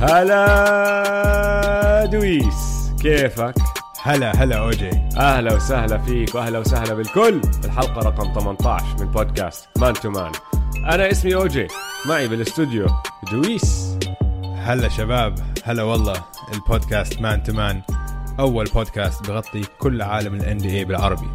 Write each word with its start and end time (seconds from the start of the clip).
هلا 0.00 1.34
دويس 2.04 2.92
كيفك؟ 3.02 3.54
هلا 4.02 4.42
هلا 4.42 4.58
أوجي. 4.58 4.90
أهلا 5.16 5.54
وسهلا 5.54 5.98
فيك 5.98 6.34
وأهلا 6.34 6.58
وسهلا 6.58 6.94
بالكل. 6.94 7.40
الحلقة 7.64 8.08
رقم 8.08 8.40
18 8.40 8.84
من 9.00 9.06
بودكاست 9.06 9.68
man 9.78 9.94
to 9.94 10.10
man. 10.10 10.32
أنا 10.76 11.10
اسمي 11.10 11.34
أوجي 11.34 11.66
معي 12.06 12.28
بالاستوديو 12.28 12.86
دويس. 13.32 13.98
هلا 14.56 14.88
شباب 14.88 15.34
هلا 15.64 15.82
والله. 15.82 16.24
البودكاست 16.54 17.20
man 17.20 17.42
to 17.42 17.52
man 17.52 17.82
أول 18.38 18.64
بودكاست 18.64 19.30
بغطي 19.30 19.62
كل 19.78 20.02
عالم 20.02 20.34
ال 20.34 20.58
NBA 20.58 20.84
بالعربي. 20.84 21.30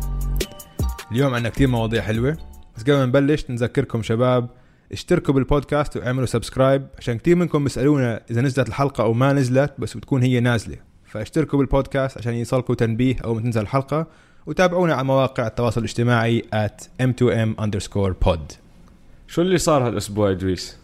اليوم 1.12 1.34
عندنا 1.34 1.50
كثير 1.50 1.68
مواضيع 1.68 2.02
حلوة 2.02 2.38
بس 2.78 2.84
قبل 2.84 2.98
ما 2.98 3.06
نبلش 3.06 3.46
نذكركم 3.50 4.04
شباب 4.04 4.50
اشتركوا 4.94 5.34
بالبودكاست 5.34 5.98
واعملوا 5.98 6.26
subscribe 6.26 6.88
عشان 6.98 7.18
كثير 7.18 7.36
منكم 7.36 7.64
بيسألونا 7.64 8.22
إذا 8.32 8.42
نزلت 8.42 8.68
الحلقة 8.68 9.04
أو 9.04 9.14
ما 9.14 9.34
نزلت 9.34 9.74
بس 9.78 9.98
بتكون 9.98 10.24
هي 10.24 10.40
نازلة. 10.40 10.78
فاشتركوا 11.06 11.60
بالبودكاست 11.60 12.18
عشان 12.18 12.34
يوصلكم 12.34 12.74
تنبيه 12.74 13.16
أول 13.26 13.36
ما 13.36 13.42
تنزل 13.42 13.62
الحلقة 13.62 14.08
وتابعونا 14.46 14.94
على 14.94 15.04
مواقع 15.04 15.48
التواصل 15.48 15.80
الاجتماعي 15.82 16.42
at 16.56 17.04
m2m 17.04 17.62
underscore 17.64 18.14
pod. 18.28 18.40
شو 19.28 19.42
اللي 19.42 19.58
صار 19.58 19.88
هالأسبوع 19.88 20.30
يا 20.30 20.34
دويس؟ 20.34 20.78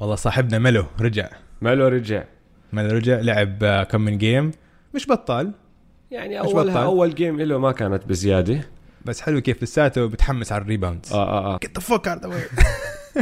والله 0.00 0.14
صاحبنا 0.14 0.58
Melo 0.58 0.84
رجع. 1.00 1.28
Melo 1.62 1.88
رجع. 1.88 2.24
Melo 2.72 2.96
رجع 2.96 3.20
لعب 3.20 3.64
آه، 3.64 3.82
كم 3.84 4.00
من 4.00 4.18
game 4.18 4.50
مش 4.94 5.06
بطال. 5.06 5.52
يعني 6.10 6.40
اولها 6.40 6.64
بطال. 6.64 6.84
أول 6.84 7.14
game 7.14 7.40
له 7.40 7.58
ما 7.58 7.72
كانت 7.72 8.06
بزيادة. 8.06 8.60
بس 9.04 9.20
حلو 9.20 9.40
كيف 9.40 9.62
لساته 9.62 10.06
بتحمس 10.06 10.52
على 10.52 10.62
ال 10.62 10.67
rebound. 10.67 11.06
آه 11.12 11.14
آه 11.14 11.54
آه. 11.54 11.58
Get 11.64 11.80
the 11.80 11.84
fuck 11.84 12.06
out 12.06 12.24
of 12.24 12.26
the 12.26 12.32
way. 12.32 12.64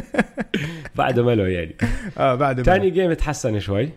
بعد 0.99 1.21
ماله 1.21 1.49
يعني. 1.49 1.77
آه 2.19 2.35
بعد 2.35 2.63
تاني 2.63 2.91
جيم 2.91 3.13
تحسن 3.13 3.61
شوي 3.61 3.91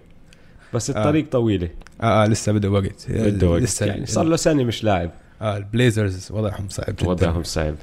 بس 0.73 0.89
الطريق 0.89 1.29
طويلة. 1.29 1.69
آه 2.01 2.23
آه 2.23 2.27
لسه 2.27 2.51
بده 2.51 2.69
وقت. 2.69 3.05
بده 3.09 3.49
وقت 3.49 3.61
لسه 3.61 3.85
يعني 3.85 4.05
صار 4.05 4.25
له 4.25 4.35
سنة 4.35 4.63
مش 4.63 4.83
لاعب. 4.83 5.11
آه 5.41 5.57
ال 5.57 5.66
Blazers 5.67 6.31
وضعهم 6.31 6.69
صعب 6.69 6.95
جدا. 6.95 7.09
وضعهم 7.09 7.43
صعب. 7.43 7.75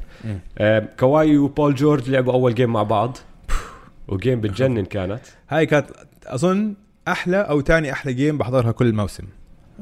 آه 0.58 0.88
Kawhi 0.98 1.38
وبول 1.38 1.74
جورج 1.74 2.10
لعبوا 2.10 2.32
أول 2.32 2.54
game 2.54 2.72
مع 2.72 2.82
بعض. 2.82 3.18
و 4.08 4.15
game 4.15 4.40
بتجنن 4.40 4.84
كانت. 4.84 5.20
هاي 5.48 5.66
كانت 5.66 5.86
أظن 6.26 6.74
أحلى 7.08 7.36
أو 7.36 7.60
تاني 7.60 7.92
أحلى 7.92 8.12
game 8.12 8.38
بحضرها 8.38 8.72
كل 8.72 8.92
موسم 8.92 9.24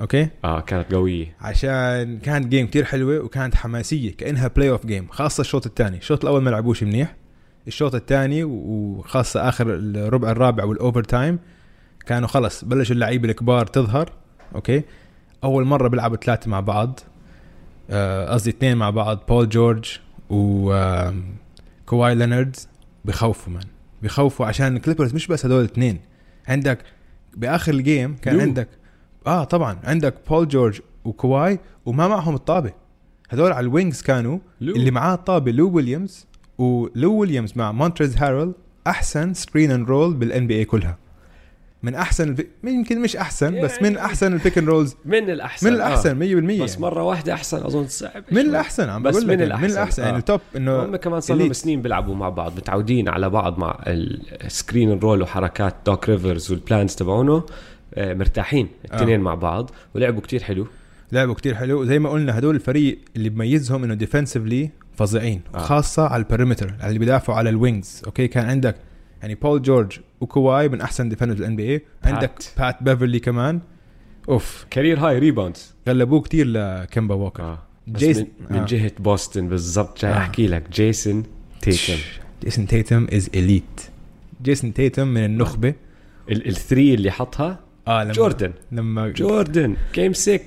Okay؟ 0.01 0.29
آه 0.45 0.61
كانت 0.61 0.95
قوية. 0.95 1.35
عشان 1.41 2.19
كانت 2.19 2.47
game 2.47 2.67
كتير 2.67 2.85
حلوة 2.85 3.19
وكانت 3.19 3.55
حماسية 3.55 4.17
كأنها 4.17 4.49
playoff 4.49 4.87
game 4.87 5.09
خاصة 5.09 5.41
الشوط 5.41 5.67
الثاني. 5.67 5.97
الشوط 5.97 6.25
الأول 6.25 6.43
ما 6.43 6.51
لعبوش 6.51 6.83
منيح. 6.83 7.15
الشوط 7.67 7.95
الثاني 7.95 8.45
وخاصة 8.45 9.49
آخر 9.49 9.75
الربع 9.75 10.31
الرابع 10.31 10.65
وال 10.65 11.05
overtime 11.05 11.39
كانوا 12.07 12.29
خلص. 12.29 12.65
بلشوا 12.65 12.95
اللعيبة 12.95 13.29
الكبار 13.31 13.67
تظهر 13.67 14.13
okay؟ 14.55 14.83
أول 15.45 15.65
مرة 15.65 15.89
بيلعبوا 15.89 16.17
ثلاثة 16.17 16.51
مع 16.51 16.61
بعض 16.61 17.01
آه، 17.91 18.29
قصدي 18.35 18.51
اثنين 18.51 18.77
مع 18.77 18.91
بعض 18.91 19.19
بول 19.29 19.49
جورج 19.49 19.99
و 20.31 20.61
Kawhi 20.61 22.15
Leonard 22.15 22.57
بخوفوا 23.05 23.53
man 23.53 23.65
بخوفوا 24.03 24.47
عشان 24.47 24.77
ال 24.77 24.81
Clippers 24.81 25.15
مش 25.15 25.27
بس 25.27 25.47
هدول 25.47 25.61
الاثنين 25.61 26.01
عندك 26.49 26.79
بآخر 27.37 27.73
ال 27.73 27.81
game 27.81 28.17
كان 28.17 28.35
Lou. 28.35 28.41
عندك 28.41 28.69
آه 29.27 29.45
طبعا 29.45 29.79
عندك 29.85 30.15
بول 30.29 30.49
جورج 30.49 30.81
و 31.05 31.14
Kawhi 31.14 31.59
وما 31.87 32.09
معهم 32.09 32.35
الطابة 32.35 32.73
هدول 33.31 33.53
على 33.53 33.65
ال 33.67 33.73
wings 33.73 34.03
كانوا 34.03 34.39
Lou. 34.61 34.77
اللي 34.77 34.91
معاه 34.91 35.15
الطابة 35.15 35.53
Lou 35.53 35.71
Williams 35.71 36.27
و 36.59 36.73
Lou 36.73 37.15
Williams 37.15 37.53
مع 37.57 37.73
Montrezl 37.73 38.17
Harrell 38.17 38.53
أحسن 38.87 39.35
screen 39.35 39.71
and 39.71 39.89
roll 39.89 40.15
بال 40.15 40.47
NBA 40.47 40.65
كلها 40.65 40.99
من 41.83 41.95
أحسن. 41.95 42.37
يمكن 42.65 43.01
مش 43.03 43.17
أحسن 43.17 43.61
بس 43.63 43.83
من 43.83 43.85
يعني- 43.93 44.05
أحسن 44.05 44.33
ال 44.33 44.38
pick 44.38 44.59
and 44.59 44.69
rolls 44.69 44.97
من 45.05 45.31
الأحسن 45.31 45.67
من 45.69 45.75
الأحسن 45.75 46.19
100% 46.19 46.61
آه. 46.61 46.65
بس 46.65 46.71
يعني. 46.71 46.83
مرة 46.83 47.03
واحدة 47.03 47.33
أحسن 47.35 47.57
أظن 47.65 47.87
صعب 47.87 48.25
من. 48.33 48.39
الأحسن 48.39 48.89
عم 48.89 49.03
بس 49.03 49.15
بقول 49.17 49.29
لك 49.29 49.35
من 49.35 49.41
يعني 49.49 49.63
من 49.63 49.65
الأحسن. 49.65 49.77
الأحسن 49.79 50.03
آه. 50.03 50.07
يعني 50.07 50.19
ال 50.19 50.24
top 50.24 50.41
إنه 50.57 50.85
هم 50.85 50.97
كمان 50.97 51.21
صار 51.21 51.37
لهم. 51.37 51.53
سنين 51.53 51.83
بيلعبوا 51.83 52.15
مع 52.15 52.29
بعض 52.29 52.53
متعودين 52.57 53.09
على 53.09 53.31
بعض 53.31 53.59
مع 53.59 53.79
ال 53.87 54.03
screen 54.03 54.99
roll 54.99 55.23
وحركات 55.23 55.75
Doc 55.87 56.09
Rivers 56.09 56.51
وال 56.51 56.63
plans 56.63 56.95
تبعونه 56.95 57.35
آه، 57.35 57.45
مرتاحين 57.97 58.69
الاثنين 58.85 59.21
مع 59.21 59.35
بعض 59.35 59.71
ولعبوا 59.95 60.21
كتير 60.21 60.43
حلو. 60.43 60.67
لعبوا 61.13 61.35
كتير 61.35 61.55
حلو. 61.55 61.85
زي 61.85 61.99
ما 61.99 62.09
قلنا 62.11 62.39
هدول 62.39 62.55
الفريق 62.55 62.99
اللي 63.17 63.29
بميزهم 63.29 63.85
إنه 63.85 63.95
defensively 64.07 64.69
فظيعين 64.97 65.41
آه. 65.55 65.59
آه. 65.59 65.61
خاصه 65.61 66.03
على 66.07 66.23
ال 66.23 66.28
perimeter 66.28 66.75
اللي 66.85 66.99
بيدافعوا 66.99 67.39
على 67.39 67.51
ال 67.51 67.59
wings 67.59 68.03
okay 68.07 68.29
كان 68.29 68.47
عندك 68.47 68.77
يعني 69.23 69.35
بول 69.35 69.63
جورج 69.63 69.93
و 70.21 70.29
Kawhi 70.29 70.69
من 70.69 70.81
أحسن 70.81 71.09
defenders 71.09 71.39
بال 71.39 71.57
NBA 71.57 71.83
عندك 72.05 72.33
Pat 72.59 72.83
Beverley 72.83 73.21
كمان. 73.21 73.61
أوف. 74.29 74.67
كارير 74.71 74.99
هاي 74.99 75.19
rebounds 75.19 75.75
غلبوه 75.89 76.21
كتير 76.21 76.47
ل 76.47 76.58
Kemba 76.58 77.15
Walker 77.15 77.59
بس 77.87 78.01
Jayson- 78.01 78.27
من, 78.41 78.47
من 78.57 78.63
آه. 78.63 78.67
جهة 78.67 78.93
بوسطن 78.99 79.49
بالضبط 79.49 80.03
جاي 80.03 80.13
آه. 80.13 80.17
أحكي 80.17 80.47
لك. 80.47 80.63
Jayson 80.73 81.23
Tatum 81.61 81.95
Jayson 82.45 82.67
Tatum 82.67 83.07
is 83.13 83.31
elite 83.35 83.81
Jayson 84.43 84.75
Tatum 84.75 85.09
من 85.09 85.25
النخبة. 85.25 85.75
ال- 86.31 86.49
ال 86.49 86.56
three 86.56 86.95
اللي 86.95 87.11
حطها 87.11 87.61
آه 87.89 88.05
لما 88.05 88.13
جوردن. 88.13 88.53
لما 88.73 89.09
جوردن 89.09 89.77
game 89.95 90.13
6 90.13 90.39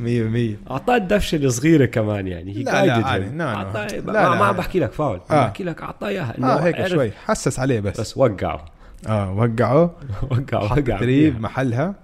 100% 0.00 0.70
أعطاه 0.70 0.96
الدفشة 0.96 1.36
الصغيرة 1.36 1.84
كمان 1.84 2.26
يعني. 2.28 2.56
هي 2.56 2.62
لا، 2.62 2.86
لا، 2.86 3.06
عادي. 3.06 3.24
لا، 3.24 3.30
لا. 3.30 3.54
أعطاه- 3.72 3.92
لا، 3.94 4.00
ما, 4.00 4.12
لا. 4.12 4.28
ما 4.28 4.44
عم 4.44 4.56
بحكي 4.56 4.80
لك 4.80 4.92
فاول 4.92 5.20
آه. 5.30 5.46
بحكي 5.46 5.64
لك 5.64 5.82
أعطاه 5.82 6.08
إياها 6.08 6.34
آه 6.42 6.58
هيك 6.60 6.86
شوي. 6.86 7.10
حسس 7.10 7.58
عليه 7.58 7.80
بس, 7.80 8.00
بس 8.00 8.16
وقعه. 8.16 8.64
آه 9.08 9.32
وقعه. 9.32 9.94
وقعه 10.30 10.68
حط 10.68 10.78
وقع 10.78 10.98
تدريب 10.98 11.32
فيها. 11.32 11.40
محلها. 11.42 11.94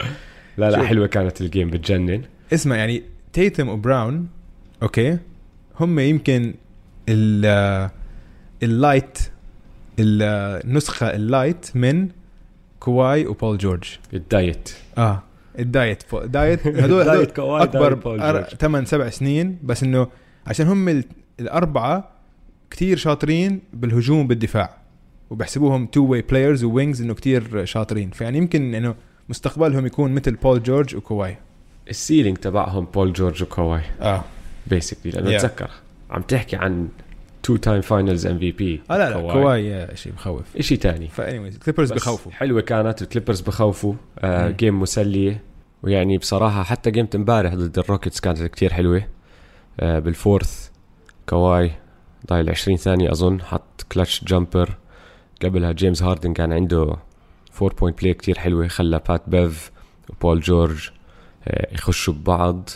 لا 0.58 0.70
لا. 0.70 0.86
حلوة 0.86 1.06
كانت 1.06 1.40
ال 1.40 1.46
game 1.46 1.70
بتجنن. 1.70 2.22
اسمع 2.52 2.76
يعني 2.76 3.02
Tatum 3.32 3.68
و 3.68 3.78
Brown 3.78 4.28
okay 4.82 5.18
هم 5.80 5.98
يمكن 5.98 6.54
ال 7.08 7.90
ال 8.62 8.71
light 8.71 9.18
النسخة 9.98 11.06
ال 11.14 11.23
light 11.23 11.70
من 11.74 12.08
Kawhi 12.80 13.26
وبول 13.26 13.58
جورج. 13.58 13.84
ال 14.14 14.23
diet. 14.23 14.70
آه. 14.98 15.22
ال 15.58 15.67
diet 15.67 16.02
فو- 16.02 16.24
diet 16.24 16.66
هدول 16.82 17.24
Kawhi 17.26 17.62
أكبر. 17.62 18.42
8 18.60 18.84
7 18.86 19.10
سنين. 19.10 19.58
بس 19.62 19.82
إنه 19.82 20.06
عشان 20.46 20.66
هم 20.66 20.88
ال- 20.88 21.04
الأربعة 21.40 22.08
كتير 22.70 22.96
شاطرين 22.96 23.60
بالهجوم 23.72 24.18
وبالدفاع. 24.24 24.76
وبحسبوهم 25.30 25.86
two 25.86 26.06
way 26.06 26.22
players 26.22 26.64
و 26.64 26.70
wings 26.70 27.02
إنه 27.02 27.14
كتير 27.14 27.64
شاطرين. 27.64 28.10
فيعني 28.10 28.38
يمكن 28.38 28.74
إنه 28.74 28.94
مستقبلهم 29.28 29.86
يكون 29.86 30.12
مثل 30.14 30.34
بول 30.34 30.62
جورج 30.62 30.96
و 30.96 31.02
Kawhi. 31.02 31.36
ال 31.90 31.96
ceiling 31.96 32.36
تبعهم 32.36 32.84
بول 32.84 33.12
جورج 33.12 33.42
و 33.42 33.48
Kawhi. 33.48 33.82
آه. 34.00 34.24
Basically 34.66 35.12
لأنه 35.12 35.38
Yeah. 35.38 35.42
تذكر 35.42 35.70
عم 36.10 36.22
تحكي 36.22 36.56
عن 36.56 36.88
two 37.44 37.56
time 37.56 37.80
finals 37.80 38.26
MVP 38.26 38.82
لا 38.90 39.10
لا 39.10 39.32
Kawhi. 39.32 39.96
شيء 39.96 40.12
بخوف 40.12 40.60
شيء 40.60 40.78
ثاني 40.78 41.08
ف 41.08 41.14
anyways 41.14 41.58
Clippers 41.58 41.92
بخوفوا. 41.92 42.32
حلوة 42.32 42.60
كانت 42.60 43.02
ال 43.02 43.06
Clippers 43.06 43.40
بخوفوا 43.40 43.94
آه. 44.18 44.50
game 44.50 44.80
مسلية. 44.80 45.42
ويعني 45.82 46.18
بصراحة 46.18 46.62
حتى 46.62 46.90
game 46.90 47.04
ة 47.04 47.08
امبارح 47.14 47.54
ضد 47.54 47.78
ال 47.78 47.83
Rockets 47.83 48.20
كانت 48.20 48.42
كتير 48.42 48.72
حلوة. 48.72 49.06
آه 49.80 49.98
بال 49.98 50.16
fourth 50.16 50.70
Kawhi 51.28 51.70
ضايل 52.26 52.50
20 52.50 52.76
ثانية 52.76 53.12
أظن 53.12 53.42
حط 53.42 53.86
clutch 53.92 54.24
jumper 54.24 54.70
قبلها 55.44 55.72
James 55.72 56.02
Harden 56.02 56.32
كان 56.32 56.52
عنده 56.52 56.96
4 57.62 57.76
point 57.80 58.00
play 58.00 58.14
كتير 58.14 58.38
حلوة 58.38 58.68
خلى 58.68 59.00
Pat 59.08 59.22
Bev 59.26 59.70
وبول 60.10 60.40
جورج 60.40 60.90
آه 61.48 61.74
يخشوا 61.74 62.14
ببعض. 62.14 62.68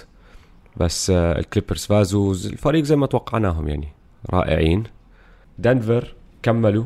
بس 0.77 1.11
آه 1.11 1.39
ال 1.39 1.44
Clippers 1.44 1.85
فازوا 1.85 2.35
الفريق 2.35 2.85
زي 2.85 2.97
ما 2.97 3.07
توقعناهم 3.07 3.69
يعني. 3.69 3.89
رائعين. 4.31 4.85
دنفر 5.59 6.15
كملوا. 6.43 6.85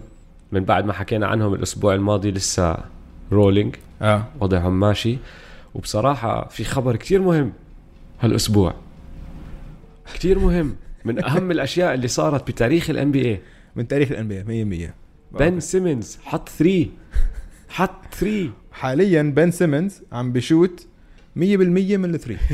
من 0.53 0.65
بعد 0.65 0.85
ما 0.85 0.93
حكينا 0.93 1.27
عنهم 1.27 1.55
الأسبوع 1.55 1.95
الماضي 1.95 2.31
لسه 2.31 2.77
rolling 3.33 3.77
آه. 4.03 4.25
وضعهم 4.41 4.81
ماشي. 4.81 5.19
وبصراحة 5.75 6.49
في 6.49 6.65
خبر 6.65 6.97
كتير 6.97 7.23
مهم 7.23 7.53
هالأسبوع. 8.21 8.75
كتير 10.15 10.39
مهم. 10.39 10.77
من 11.05 11.25
أهم 11.25 11.51
الأشياء 11.57 11.95
اللي 11.95 12.09
صارت 12.09 12.49
بتاريخ 12.51 12.91
ال 12.91 13.13
NBA 13.13 13.41
من 13.77 13.89
تاريخ 13.89 14.11
ال 14.11 14.29
NBA 14.29 14.91
100% 15.33 15.39
بن 15.39 15.61
سيمنز 15.61 16.19
حط 16.25 16.49
3 16.49 16.87
حط 17.69 18.15
3 18.15 18.51
حاليا 18.73 19.23
بن 19.23 19.51
سيمنز 19.51 20.03
عم 20.13 20.33
بشوت 20.33 20.87
100% 21.37 21.41
من 21.41 22.15
ال 22.15 22.18
three 22.18 22.37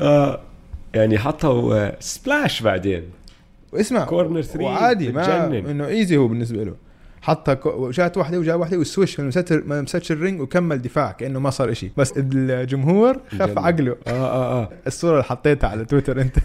يعني 0.94 1.18
حطوا 1.18 1.90
splash 2.00 2.62
بعدين. 2.62 3.02
واسمع 3.72 4.04
corner 4.04 4.42
3 4.42 4.64
وعادي 4.64 5.12
ما. 5.12 5.46
إنه 5.58 5.86
easy 5.86 6.16
هو 6.16 6.28
بالنسبة 6.28 6.64
له. 6.64 6.74
حطها 7.22 7.54
كو- 7.54 7.90
جات 7.90 8.16
واحدة 8.16 8.38
وجا 8.38 8.54
واحدة 8.54 8.78
وال 8.78 8.90
swish 8.90 9.20
ما 9.20 9.26
مسكش 9.26 9.52
ما 9.52 9.82
مسكش 9.82 10.12
ال 10.12 10.18
ring 10.18 10.40
وكمل 10.40 10.82
دفاع 10.82 11.12
كأنه 11.12 11.40
ما 11.40 11.50
صار 11.50 11.70
إشي. 11.70 11.90
بس 11.96 12.12
الجمهور 12.16 13.20
خف. 13.38 13.58
عقله. 13.58 13.96
آه 14.06 14.10
آه 14.10 14.62
آه. 14.62 14.68
الصورة 14.86 15.12
اللي 15.12 15.24
حطيتها 15.24 15.68
على 15.70 15.84
تويتر 15.84 16.20
أنت. 16.20 16.36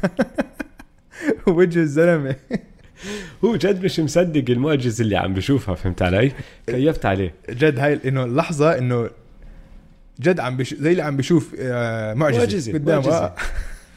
وجه 1.48 1.80
الزلمة. 1.80 2.36
هو 3.46 3.56
جد 3.56 3.84
مش 3.86 4.00
مصدق 4.00 4.44
المعجزة 4.50 5.02
اللي 5.04 5.18
عم 5.18 5.34
بشوفها 5.34 5.76
فهمت 5.76 6.02
علي؟ 6.02 6.32
كيفت 6.68 7.06
عليه. 7.06 7.34
جد 7.50 7.80
هاي 7.80 8.00
إنه 8.06 8.24
اللحظة 8.24 8.78
إنه 8.78 9.10
جد 10.22 10.40
عم 10.40 10.58
بش... 10.58 10.74
زي 10.74 10.92
اللي 10.92 11.02
عم 11.02 11.18
بشوف 11.18 11.56
آه، 11.60 12.14
معجزة, 12.14 12.40
معجزة، 12.40 12.74
قدامه 12.74 13.02
معجزة. 13.10 13.34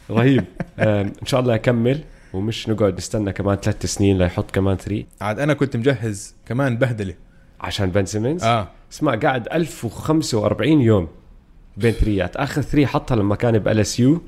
آه. 0.11 0.15
رهيب. 0.15 0.45
آم، 0.79 1.13
إن 1.23 1.27
شاء 1.27 1.41
الله 1.41 1.55
يكمل 1.55 2.01
ومش 2.33 2.69
نقعد 2.69 2.97
نستنى 2.97 3.33
كمان 3.33 3.57
ثلاث 3.57 3.87
سنين 3.87 4.19
ليحط 4.19 4.51
كمان 4.51 4.77
three 4.77 5.07
عاد 5.21 5.41
أنا 5.41 5.55
كنت 5.55 5.77
مجهز 5.77 6.35
كمان 6.47 6.77
بهدلة. 6.77 7.15
عشان 7.61 7.91
بن 7.91 8.05
سيمنز 8.05 8.45
آه. 8.45 8.69
اسمع 8.93 9.15
قاعد 9.15 9.49
1045 9.53 10.81
يوم 10.81 11.09
بين 11.77 11.93
ثريات 11.93 12.37
آخر 12.37 12.63
three 12.63 12.87
حطها 12.87 13.17
لما 13.17 13.35
كان 13.37 13.59
ب 13.59 13.81
LSU 13.81 14.21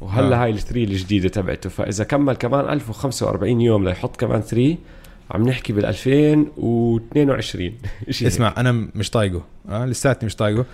وهلا 0.00 0.36
آه. 0.36 0.44
هاي 0.44 0.50
ال 0.50 0.56
three 0.56 0.84
الجديدة 0.84 1.28
تبعته. 1.28 1.70
فإذا 1.70 2.04
كمل 2.04 2.36
كمان 2.36 2.68
1045 2.72 3.60
يوم 3.60 3.84
ليحط 3.88 4.16
كمان 4.16 4.40
three 4.40 4.78
عم 5.30 5.42
نحكي 5.48 5.72
بال 5.72 5.86
2022 5.86 7.72
شيء 8.10 8.28
اسمع 8.28 8.54
أنا 8.56 8.72
مش 8.94 9.10
طايقه. 9.10 9.42
آه 9.68 9.86
لساتني 9.86 10.26
مش 10.26 10.36
طايقه. 10.36 10.64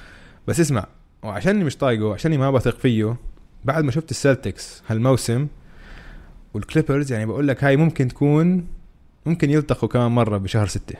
بس 0.47 0.61
اسمع 0.61 0.87
وعشاني 1.23 1.65
مش 1.65 1.77
طايقه 1.77 2.15
عشاني 2.15 2.39
ما 2.39 2.51
بثق 2.51 2.79
فيه 2.79 3.17
بعد 3.65 3.85
ما 3.85 3.91
شفت 3.91 4.11
ال 4.11 4.20
Celtics 4.20 4.83
هالموسم 4.89 5.47
وال 6.55 6.66
Clippers 6.66 7.13
يعني 7.13 7.27
بقول 7.27 7.49
لك 7.49 7.65
هاي 7.65 7.77
ممكن 7.77 8.09
تكون 8.09 8.67
ممكن 9.27 9.51
يلتقوا 9.51 9.89
كمان 9.89 10.11
مرة 10.11 10.39
بشهر 10.39 10.67
ستة. 10.67 10.95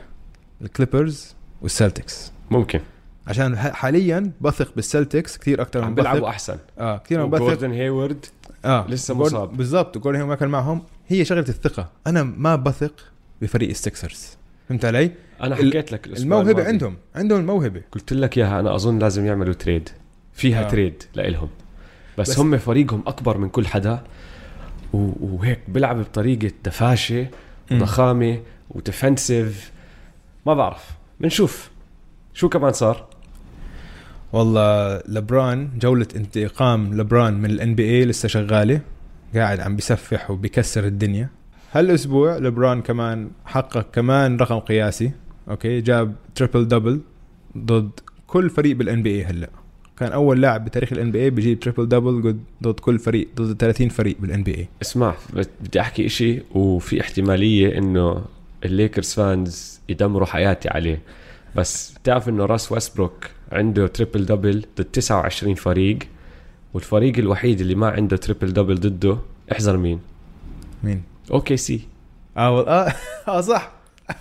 ال 0.61 0.69
Clippers 0.69 1.35
وال 1.61 1.75
Celtics. 1.75 2.31
ممكن. 2.51 2.79
عشان 3.27 3.57
حاليا 3.57 4.31
بثق 4.41 4.75
بال 4.75 4.89
Celtics 4.89 5.37
كثير 5.37 5.61
أكثر 5.61 5.81
عم 5.81 5.89
من 5.89 5.95
بيلعبوا 5.95 6.29
أحسن. 6.29 6.57
آه 6.79 6.97
كثير 6.97 7.23
من 7.23 7.29
بثق. 7.29 7.41
جوردن 7.41 7.71
هيورد 7.71 8.25
آه 8.65 8.87
لسه 8.87 9.13
مصاب. 9.13 9.57
بالضبط. 9.57 9.97
وجوردن 9.97 10.17
هيو 10.19 10.27
ما 10.27 10.35
كان 10.35 10.49
معهم. 10.49 10.83
هي 11.07 11.25
شغلة 11.25 11.45
الثقة. 11.49 11.89
أنا 12.07 12.23
ما 12.23 12.55
بثق 12.55 12.93
بفريق 13.41 13.69
ال 13.69 13.77
Sixers 13.77 14.27
فهمت 14.69 14.85
علي؟ 14.85 15.11
أنا 15.41 15.55
حكيت 15.55 15.91
لك 15.91 16.07
الموهبة 16.07 16.51
الماضي. 16.51 16.67
عندهم. 16.67 16.95
عندهم 17.15 17.39
الموهبة. 17.39 17.81
قلت 17.91 18.13
لك 18.13 18.37
إياها. 18.37 18.59
أنا 18.59 18.75
أظن 18.75 18.99
لازم 18.99 19.25
يعملوا 19.25 19.53
trade 19.53 19.89
فيها. 20.33 20.65
آه. 20.65 20.69
trade 20.69 21.03
لإلهم. 21.15 21.49
بس, 22.21 22.29
بس- 22.29 22.39
هم 22.39 22.57
فريقهم 22.57 23.03
أكبر 23.07 23.37
من 23.37 23.49
كل 23.49 23.67
حدا. 23.67 24.03
وهيك 24.93 25.59
بيلعب 25.67 25.99
بطريقة 25.99 26.51
دفاشه 26.65 27.27
مم. 27.71 27.77
وضخامة 27.81 28.39
و 28.69 28.79
defensive 28.79 29.71
ما 30.45 30.53
بعرف 30.53 30.89
بنشوف 31.19 31.69
شو 32.33 32.49
كمان 32.49 32.73
صار. 32.73 33.05
والله 34.33 35.01
لبران 35.07 35.69
جولة 35.79 36.07
انتقام 36.15 36.93
لبران 36.93 37.33
من 37.33 37.49
ال 37.49 37.75
NBA 37.75 38.05
لسه 38.05 38.27
شغالة 38.27 38.81
قاعد 39.35 39.59
عم 39.59 39.75
بيسفح 39.75 40.31
وبيكسر 40.31 40.85
الدنيا. 40.85 41.29
هالأسبوع 41.73 42.37
لبران 42.37 42.81
كمان 42.81 43.29
حقق 43.45 43.91
كمان 43.91 44.37
رقم 44.37 44.59
قياسي 44.59 45.11
okay؟ 45.49 45.81
جاب 45.81 46.15
triple 46.35 46.67
double 46.67 47.01
ضد 47.57 47.91
كل 48.27 48.49
فريق 48.49 48.75
بال 48.75 49.03
NBA 49.03 49.23
هلأ. 49.25 49.49
كان 50.01 50.11
أول 50.11 50.41
لاعب 50.41 50.65
بتاريخ 50.65 50.93
ال 50.93 51.11
NBA 51.11 51.29
بيجيب 51.29 51.59
triple 51.59 51.87
double 51.89 52.35
ضد- 52.63 52.79
كل 52.79 52.99
فريق 52.99 53.27
ضد 53.35 53.57
30 53.57 53.89
فريق 53.89 54.15
بال 54.19 54.43
NBA 54.43 54.67
اسمع 54.81 55.15
بدي 55.33 55.81
أحكي 55.81 56.05
إشي 56.05 56.41
وفي 56.51 57.01
احتمالية 57.01 57.77
إنه 57.77 58.21
ال 58.65 58.72
Lakers 58.72 59.13
fans 59.13 59.79
يدمروا 59.89 60.27
حياتي 60.27 60.69
عليه. 60.69 61.01
بس 61.55 61.91
بتعرف 62.03 62.29
إنه 62.29 62.45
راس 62.45 62.71
ويستبروك 62.71 63.13
عنده 63.51 63.87
triple 63.87 64.25
double 64.25 64.63
ضد 64.77 64.83
29 64.85 65.55
فريق 65.55 65.99
والفريق 66.73 67.17
الوحيد 67.17 67.61
اللي 67.61 67.75
ما 67.75 67.89
عنده 67.89 68.17
triple 68.17 68.53
double 68.53 68.75
ضده 68.75 69.17
احذر 69.51 69.77
مين؟ 69.77 69.99
مين؟ 70.83 71.01
OKC 71.31 71.81
آه 72.37 72.67
آه 72.67 72.93
آه 73.27 73.41
صح. 73.41 73.71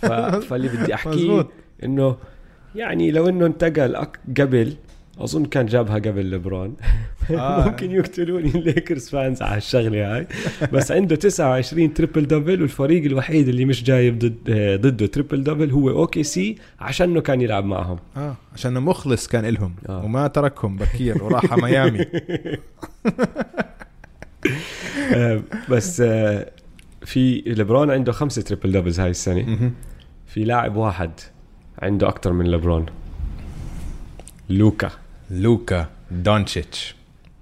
ف... 0.02 0.06
فاللي 0.06 0.68
بدي 0.68 0.94
أحكيه 0.94 1.48
إنه 1.84 2.16
يعني 2.74 3.10
لو 3.10 3.28
إنه 3.28 3.46
انتقل. 3.46 3.96
قبل 4.40 4.74
أظن 5.18 5.44
كان 5.44 5.66
جابها 5.66 5.94
قبل 5.94 6.30
لبرون 6.30 6.76
آه. 7.30 7.64
ممكن 7.68 7.90
يقتلوني 7.90 8.48
ال 8.48 8.57
Lakers 8.57 9.08
fans 9.08 9.42
على 9.42 9.56
الشغلة 9.56 10.16
هاي 10.16 10.26
بس 10.72 10.92
عنده 10.92 11.16
29 11.16 11.94
triple 11.94 12.26
double 12.26 12.60
والفريق 12.60 13.04
الوحيد 13.04 13.48
اللي 13.48 13.64
مش 13.64 13.82
جايب 13.84 14.18
ضد 14.18 14.38
آه، 14.48 14.76
ضده 14.76 15.06
triple 15.06 15.44
double 15.44 15.70
هو 15.70 15.90
OKC 15.90 16.56
عشانه 16.80 17.20
كان 17.20 17.40
يلعب 17.40 17.64
معهم 17.64 17.98
آه 18.16 18.36
عشان 18.54 18.80
مخلص 18.80 19.28
كان 19.28 19.44
إلهم 19.44 19.74
آه. 19.88 20.04
وما 20.04 20.26
تركهم 20.26 20.76
بكير 20.76 21.24
وراح 21.24 21.52
على 21.52 21.62
ميامي 21.62 22.06
آه، 25.14 25.42
بس 25.68 26.00
آه، 26.00 26.50
في 27.04 27.42
لبرون 27.46 27.90
عنده 27.90 28.12
خمسة 28.12 28.42
triple 28.42 28.72
doubles 28.72 29.00
هاي 29.00 29.10
السنة. 29.10 29.70
في 30.26 30.44
لاعب 30.44 30.76
واحد 30.76 31.10
عنده 31.82 32.08
أكثر 32.08 32.32
من 32.32 32.46
لبرون 32.50 32.86
لوكا. 34.50 34.90
لوكا 35.30 35.86
دونتشيتش 36.10 36.94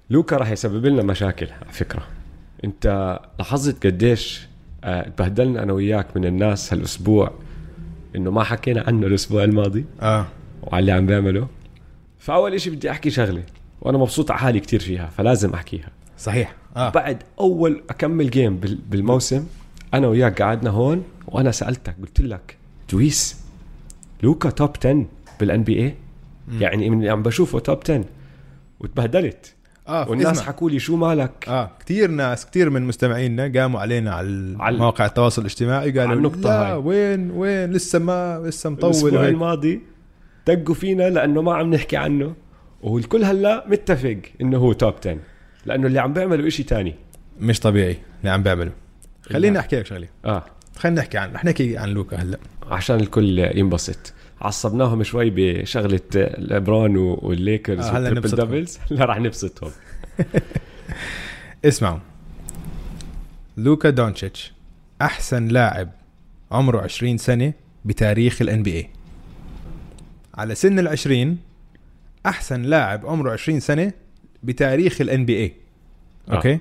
لوكا 0.09 0.37
راح 0.37 0.49
يسبب 0.51 0.85
لنا 0.85 1.03
مشاكل 1.03 1.45
على 1.45 1.71
فكرة. 1.71 2.03
انت 2.65 3.19
لاحظت 3.39 3.85
قديش 3.85 4.47
آه، 4.83 5.09
تبهدلنا 5.09 5.63
أنا 5.63 5.73
وياك 5.73 6.17
من 6.17 6.25
الناس 6.25 6.73
هالأسبوع 6.73 7.31
إنه 8.15 8.31
ما 8.31 8.43
حكينا 8.43 8.83
عنه 8.87 9.07
الأسبوع 9.07 9.43
الماضي؟ 9.43 9.85
آه. 10.01 10.25
وعلى 10.63 10.79
اللي 10.79 10.91
عم 10.91 11.05
بيعمله. 11.05 11.47
فأول 12.19 12.53
إشي 12.53 12.69
بدي 12.69 12.91
أحكي 12.91 13.09
شغلة 13.09 13.43
وأنا 13.81 13.97
مبسوط 13.97 14.31
على 14.31 14.39
حالي 14.39 14.59
كتير 14.59 14.79
فيها 14.79 15.05
فلازم 15.17 15.53
أحكيها. 15.53 15.89
صحيح. 16.17 16.55
آه. 16.77 16.89
بعد 16.89 17.23
أول 17.39 17.83
أكمل 17.89 18.29
جيم 18.29 18.57
بال- 18.57 18.79
بالموسم 18.89 19.45
أنا 19.93 20.07
وياك 20.07 20.41
قعدنا 20.41 20.69
هون 20.69 21.03
وأنا 21.27 21.51
سألتك 21.51 21.95
قلت 22.01 22.21
لك 22.21 22.57
دويس 22.91 23.37
لوكا 24.23 24.49
توب 24.49 24.69
10 24.79 25.05
بال 25.39 25.63
NBA 25.63 25.95
يعني 26.59 26.89
من 26.89 26.97
اللي 26.97 27.09
عم 27.09 27.23
بشوفه 27.23 27.59
top 27.59 27.79
10 27.83 28.05
وتبهدلت. 28.79 29.53
آه 29.87 30.09
والناس. 30.09 30.41
حكوا 30.41 30.69
لي 30.69 30.79
شو 30.79 30.95
مالك؟ 30.95 31.45
آه 31.49 31.71
كثير 31.85 32.11
ناس 32.11 32.45
كثير 32.45 32.69
من 32.69 32.81
مستمعينا 32.87 33.51
قاموا 33.59 33.79
علينا 33.79 34.11
على 34.11 34.57
على- 34.59 34.79
مواقع 34.79 35.05
التواصل 35.05 35.41
الاجتماعي 35.41 35.91
قالوا 35.99 36.13
النقطة 36.15 36.49
لا 36.49 36.67
هاي. 36.71 36.73
وين 36.77 37.31
وين؟ 37.31 37.71
لسه 37.71 37.99
ما 37.99 38.43
لسه 38.45 38.69
مطول 38.69 38.89
الأسبوع. 38.89 39.27
الماضي 39.27 39.81
دقوا 40.47 40.75
فينا 40.75 41.09
لأنه 41.09 41.41
ما 41.41 41.53
عم 41.55 41.73
نحكي 41.73 41.97
عنه. 41.97 42.33
والكل 42.81 43.23
هلأ 43.23 43.65
متفق 43.67 44.17
إنه 44.41 44.57
هو 44.57 44.73
top 44.73 44.93
10 45.01 45.17
لأنه 45.65 45.87
اللي 45.87 45.99
عم 45.99 46.13
بيعملوا 46.13 46.47
إشي 46.47 46.63
تاني. 46.63 46.95
مش 47.39 47.59
طبيعي 47.59 47.97
اللي 48.19 48.29
عم 48.31 48.43
بيعملوا. 48.43 48.73
خليني 49.21 49.59
أحكي 49.59 49.75
لك 49.79 49.85
شغلة. 49.85 50.07
آه. 50.25 50.43
خلينا 50.77 51.01
نحكي 51.01 51.17
عن 51.17 51.33
رح 51.33 51.45
نحكي 51.45 51.77
عن 51.77 51.89
لوكا 51.89 52.17
هلأ. 52.17 52.37
عشان 52.71 52.99
الكل 52.99 53.39
ينبسط. 53.39 54.13
عصبناهم 54.41 55.03
شوي 55.03 55.29
بشغلة 55.29 55.99
ليبرون 56.37 56.97
والليكرز 56.97 57.85
آه، 57.85 57.97
هلا 57.97 58.09
نبسطهم. 58.09 58.45
doubles 58.47 58.79
هلا 58.91 59.05
رح 59.05 59.19
نبسطهم. 59.19 59.71
اسمعوا. 61.65 61.99
لوكا 63.57 63.89
دونتشيتش 63.89 64.53
أحسن 65.01 65.47
لاعب 65.47 65.89
عمره 66.51 66.81
20 66.81 67.17
سنة 67.17 67.53
بتاريخ 67.85 68.41
ال 68.41 68.63
NBA 68.63 68.89
على 70.35 70.55
سن 70.55 70.89
ال20 70.95 71.35
أحسن 72.25 72.61
لاعب 72.61 73.05
عمره 73.05 73.31
20 73.31 73.59
سنة 73.59 73.93
بتاريخ 74.43 75.01
ال 75.01 75.25
NBA 75.25 75.53
آه. 76.29 76.35
okay؟ 76.35 76.59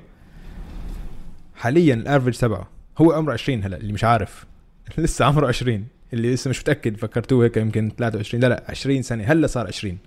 حاليا 1.56 1.94
ال 1.94 2.00
average 2.00 2.38
تبعه 2.38 2.68
هو 2.98 3.12
عمره 3.12 3.32
20 3.32 3.64
هلا 3.64 3.76
اللي 3.76 3.92
مش 3.92 4.04
عارف. 4.04 4.46
لسه 4.98 5.24
عمره 5.24 5.46
20 5.48 5.84
اللي 6.12 6.34
لسه 6.34 6.48
مش 6.48 6.60
متأكد 6.60 6.96
فكرتوه 6.96 7.44
هيك 7.44 7.56
يمكن 7.56 7.92
23 7.98 8.42
لا 8.42 8.48
لا 8.48 8.64
20 8.68 9.02
سنة. 9.02 9.24
هلا 9.24 9.46
صار 9.46 9.66
20 9.66 9.98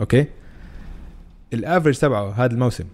okay؟ 0.00 0.26
ال 1.52 1.58
average 1.58 1.98
تبعه 1.98 2.30
هذا 2.30 2.52
الموسم 2.52 2.84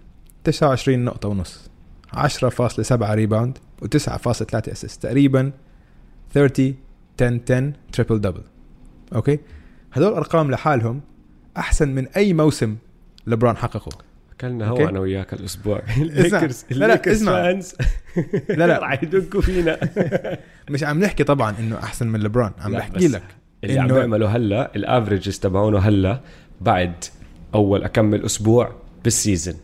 29 0.43 1.05
نقطة 1.05 1.29
ونص. 1.29 1.69
10.7 2.13 2.91
rebound 2.91 3.57
و9.3 3.81 4.71
assist 4.71 5.03
تقريبا 5.03 5.51
30 6.33 6.75
10 7.21 7.41
10 7.49 7.73
triple 7.91 8.21
double. 8.21 8.41
okay؟ 9.15 9.39
هدول 9.93 10.13
أرقام 10.13 10.51
لحالهم 10.51 11.01
أحسن 11.57 11.89
من 11.89 12.07
أي 12.07 12.33
موسم 12.33 12.75
لبران 13.27 13.57
حققه. 13.57 14.06
أكلنا 14.37 14.69
okay. 14.69 14.83
هو 14.83 14.89
أنا 14.89 14.99
وياك 14.99 15.33
الأسبوع. 15.33 15.81
الليكرز 15.97 16.65
لا، 16.71 16.85
لا، 16.85 17.11
إسمع. 17.11 17.31
fans 17.31 17.75
لا 18.49 18.67
لا. 18.67 18.79
رح 18.83 19.03
يدقوا 19.03 19.41
فينا. 19.41 19.79
مش 20.69 20.83
عم 20.83 20.99
نحكي 20.99 21.23
طبعا 21.23 21.55
إنه 21.59 21.77
أحسن 21.77 22.07
من 22.07 22.19
لبران 22.19 22.51
عم 22.61 22.71
بحكي 22.71 23.07
لك 23.07 23.23
اللي 23.63 23.79
عم 23.79 23.87
بيعمله 23.87 24.27
هلأ 24.35 24.71
ال 24.75 24.82
averages 24.82 25.39
تبعونه 25.39 25.79
هلأ 25.79 26.19
بعد 26.61 26.93
أول 27.55 27.83
اكمل 27.83 28.25
أسبوع 28.25 28.71
بال 29.03 29.16
season 29.16 29.55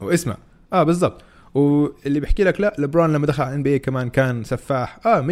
وإسمع. 0.00 0.36
آه 0.72 0.82
بالضبط. 0.82 1.22
واللي 1.54 2.20
بحكي 2.20 2.44
لك 2.44 2.60
لا 2.60 2.74
لبران 2.78 3.12
لما 3.12 3.26
دخل 3.26 3.42
على 3.42 3.50
ال 3.50 3.62
NBA 3.62 3.78
كمان 3.78 4.10
كان 4.10 4.44
سفاح. 4.44 5.06
آه 5.06 5.20
100% 5.20 5.24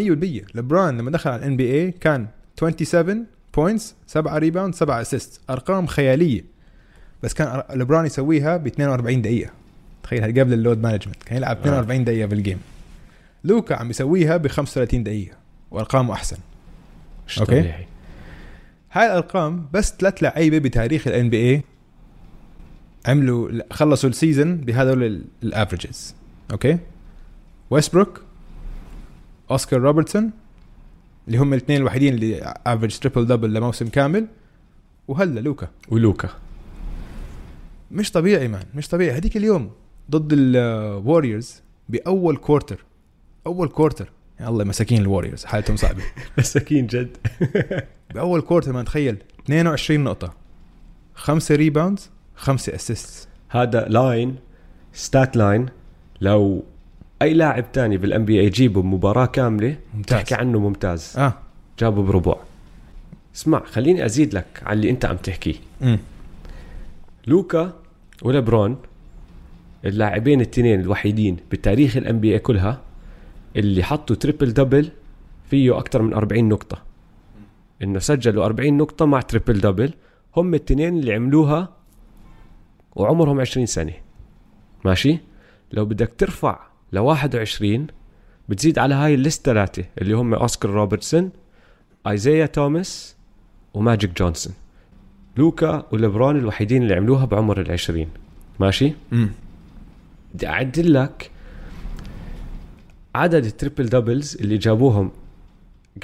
لبران 0.55 0.99
لما 0.99 1.11
دخل 1.11 1.31
على 1.31 1.39
ال 1.39 1.57
NBA 1.57 1.91
كان 1.91 2.27
27 2.61 3.27
points 3.57 3.95
7 4.07 4.39
rebound 4.39 4.75
7 4.75 5.01
assist 5.01 5.41
أرقام 5.51 5.87
خيالية. 5.87 6.58
بس 7.23 7.35
كان 7.35 7.63
لبران 7.75 8.07
يسويها 8.07 8.57
ب 8.57 8.67
42 8.67 9.23
دقيقة. 9.23 9.51
تخيل 10.03 10.41
قبل 10.41 10.53
ال 10.53 10.59
load 10.59 10.83
management. 10.83 11.23
كان 11.23 11.37
يلعب 11.37 11.57
42 11.57 12.05
دقيقة 12.05 12.27
بال 12.27 12.37
game 12.37 12.59
لوكا 13.45 13.75
عم 13.77 13.91
يسويها 13.91 14.37
ب 14.37 14.47
35 14.47 15.03
دقيقة 15.03 15.37
وأرقامه 15.71 16.15
أحسن. 16.15 16.37
مش. 17.27 17.39
طبيعي 17.39 17.87
هاي. 18.93 19.07
الأرقام 19.07 19.67
بس 19.73 19.95
ثلاث 19.99 20.23
لعيبة 20.23 20.59
بتاريخ 20.59 21.07
ال 21.07 21.31
NBA 21.31 21.63
عملوا 23.07 23.51
خلصوا 23.71 24.11
ال 24.11 24.17
season 24.17 24.57
بهذول 24.57 25.23
ال 25.43 25.51
averages 25.51 26.15
okay؟ 26.53 26.79
ويستبروك 27.71 28.23
اوسكار 29.51 29.81
روبرتسون 29.81 30.31
اللي 31.27 31.39
هم 31.39 31.53
الاثنين 31.53 31.81
الوحيدين 31.81 32.15
اللي 32.15 32.55
average 32.67 32.99
triple 32.99 33.27
double 33.27 33.55
لموسم 33.55 33.89
كامل 33.89 34.27
وهلا 35.09 35.41
لوكا. 35.41 35.69
ولوكا. 35.89 36.29
مش 37.91 38.11
طبيعي 38.11 38.49
man 38.49 38.65
مش 38.75 38.89
طبيعي. 38.89 39.17
هذيك 39.19 39.37
اليوم 39.37 39.71
ضد 40.11 40.33
الوريورز 40.33 41.63
بأول 41.89 42.37
quarter 42.37 42.85
أول 43.47 43.69
quarter 43.69 44.11
يا 44.41 44.49
الله 44.49 44.65
مساكين 44.65 45.03
الوريورز 45.03 45.45
حالتهم 45.45 45.77
صعبة. 45.77 46.03
مساكين 46.39 46.87
جد. 46.87 47.17
بأول 48.15 48.41
quarter 48.41 48.73
ما 48.73 48.83
تخيل. 48.83 49.17
22 49.45 50.05
نقطة. 50.05 50.35
خمسة 51.15 51.55
rebounds 51.55 52.11
خمسة 52.37 52.75
assist 52.75 53.29
هذا 53.49 53.81
line 53.89 54.37
stat 54.93 55.37
line 55.37 55.67
لو 56.21 56.65
أي 57.23 57.35
لاعب 57.35 57.73
تاني 57.73 57.97
بال 57.97 58.25
NBA 58.25 58.47
يجيبه 58.47 58.83
بمباراة 58.83 59.27
كاملة 59.27 59.77
ممتاز. 59.95 60.17
تحكي 60.19 60.35
عنه 60.35 60.59
ممتاز. 60.59 61.15
آه. 61.17 61.35
جابه 61.79 62.03
بربع. 62.03 62.35
اسمع 63.37 63.65
خليني 63.65 64.05
أزيد 64.07 64.35
لك 64.35 64.47
على 64.63 64.77
اللي 64.77 64.91
أنت 64.91 65.05
عم 65.05 65.17
تحكيه 65.17 65.55
لوكا 67.29 67.73
وليبرون 68.23 68.77
اللاعبين 69.85 70.41
التنين 70.41 70.81
الوحيدين 70.81 71.37
بتاريخ 71.51 71.97
ال 71.97 72.21
NBA 72.21 72.39
كلها 72.39 72.81
اللي 73.57 73.83
حطوا 73.83 74.17
triple 74.17 74.53
double 74.53 74.91
فيه 75.51 75.79
أكثر 75.79 76.03
من 76.03 76.15
40 76.15 76.49
نقطة. 76.49 76.83
إنه 77.83 77.99
سجلوا 77.99 78.45
40 78.45 78.77
نقطة 78.77 79.07
مع 79.07 79.21
triple 79.21 79.61
double 79.61 79.95
هم 80.37 80.55
التنين 80.55 80.99
اللي 80.99 81.15
عملوها 81.15 81.69
وعمرهم 82.97 83.41
20 83.41 83.67
سنة. 83.67 83.93
ماشي؟ 84.85 85.19
لو 85.73 85.85
بدك 85.85 86.13
ترفع 86.19 86.61
ل 86.93 86.99
21 86.99 87.87
بتزيد 88.49 88.79
على 88.79 88.95
هاي 88.95 89.15
ال 89.15 89.21
list 89.21 89.47
ثلاثة 89.47 89.85
اللي 90.01 90.15
هم 90.15 90.35
أوسكار 90.35 90.71
روبرتسون 90.71 91.31
ايزايا 92.07 92.47
توماس 92.47 93.17
وماجيك 93.75 94.19
جونسون. 94.19 94.55
لوكا 95.39 95.87
وليبرون 95.93 96.37
الوحيدين 96.37 96.83
اللي 96.83 96.95
عملوها 96.95 97.25
بعمر 97.25 97.61
العشرين. 97.61 98.09
ماشي؟ 98.61 98.93
امم 99.13 99.31
بدي 100.35 100.47
أعدل 100.49 100.95
لك 100.95 101.31
عدد 103.15 103.45
ال 103.45 103.51
triple 103.51 103.87
doubles 103.87 104.37
اللي 104.41 104.57
جابوهم 104.57 105.11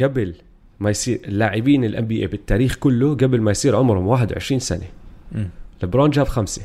قبل 0.03 0.35
ما 0.81 0.91
يصير 0.91 1.21
اللاعبين 1.25 1.85
ال 1.85 2.07
NBA 2.07 2.27
بالتاريخ 2.27 2.77
كله 2.77 3.15
قبل 3.15 3.41
ما 3.41 3.51
يصير 3.51 3.77
عمرهم 3.77 4.07
21 4.07 4.61
سنة. 4.61 4.87
امم 5.35 5.49
لبرون 5.83 6.11
جاب 6.11 6.29
خمسة. 6.29 6.63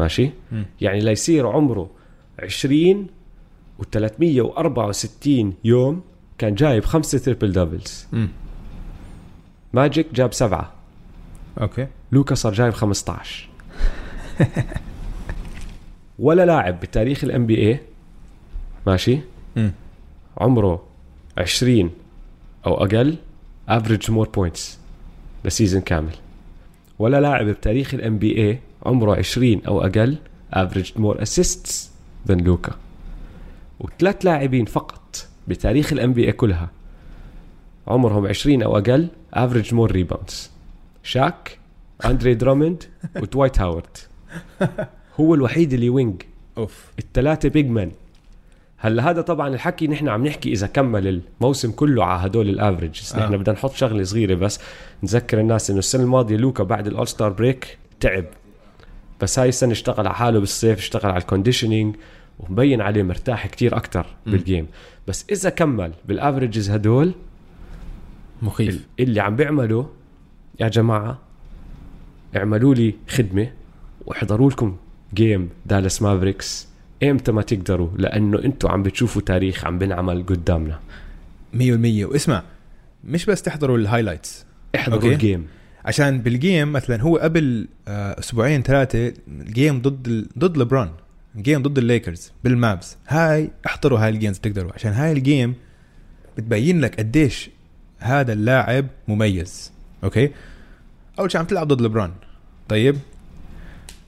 ماشي؟ 0.00 0.30
مم. 0.52 0.64
يعني 0.80 1.00
ليصير 1.00 1.46
عمره 1.46 1.90
20 2.42 3.06
و364 3.82 5.28
يوم 5.64 6.02
كان 6.38 6.54
جايب 6.54 6.84
خمسة 6.84 7.18
triple 7.18 7.52
doubles 7.52 8.06
ماجيك 9.72 10.06
جاب 10.14 10.32
سبعة. 10.32 10.75
okay. 11.60 11.86
لوكا 12.12 12.34
صار 12.34 12.52
جايب 12.52 12.72
15 12.72 13.48
ولا 16.18 16.46
لاعب 16.46 16.80
بتاريخ 16.80 17.24
ال 17.24 17.46
NBA 17.46 17.80
ماشي؟ 18.86 19.18
امم 19.56 19.72
عمره 20.38 20.82
20 21.38 21.90
أو 22.66 22.84
أقل 22.84 23.16
average 23.68 24.10
more 24.10 24.28
points 24.28 24.78
ل 25.44 25.49
season 25.49 25.80
كامل. 25.80 26.14
ولا 26.98 27.20
لاعب 27.20 27.46
بتاريخ 27.46 27.94
ال 27.94 28.18
NBA 28.18 28.58
عمره 28.86 29.16
20 29.16 29.62
أو 29.68 29.80
أقل 29.80 30.16
average 30.52 30.92
more 30.96 31.22
assists 31.22 31.90
than 32.28 32.40
لوكا. 32.40 32.72
وثلاث 33.80 34.24
لاعبين 34.24 34.64
فقط 34.64 35.26
بتاريخ 35.48 35.92
ال 35.92 36.12
NBA 36.12 36.32
كلها 36.32 36.70
عمرهم 37.88 38.26
20 38.26 38.62
أو 38.62 38.78
أقل 38.78 39.08
average 39.34 39.74
more 39.74 39.92
rebounds 39.92 40.50
شاك 41.06 41.58
اندري 42.04 42.34
درامند 42.34 42.84
ودوايت 43.16 43.60
هاورد 43.60 43.96
هو 45.20 45.34
الوحيد 45.34 45.72
اللي 45.72 45.90
wing 45.90 46.22
أوف. 46.58 46.84
الثلاثه 46.98 47.48
big 47.48 47.66
man 47.66 47.90
هلا 48.76 49.10
هذا 49.10 49.20
طبعا 49.20 49.48
الحكي 49.48 49.86
نحن 49.86 50.08
عم 50.08 50.26
نحكي 50.26 50.52
إذا 50.52 50.66
كمل 50.66 51.22
الموسم 51.40 51.70
كله 51.70 52.04
على 52.04 52.26
هدول 52.26 52.48
ال 52.48 52.55
averages 52.55 53.14
آه. 53.14 53.18
نحن 53.18 53.36
بدنا 53.36 53.54
نحط 53.54 53.72
شغلة 53.72 54.02
صغيرة 54.02 54.34
بس 54.34 54.60
نذكر 55.02 55.40
الناس 55.40 55.70
إنه 55.70 55.78
السنة 55.78 56.02
الماضية 56.02 56.36
لوكا 56.36 56.64
بعد 56.64 56.86
ال 56.86 56.91
all 56.91 57.08
star 57.08 57.32
break 57.32 57.78
تعب. 58.00 58.24
بس 59.20 59.38
هاي 59.38 59.48
السنة 59.48 59.72
اشتغل 59.72 60.06
على 60.06 60.14
حاله 60.14 60.40
بالصيف 60.40 60.78
اشتغل 60.78 61.10
على 61.10 61.20
ال 61.20 61.26
conditioning 61.26 61.96
ومبين 62.38 62.80
عليه 62.80 63.02
مرتاح 63.02 63.46
كتير 63.46 63.76
أكتر 63.76 64.06
مم. 64.26 64.32
بال 64.32 64.43
game 64.43 64.66
بس 65.08 65.24
إذا 65.30 65.50
كمل 65.50 65.92
بال 66.08 66.20
averages 66.20 66.70
هدول 66.70 67.12
مخيف. 68.42 68.86
اللي 69.00 69.20
عم 69.20 69.36
بيعمله 69.36 69.88
يا 70.60 70.68
جماعة 70.68 71.18
اعملوا 72.36 72.74
لي 72.74 72.94
خدمة 73.08 73.50
واحضروا 74.06 74.50
لكم 74.50 74.76
game 75.14 75.48
دالاس 75.66 76.02
مافريكس 76.02 76.68
إمتى 77.02 77.32
ما 77.32 77.42
تقدروا؟ 77.42 77.88
لأنه 77.96 78.38
أنتم 78.38 78.68
عم 78.68 78.82
بتشوفوا 78.82 79.22
تاريخ 79.22 79.64
عم 79.64 79.78
بنعمل 79.78 80.26
قدامنا. 80.26 80.80
100% 81.54 81.58
واسمع 82.04 82.42
مش 83.04 83.26
بس 83.26 83.42
تحضروا 83.42 83.78
ال 83.78 83.84
highlights 83.84 84.46
احضروا 84.76 85.02
okay. 85.02 85.14
ال 85.14 85.20
game 85.20 85.46
عشان 85.84 86.20
بال 86.20 86.37
game 86.37 86.72
مثلا 86.72 87.02
هو 87.02 87.16
قبل 87.16 87.68
آه، 87.88 88.18
أسبوعين 88.18 88.62
ثلاثة 88.62 89.12
ال 89.28 89.39
game 89.39 89.82
ضد 89.82 90.08
ال... 90.08 90.28
ضد 90.38 90.56
لبران 90.56 90.90
game 91.36 91.62
ضد 91.62 91.78
الليكرز 91.78 92.32
بالمافس 92.44 92.96
هاي 93.08 93.50
احضروا 93.66 93.98
هاي 93.98 94.08
ال 94.08 94.13
games 94.13 94.38
تقدروا. 94.38 94.72
عشان 94.74 94.92
هاي 94.92 95.12
ال 95.12 95.20
game 95.20 95.54
بتبين 96.36 96.80
لك 96.80 96.98
قديش 96.98 97.50
هذا 97.98 98.32
اللاعب 98.32 98.86
مميز. 99.08 99.75
okay؟ 100.04 100.30
أول 101.18 101.32
شيء 101.32 101.40
عم 101.40 101.46
تلعب 101.46 101.68
ضد 101.68 101.80
لبران 101.80 102.12
طيب؟ 102.68 102.96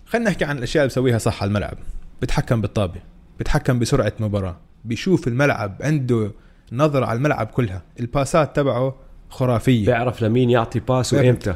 خلينا 0.07 0.31
نحكي 0.31 0.45
عن 0.45 0.59
الأشياء 0.59 0.85
اللي 0.85 0.91
بسويها 0.91 1.19
صح 1.19 1.43
على 1.43 1.49
الملعب. 1.49 1.79
بتحكم 2.23 2.61
بالطابة 2.61 3.01
بتحكم 3.41 3.79
بسرعة 3.79 4.13
مباراة 4.21 4.57
بيشوف 4.85 5.29
الملعب 5.29 5.77
عنده 5.81 6.31
نظرة 6.73 7.07
على 7.07 7.17
الملعب 7.17 7.47
كلها. 7.47 7.83
ال 8.01 8.10
passات 8.10 8.57
تبعه 8.57 8.95
خرافية. 9.31 9.87
بيعرف 9.87 10.23
لمين 10.23 10.51
يعطي 10.51 10.81
pass 10.81 11.15
بيعرف. 11.15 11.27
وإمتى. 11.27 11.55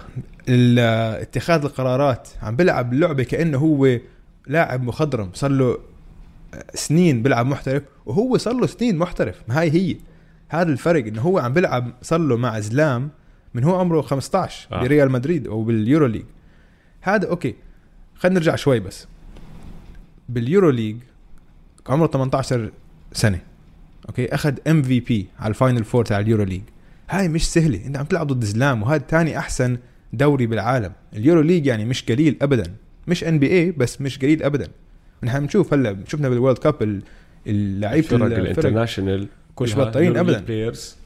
اتخاذ 1.22 1.64
القرارات 1.64 2.28
عم 2.42 2.56
بيلعب 2.56 2.92
اللعبة 2.92 3.22
كأنه 3.22 3.58
هو 3.58 3.98
لاعب 4.46 4.82
مخضرم. 4.82 5.30
صار 5.34 5.50
له 5.50 5.78
سنين 6.74 7.22
بيلعب 7.22 7.46
محترف 7.46 7.82
وهو 8.06 8.36
صار 8.36 8.54
له 8.54 8.66
سنين 8.66 8.98
محترف. 8.98 9.42
ما 9.48 9.60
هاي 9.60 9.70
هي. 9.70 9.96
هذا 10.48 10.72
الفرق 10.72 11.06
إنه 11.06 11.22
هو 11.22 11.38
عم 11.38 11.52
بيلعب 11.52 11.92
صار 12.02 12.20
له 12.20 12.36
مع 12.36 12.60
زلام 12.60 13.10
من 13.54 13.64
هو 13.64 13.75
عمره 13.80 14.00
15 14.00 14.68
آه. 14.73 14.80
بريال 14.82 15.11
مدريد 15.11 15.47
أو 15.47 15.62
باليورو 15.62 16.06
ليج. 16.06 16.25
هذا 17.00 17.28
okay 17.28 17.54
خلينا 18.14 18.38
نرجع 18.38 18.56
شوي 18.56 18.80
بس. 18.80 19.06
باليورو 20.28 20.71
ليج 20.71 20.97
عمره 21.88 22.06
18 22.06 22.71
سنة 23.12 23.40
okay؟ 24.09 24.35
أخذ 24.35 24.54
MVP 24.68 25.26
على 25.38 25.50
ال 25.50 25.56
final 25.56 25.85
four 25.85 26.04
تاع 26.04 26.21
اليورو 26.21 26.42
ليج. 26.44 26.62
هاي 27.11 27.28
مش 27.28 27.49
سهلة 27.49 27.87
أنت 27.87 27.97
عم 27.97 28.04
تلعب 28.04 28.26
ضد 28.26 28.44
زلام 28.44 28.82
وهذا 28.82 29.04
ثاني 29.09 29.38
أحسن 29.38 29.78
دوري 30.12 30.47
بالعالم. 30.47 30.92
اليورو 31.12 31.40
ليج 31.40 31.66
يعني 31.66 31.85
مش 31.85 32.04
قليل 32.04 32.37
ابدا 32.42 32.75
مش 33.09 33.25
NBA 33.25 33.71
بس 33.71 34.00
مش 34.00 34.18
قليل 34.18 34.42
ابدا. 34.42 34.68
نحن 35.23 35.40
بنشوف 35.40 35.75
هلأ 35.75 35.97
شفنا 36.09 36.28
بال 36.28 36.37
World 36.37 36.59
Cup 36.59 36.82
ال- 36.82 37.02
اللعيبه 37.47 38.06
الفرق 38.06 38.25
ال 38.38 38.45
international 38.45 39.28
مش 39.61 39.75
بطالين 39.76 40.16
أبداً. 40.16 40.40
players 40.40 40.97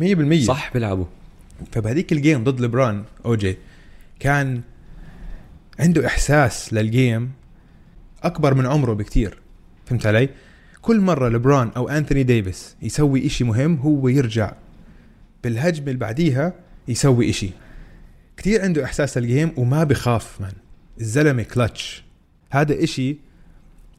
100% 0.00 0.46
صح 0.46 0.72
بيلعبوا. 0.72 1.04
فبهذيك 1.72 2.12
ال 2.12 2.18
game 2.18 2.44
ضد 2.44 2.60
لبران 2.60 3.04
اوجي 3.24 3.56
كان 4.20 4.60
عنده 5.80 6.06
إحساس 6.06 6.72
لل 6.72 6.92
game 6.92 7.32
أكبر 8.22 8.54
من 8.54 8.66
عمره 8.66 8.92
بكتير. 8.92 9.38
فهمت 9.86 10.06
علي؟ 10.06 10.28
كل 10.82 11.00
مرة 11.00 11.28
لبران 11.28 11.70
أو 11.76 11.88
أنثوني 11.88 12.22
ديفيس 12.22 12.76
يسوي 12.82 13.26
إشي 13.26 13.44
مهم 13.44 13.76
هو 13.76 14.08
يرجع 14.08 14.52
بالهجمة 15.44 15.86
اللي 15.86 15.98
بعديها 15.98 16.52
يسوي 16.88 17.30
إشي. 17.30 17.50
كتير 18.36 18.62
عنده 18.62 18.84
إحساس 18.84 19.18
لل 19.18 19.29
game 19.29 19.52
وما 19.56 19.84
بخاف 19.84 20.40
man 20.40 20.52
الزلمة 21.00 21.42
كلتش 21.42 22.04
هذا 22.50 22.84
إشي 22.84 23.16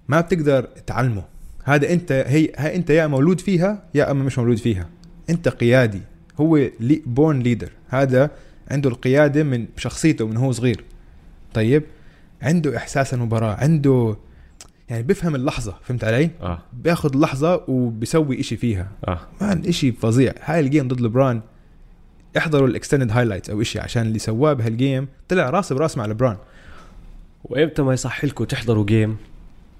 ما 0.07 0.21
بتقدر 0.21 0.61
تعلمه. 0.61 1.23
هذا 1.63 1.93
أنت 1.93 2.11
هي, 2.11 2.51
هي 2.57 2.75
أنت 2.75 2.89
يا 2.89 3.07
مولود 3.07 3.39
فيها 3.39 3.83
يا 3.93 4.11
أما 4.11 4.23
مش 4.23 4.37
مولود 4.37 4.57
فيها. 4.57 4.89
أنت 5.29 5.47
قيادي. 5.47 6.01
هو 6.37 6.57
لي 6.79 7.01
born 7.05 7.39
leader 7.39 7.69
هذا 7.87 8.31
عنده 8.71 8.89
القيادة 8.89 9.43
من 9.43 9.65
شخصيته 9.77 10.27
من 10.27 10.37
هو 10.37 10.51
صغير. 10.51 10.83
طيب؟ 11.53 11.83
عنده 12.41 12.77
إحساس 12.77 13.13
المباراة 13.13 13.55
عنده 13.55 14.15
يعني 14.89 15.03
بيفهم 15.03 15.35
اللحظة 15.35 15.75
فهمت 15.83 16.03
علي؟ 16.03 16.29
آه. 16.41 16.59
بياخذ 16.73 17.13
اللحظه 17.13 17.63
وبيسوي 17.67 18.39
إشي 18.39 18.57
فيها. 18.57 18.91
آه. 19.07 19.19
man 19.41 19.65
إشي 19.65 19.91
فظيع. 19.91 20.33
هاي 20.43 20.59
ال 20.59 20.65
game 20.65 20.87
ضد 20.87 21.01
لبران 21.01 21.41
احضروا 22.37 22.67
ال 22.67 22.72
extended 22.72 23.11
highlights 23.11 23.49
أو 23.49 23.61
إشي 23.61 23.79
عشان 23.79 24.01
اللي 24.01 24.19
سواه 24.19 24.53
بهال 24.53 24.76
game 24.76 25.07
طلع 25.27 25.49
راس 25.49 25.73
براس 25.73 25.97
مع 25.97 26.05
لبران. 26.05 26.37
وإمتى 27.43 27.81
ما 27.81 27.93
يصح 27.93 28.25
لكم 28.25 28.43
تحضروا 28.43 28.85
game 28.85 29.17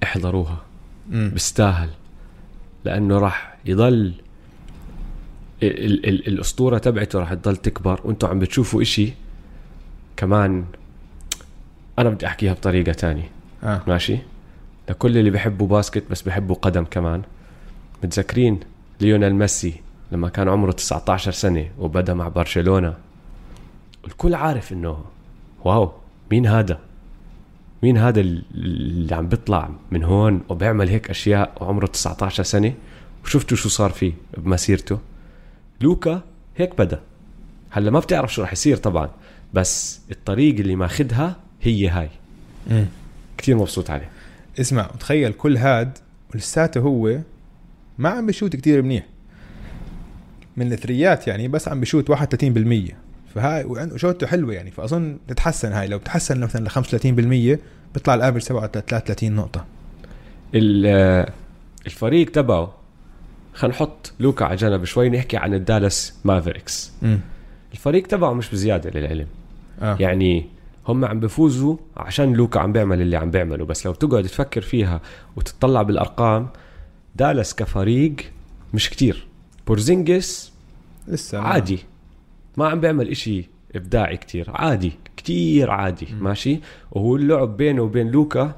احضروها. 0.03 0.61
بيستاهل. 1.09 1.89
لأنه 2.85 3.19
راح 3.19 3.57
يضل 3.65 4.13
ال 5.63 5.85
ال 5.85 6.05
ال 6.09 6.27
الأسطورة 6.27 6.77
تبعته 6.77 7.19
راح 7.19 7.33
تضل 7.33 7.55
تكبر 7.55 8.01
وأنتم 8.03 8.27
عم 8.27 8.39
بتشوفوا 8.39 8.81
إشي 8.81 9.13
كمان 10.17 10.65
أنا 11.99 12.09
بدي 12.09 12.27
أحكيها 12.27 12.53
بطريقة 12.53 12.91
تانية. 12.91 13.29
آه. 13.63 13.81
ماشي؟ 13.87 14.17
لكل 14.89 15.17
اللي 15.17 15.29
بيحبوا 15.29 15.67
basket 15.67 16.03
بس 16.11 16.21
بيحبوا 16.21 16.55
قدم 16.55 16.83
كمان. 16.83 17.21
متذكرين 18.03 18.59
ليونيل 19.01 19.35
ميسي 19.35 19.73
لما 20.11 20.29
كان 20.29 20.49
عمره 20.49 20.71
19 20.71 21.31
سنة 21.31 21.69
وبدأ 21.79 22.13
مع 22.13 22.27
برشلونة؟ 22.27 22.93
الكل 24.07 24.35
عارف 24.35 24.73
إنه 24.73 24.97
wow 25.65 25.91
مين 26.31 26.47
هذا؟ 26.47 26.79
مين 27.83 27.97
هذا 27.97 28.19
اللي 28.19 29.15
عم 29.15 29.27
بيطلع 29.27 29.69
من 29.91 30.03
هون 30.03 30.41
وبيعمل 30.49 30.89
هيك 30.89 31.09
أشياء 31.09 31.51
وعمره 31.61 31.85
19 31.85 32.43
سنة؟ 32.43 32.73
وشفتوا 33.23 33.57
شو 33.57 33.69
صار 33.69 33.89
فيه 33.89 34.13
بمسيرته؟ 34.37 34.99
لوكا 35.81 36.21
هيك 36.57 36.77
بدا. 36.77 36.99
هلا 37.69 37.91
ما 37.91 37.99
بتعرف 37.99 38.33
شو 38.33 38.41
رح 38.41 38.51
يصير 38.53 38.77
طبعا 38.77 39.09
بس 39.53 39.99
الطريق 40.11 40.55
اللي 40.59 40.75
ماخدها 40.75 41.35
هي 41.61 41.87
هاي. 41.89 42.09
مم. 42.71 42.85
كتير 43.37 43.57
مبسوط 43.57 43.89
عليه. 43.89 44.09
اسمع 44.59 44.83
تخيل 44.99 45.33
كل 45.33 45.57
هاد 45.57 45.97
ولساته 46.33 46.79
هو 46.79 47.19
ما 47.97 48.09
عم 48.09 48.25
بشوت 48.27 48.55
كتير 48.55 48.81
منيح. 48.81 49.05
من 50.57 50.73
ال 50.73 50.81
threes 50.81 51.27
يعني 51.27 51.47
بس 51.47 51.67
عم 51.67 51.81
بشوت 51.81 52.09
31% 52.11 52.93
فهاي 53.35 53.63
وعنده 53.63 53.97
شوته 53.97 54.27
حلوة 54.27 54.53
يعني 54.53 54.71
فأظن 54.71 55.17
تتحسن 55.27 55.71
هاي. 55.71 55.87
لو 55.87 55.97
بتحسن 55.97 56.39
مثلا 56.39 56.65
ل 56.65 56.69
35% 56.69 57.59
بيطلع 57.93 58.13
ال 58.13 58.17
average 58.17 58.41
تبعه 58.43 58.67
33 58.67 59.31
نقطة. 59.35 59.65
ال- 60.55 61.29
الفريق 61.85 62.31
تبعه 62.31 62.73
خلينا 63.57 63.75
نحط 63.75 64.11
لوكا 64.19 64.45
على 64.45 64.55
جنب 64.55 64.83
شوي 64.85 65.09
نحكي 65.09 65.37
عن 65.37 65.53
الدالاس 65.53 66.13
مافريكس. 66.25 66.91
الفريق 67.73 68.07
تبعه 68.07 68.33
مش 68.33 68.49
بزيادة 68.51 68.99
للعلم. 68.99 69.27
آه. 69.81 69.97
يعني 69.99 70.45
هم 70.87 71.05
عم 71.05 71.19
بفوزوا 71.19 71.77
عشان 71.97 72.33
لوكا 72.33 72.59
عم 72.59 72.71
بيعمل 72.71 73.01
اللي 73.01 73.17
عم 73.17 73.31
بيعمله 73.31 73.65
بس 73.65 73.85
لو 73.85 73.93
تقعد 73.93 74.23
تفكر 74.23 74.61
فيها 74.61 75.01
وتطلع 75.35 75.81
بالأرقام 75.81 76.47
دالاس 77.15 77.55
كفريق 77.55 78.15
مش 78.73 78.89
كتير. 78.89 79.27
بورزينجيس 79.67 80.51
لسه 81.07 81.41
ما- 81.41 81.47
عادي. 81.47 81.79
ما 82.57 82.67
عم 82.67 82.79
بيعمل 82.79 83.07
إشي 83.09 83.49
إبداعي 83.75 84.17
كتير. 84.17 84.45
عادي 84.49 84.91
كتير 85.17 85.71
عادي. 85.71 86.07
مم. 86.13 86.23
ماشي؟ 86.23 86.59
وهو 86.91 87.15
اللعب 87.15 87.57
بينه 87.57 87.81
وبين 87.81 88.11
لوكا 88.11 88.55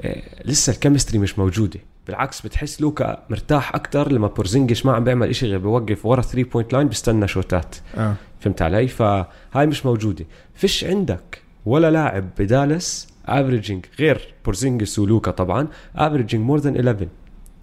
آه، 0.00 0.22
لسه 0.44 0.72
ال 0.72 0.77
chemistry 0.77 1.18
مش 1.18 1.38
موجودة. 1.38 1.80
بالعكس 2.06 2.40
بتحس 2.40 2.80
لوكا 2.80 3.22
مرتاح 3.30 3.74
أكتر 3.74 4.12
لما 4.12 4.26
بورزينجيس 4.28 4.86
ما 4.86 4.92
عم 4.92 5.04
بيعمل 5.04 5.28
إشي 5.28 5.46
غير 5.46 5.58
بوقف 5.58 6.06
ورا 6.06 6.22
3 6.22 6.50
point 6.50 6.72
line 6.72 6.88
بيستنى 6.88 7.28
شوتات. 7.28 7.76
آه. 7.96 8.14
فهمت 8.40 8.62
علي؟ 8.62 8.88
فهاي 8.88 9.66
مش 9.66 9.86
موجودة. 9.86 10.26
فيش 10.54 10.84
عندك 10.84 11.42
ولا 11.66 11.90
لاعب 11.90 12.24
بدالاس 12.38 13.08
averaging 13.26 13.86
غير 13.98 14.34
بورزينجيس 14.44 14.98
ولوكا 14.98 15.30
طبعا 15.30 15.68
averaging 15.96 16.44
more 16.44 16.58
than 16.58 16.76
11 16.76 17.08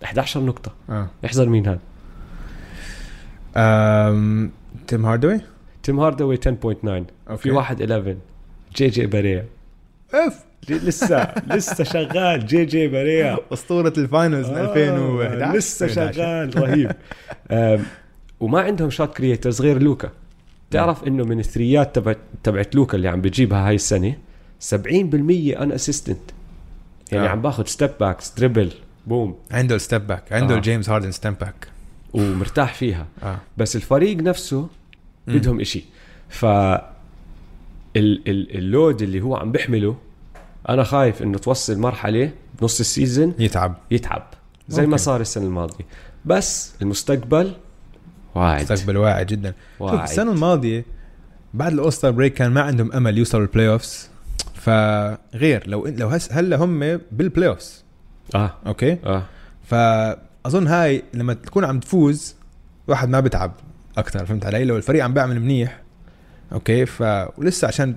11 0.04 0.40
نقطة. 0.40 0.72
آه. 0.90 1.08
احذر 1.26 1.50
مين 1.50 1.68
هذا 1.68 1.80
أم... 3.58 4.52
تيم 4.88 5.06
هارداوي؟ 5.06 5.42
تيم 5.84 6.00
هارداوي 6.00 6.38
10.9 6.38 6.48
okay 6.48 7.04
في 7.38 7.52
واحد 7.52 7.82
11 7.82 8.18
جي 8.76 8.88
جي 8.88 9.06
باريا 9.06 9.46
إف. 10.14 10.53
لسه 10.70 11.34
لسه 11.48 11.84
شغال 11.84 12.46
جي 12.46 12.66
جي 12.66 12.88
باريا 12.88 13.38
أسطورة 13.54 13.94
ال 13.98 14.05
finals 14.05 14.50
من 14.50 14.58
2011 14.58 15.44
آه، 15.46 15.56
لسه 15.58 15.88
شغال 15.88 16.58
رهيب. 16.58 16.92
وما 18.40 18.62
عندهم 18.62 18.90
shot 18.90 19.18
creators 19.18 19.62
غير 19.62 19.82
لوكا. 19.82 20.10
تعرف 20.72 21.04
إنه 21.08 21.24
من 21.26 21.40
ال 21.40 21.48
threes 21.48 21.96
تبعت 21.96 22.18
تبعت 22.44 22.76
لوكا 22.76 22.98
اللي 22.98 23.08
عم 23.08 23.22
بجيبها 23.22 23.68
هاي 23.68 23.76
السنة؟ 23.76 24.16
70% 24.74 24.74
unassisted 25.62 26.32
يعني 27.12 27.28
آه. 27.28 27.30
عم 27.30 27.42
باخذ 27.42 27.66
step 27.66 27.92
backs 28.00 28.34
dribble 28.38 28.72
boom 29.08 29.36
عنده 29.52 29.76
ال 29.76 29.82
step 29.82 30.08
back 30.08 30.34
عنده 30.34 30.54
آه. 30.54 30.58
الجيمس 30.58 30.90
هاردن 30.90 31.12
step 31.12 31.34
back 31.42 31.68
ومرتاح 32.14 32.74
فيها. 32.74 33.08
آه. 33.24 33.38
بس 33.58 33.76
الفريق 33.76 34.18
نفسه. 34.18 34.68
بدهم 35.28 35.60
إشي. 35.60 35.84
ف 36.30 36.46
ال 36.46 36.80
ال 37.96 38.58
load 38.58 39.02
اللي 39.02 39.22
هو 39.22 39.36
عم 39.36 39.52
بيحمله 39.52 39.96
أنا 40.70 40.84
خايف 40.84 41.22
إنه 41.22 41.38
توصل 41.38 41.80
مرحلة 41.80 42.32
بنص 42.62 42.80
ال 42.80 42.87
season 42.87 43.34
يتعب. 43.40 43.76
يتعب 43.92 44.24
زي 44.70 44.82
ما 44.82 44.88
ممكن. 44.88 44.98
صار 44.98 45.22
السنة 45.22 45.46
الماضية. 45.46 45.86
بس 46.26 46.74
المستقبل 46.82 47.54
واعد. 48.36 48.72
مستقبل 48.72 48.98
واعد 48.98 49.28
جدا. 49.28 49.54
شوف 49.78 49.82
واعد. 49.82 50.10
السنة 50.10 50.32
الماضية 50.32 50.86
بعد 51.54 51.74
ال 51.74 51.78
All-Star 51.78 52.12
break 52.12 52.34
كان 52.34 52.52
ما 52.52 52.62
عندهم 52.62 52.92
أمل 52.92 53.18
يوصلوا 53.18 53.44
ال 53.44 53.70
playoffs 53.70 54.10
فغير 54.56 55.64
لو 55.68 55.88
لو 55.88 56.08
هس 56.08 56.32
هلأ 56.32 56.58
هم 56.58 57.00
بال 57.12 57.50
playoffs 57.50 57.84
آه. 58.36 58.54
okay؟ 58.68 58.98
آه. 59.06 59.24
فاظن 59.64 60.68
هاي 60.68 61.04
لما 61.14 61.34
تكون 61.34 61.66
عم 61.66 61.80
تفوز 61.80 62.36
واحد 62.88 63.10
ما 63.10 63.20
بتعب 63.20 63.52
أكثر 63.98 64.26
فهمت 64.26 64.46
علي؟ 64.46 64.66
لو 64.66 64.78
الفريق 64.78 65.04
عم 65.04 65.14
بيعمل 65.14 65.40
منيح. 65.40 65.82
okay؟ 66.52 66.86
ف 66.86 67.02
ولسه 67.38 67.68
عشان 67.68 67.96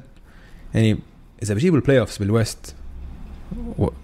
يعني 0.74 0.98
إذا 1.42 1.54
بجيبوا 1.54 1.78
ال 1.78 2.00
playoffs 2.00 2.18
بال 2.18 2.37
West 2.37 2.74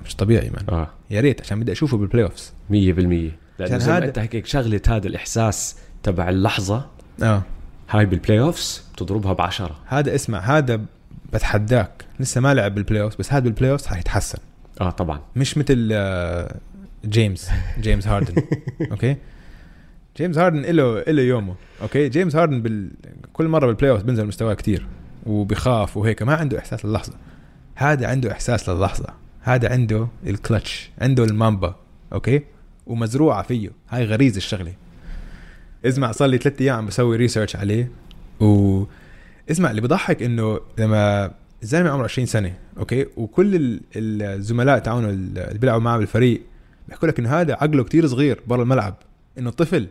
مش 0.06 0.16
طبيعي 0.16 0.50
man 0.50 0.64
آه. 0.68 0.88
يا 1.10 1.20
ريت 1.20 1.40
عشان 1.40 1.60
بدي 1.60 1.72
أشوفه 1.72 1.96
بالبلاي 1.96 2.24
اوفز 2.24 2.52
100% 2.70 2.72
لأنه 2.74 3.30
عشان 3.60 3.78
زي 3.78 3.90
ما 3.90 3.98
هذا- 3.98 4.04
أنت 4.04 4.18
هيك 4.18 4.46
شغلة 4.46 4.80
هذا 4.88 5.06
الإحساس 5.08 5.76
تبع 6.02 6.28
اللحظة 6.28 6.86
آه. 7.22 7.42
هاي 7.90 8.06
بال 8.06 8.40
playoffs 8.40 8.82
بتضربها 8.94 9.32
بعشرة. 9.32 9.78
هذا 9.86 10.14
اسمع 10.14 10.38
هذا 10.38 10.80
بتحداك. 11.32 12.04
لسه 12.20 12.40
ما 12.40 12.54
لعب 12.54 12.74
بال 12.74 13.02
playoffs 13.02 13.16
بس 13.16 13.32
هذا 13.32 13.44
بال 13.44 13.70
playoffs 13.70 13.86
حيتحسن 13.86 14.38
آه 14.80 14.90
طبعا. 14.90 15.20
مش 15.36 15.58
مثل 15.58 15.88
آه، 15.92 16.56
جيمس 17.04 17.50
جيمس 17.80 18.06
هاردن 18.08 18.42
okay؟ 18.90 19.16
جيمس 20.16 20.38
هاردن 20.38 20.60
له 20.62 21.00
له 21.02 21.22
يومه. 21.22 21.54
okay؟ 21.82 22.08
جيمس 22.08 22.36
هاردن 22.36 22.62
بال... 22.62 22.90
كل 23.32 23.48
مرة 23.48 23.66
بال 23.66 23.90
playoff 23.90 24.02
بينزل 24.02 24.26
مستواه 24.26 24.54
كتير. 24.54 24.86
وبيخاف 25.26 25.96
وهيك 25.96 26.22
ما 26.22 26.34
عنده 26.34 26.58
إحساس 26.58 26.84
للحظة. 26.84 27.12
هذا 27.74 28.06
عنده 28.06 28.32
إحساس 28.32 28.68
للحظة. 28.68 29.08
هذا 29.40 29.72
عنده 29.72 30.08
الكلتش 30.26 30.90
عنده 31.00 31.24
المامبا 31.24 31.74
okay؟ 32.12 32.42
ومزروعة 32.86 33.42
فيه. 33.42 33.70
هاي 33.90 34.04
غريزة 34.04 34.36
الشغلة. 34.36 34.72
اسمع 35.84 36.12
صار 36.12 36.28
لي 36.28 36.38
ثلاث 36.38 36.60
أيام 36.60 36.76
عم 36.76 36.86
بسوي 36.86 37.16
research 37.16 37.56
عليه. 37.56 37.90
و 38.40 38.84
اسمع 39.50 39.70
اللي 39.70 39.80
بضحك 39.80 40.22
إنه 40.22 40.60
لما 40.78 41.30
الزلمه 41.62 41.90
عمره 41.90 42.04
20 42.04 42.26
سنة 42.26 42.54
okay؟ 42.78 43.06
وكل 43.16 43.54
ال- 43.56 43.80
الزملاء 44.22 44.78
تاعونه 44.78 45.08
اللي 45.08 45.58
بيلعبوا 45.58 45.82
معه 45.82 45.98
بالفريق 45.98 46.42
بيحكوا 46.88 47.08
لك 47.08 47.18
إنه 47.18 47.40
هذا 47.40 47.52
عقله 47.54 47.84
كتير 47.84 48.06
صغير 48.06 48.40
برا 48.46 48.62
الملعب 48.62 48.94
إنه 49.38 49.50
طفل. 49.50 49.86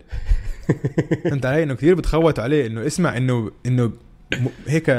فهمت 1.30 1.46
علي؟ 1.46 1.64
إنه 1.64 1.74
كثير 1.74 1.96
بتخوتوا 1.96 2.44
عليه 2.44 2.68
إنه 2.68 2.88
اسمع 2.88 3.18
إنه 3.18 3.52
إنه 3.66 3.92
هيك 4.68 4.90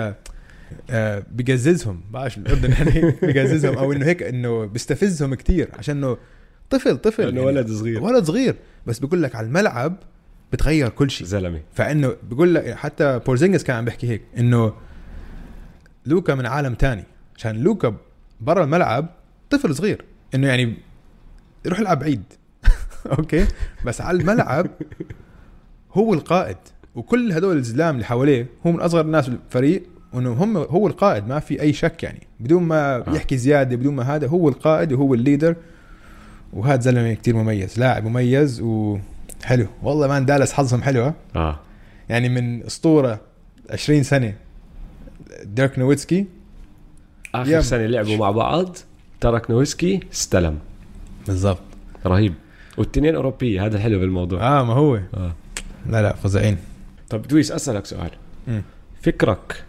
آه 0.91 1.25
بقززهم 1.31 2.01
بعرفش 2.11 2.39
بالاردن 2.39 2.73
يعني 2.73 3.17
بقززهم 3.23 3.79
أو 3.79 3.93
إنه 3.93 4.07
هيك 4.07 4.23
إنه 4.23 4.65
بيستفزهم 4.65 5.35
كتير 5.35 5.69
عشان 5.79 5.97
إنه 5.97 6.17
طفل 6.71 6.97
طفل 6.99 7.23
لأنه 7.23 7.41
يعني 7.41 7.47
ولد 7.47 7.71
صغير. 7.71 8.03
ولد 8.03 8.25
صغير. 8.25 8.57
بس 8.87 8.99
بيقول 8.99 9.23
لك 9.23 9.35
على 9.35 9.47
الملعب 9.47 9.97
بتغير 10.53 10.89
كل 10.89 11.11
شيء. 11.11 11.27
زلمة. 11.27 11.61
فإنه 11.75 12.17
بيقول 12.31 12.55
لك 12.55 12.75
حتى 12.75 13.19
بورزينجس 13.19 13.65
كان 13.65 13.77
عم 13.77 13.85
بيحكي 13.85 14.09
هيك 14.09 14.23
إنه 14.39 14.73
لوكا 16.07 16.35
من 16.35 16.47
عالم 16.47 16.75
تاني. 16.75 17.05
عشان 17.37 17.57
لوكا 17.57 17.97
برا 18.41 18.65
الملعب 18.65 19.09
طفل 19.51 19.75
صغير. 19.75 20.05
إنه 20.35 20.47
يعني 20.49 20.75
يروح 21.65 21.81
يلعب 21.81 21.99
بعيد 21.99 22.23
okay؟ 23.19 23.47
بس 23.85 24.01
على 24.01 24.21
الملعب 24.21 24.67
هو 25.93 26.15
القائد. 26.15 26.57
وكل 26.95 27.33
هدول 27.33 27.57
الزلام 27.57 27.95
اللي 27.95 28.07
حواليه 28.07 28.47
هو 28.67 28.73
من 28.73 28.81
أصغر 28.81 29.01
الناس 29.01 29.29
بالفريق 29.29 29.83
وإنه 30.13 30.33
هم 30.33 30.57
هو 30.57 30.87
القائد 30.87 31.27
ما 31.29 31.39
في 31.41 31.63
أي 31.63 31.73
شك 31.73 32.03
يعني. 32.03 32.27
بدون 32.41 32.63
ما 32.63 32.97
آه. 32.97 33.15
يحكي 33.15 33.37
زيادة 33.37 33.77
بدون 33.77 33.95
ما 33.95 34.03
هذا 34.03 34.27
هو 34.27 34.49
القائد 34.49 34.93
وهو 34.93 35.15
ال 35.15 35.20
leader. 35.20 35.57
وهذا 36.53 36.81
زلمة 36.81 37.15
كتير 37.15 37.37
مميز 37.37 37.79
لاعب 37.79 38.05
مميز 38.05 38.61
وحلو. 38.61 39.67
والله 39.83 40.07
man 40.07 40.27
دالاس 40.27 40.53
حظهم 40.53 40.83
حلوة 40.83 41.15
آه. 41.37 41.59
يعني 42.09 42.29
من 42.29 42.63
أسطورة 42.63 43.21
20 43.71 44.03
سنة 44.03 44.35
ديرك 45.45 45.79
نويتسكي. 45.79 46.27
آخر 47.35 47.61
سنة 47.61 47.87
لعبوا 47.87 48.17
مع 48.17 48.31
بعض 48.31 48.77
ديرك 49.21 49.51
نويتسكي 49.51 50.01
استلم. 50.13 50.59
بالضبط. 51.27 51.63
رهيب. 52.07 52.35
والتنين 52.77 53.15
أوروبية 53.15 53.67
هذا 53.67 53.77
الحلو 53.77 53.99
بالموضوع. 53.99 54.61
آه 54.61 54.65
ما 54.65 54.73
هو. 54.73 54.95
آه. 55.15 55.33
لا 55.87 56.03
لا 56.03 56.15
فظيعين. 56.15 56.57
طب 57.13 57.23
دويس 57.23 57.53
أسألك 57.53 57.87
سؤال. 57.87 58.11
مم. 58.49 58.63
فكرك 59.03 59.65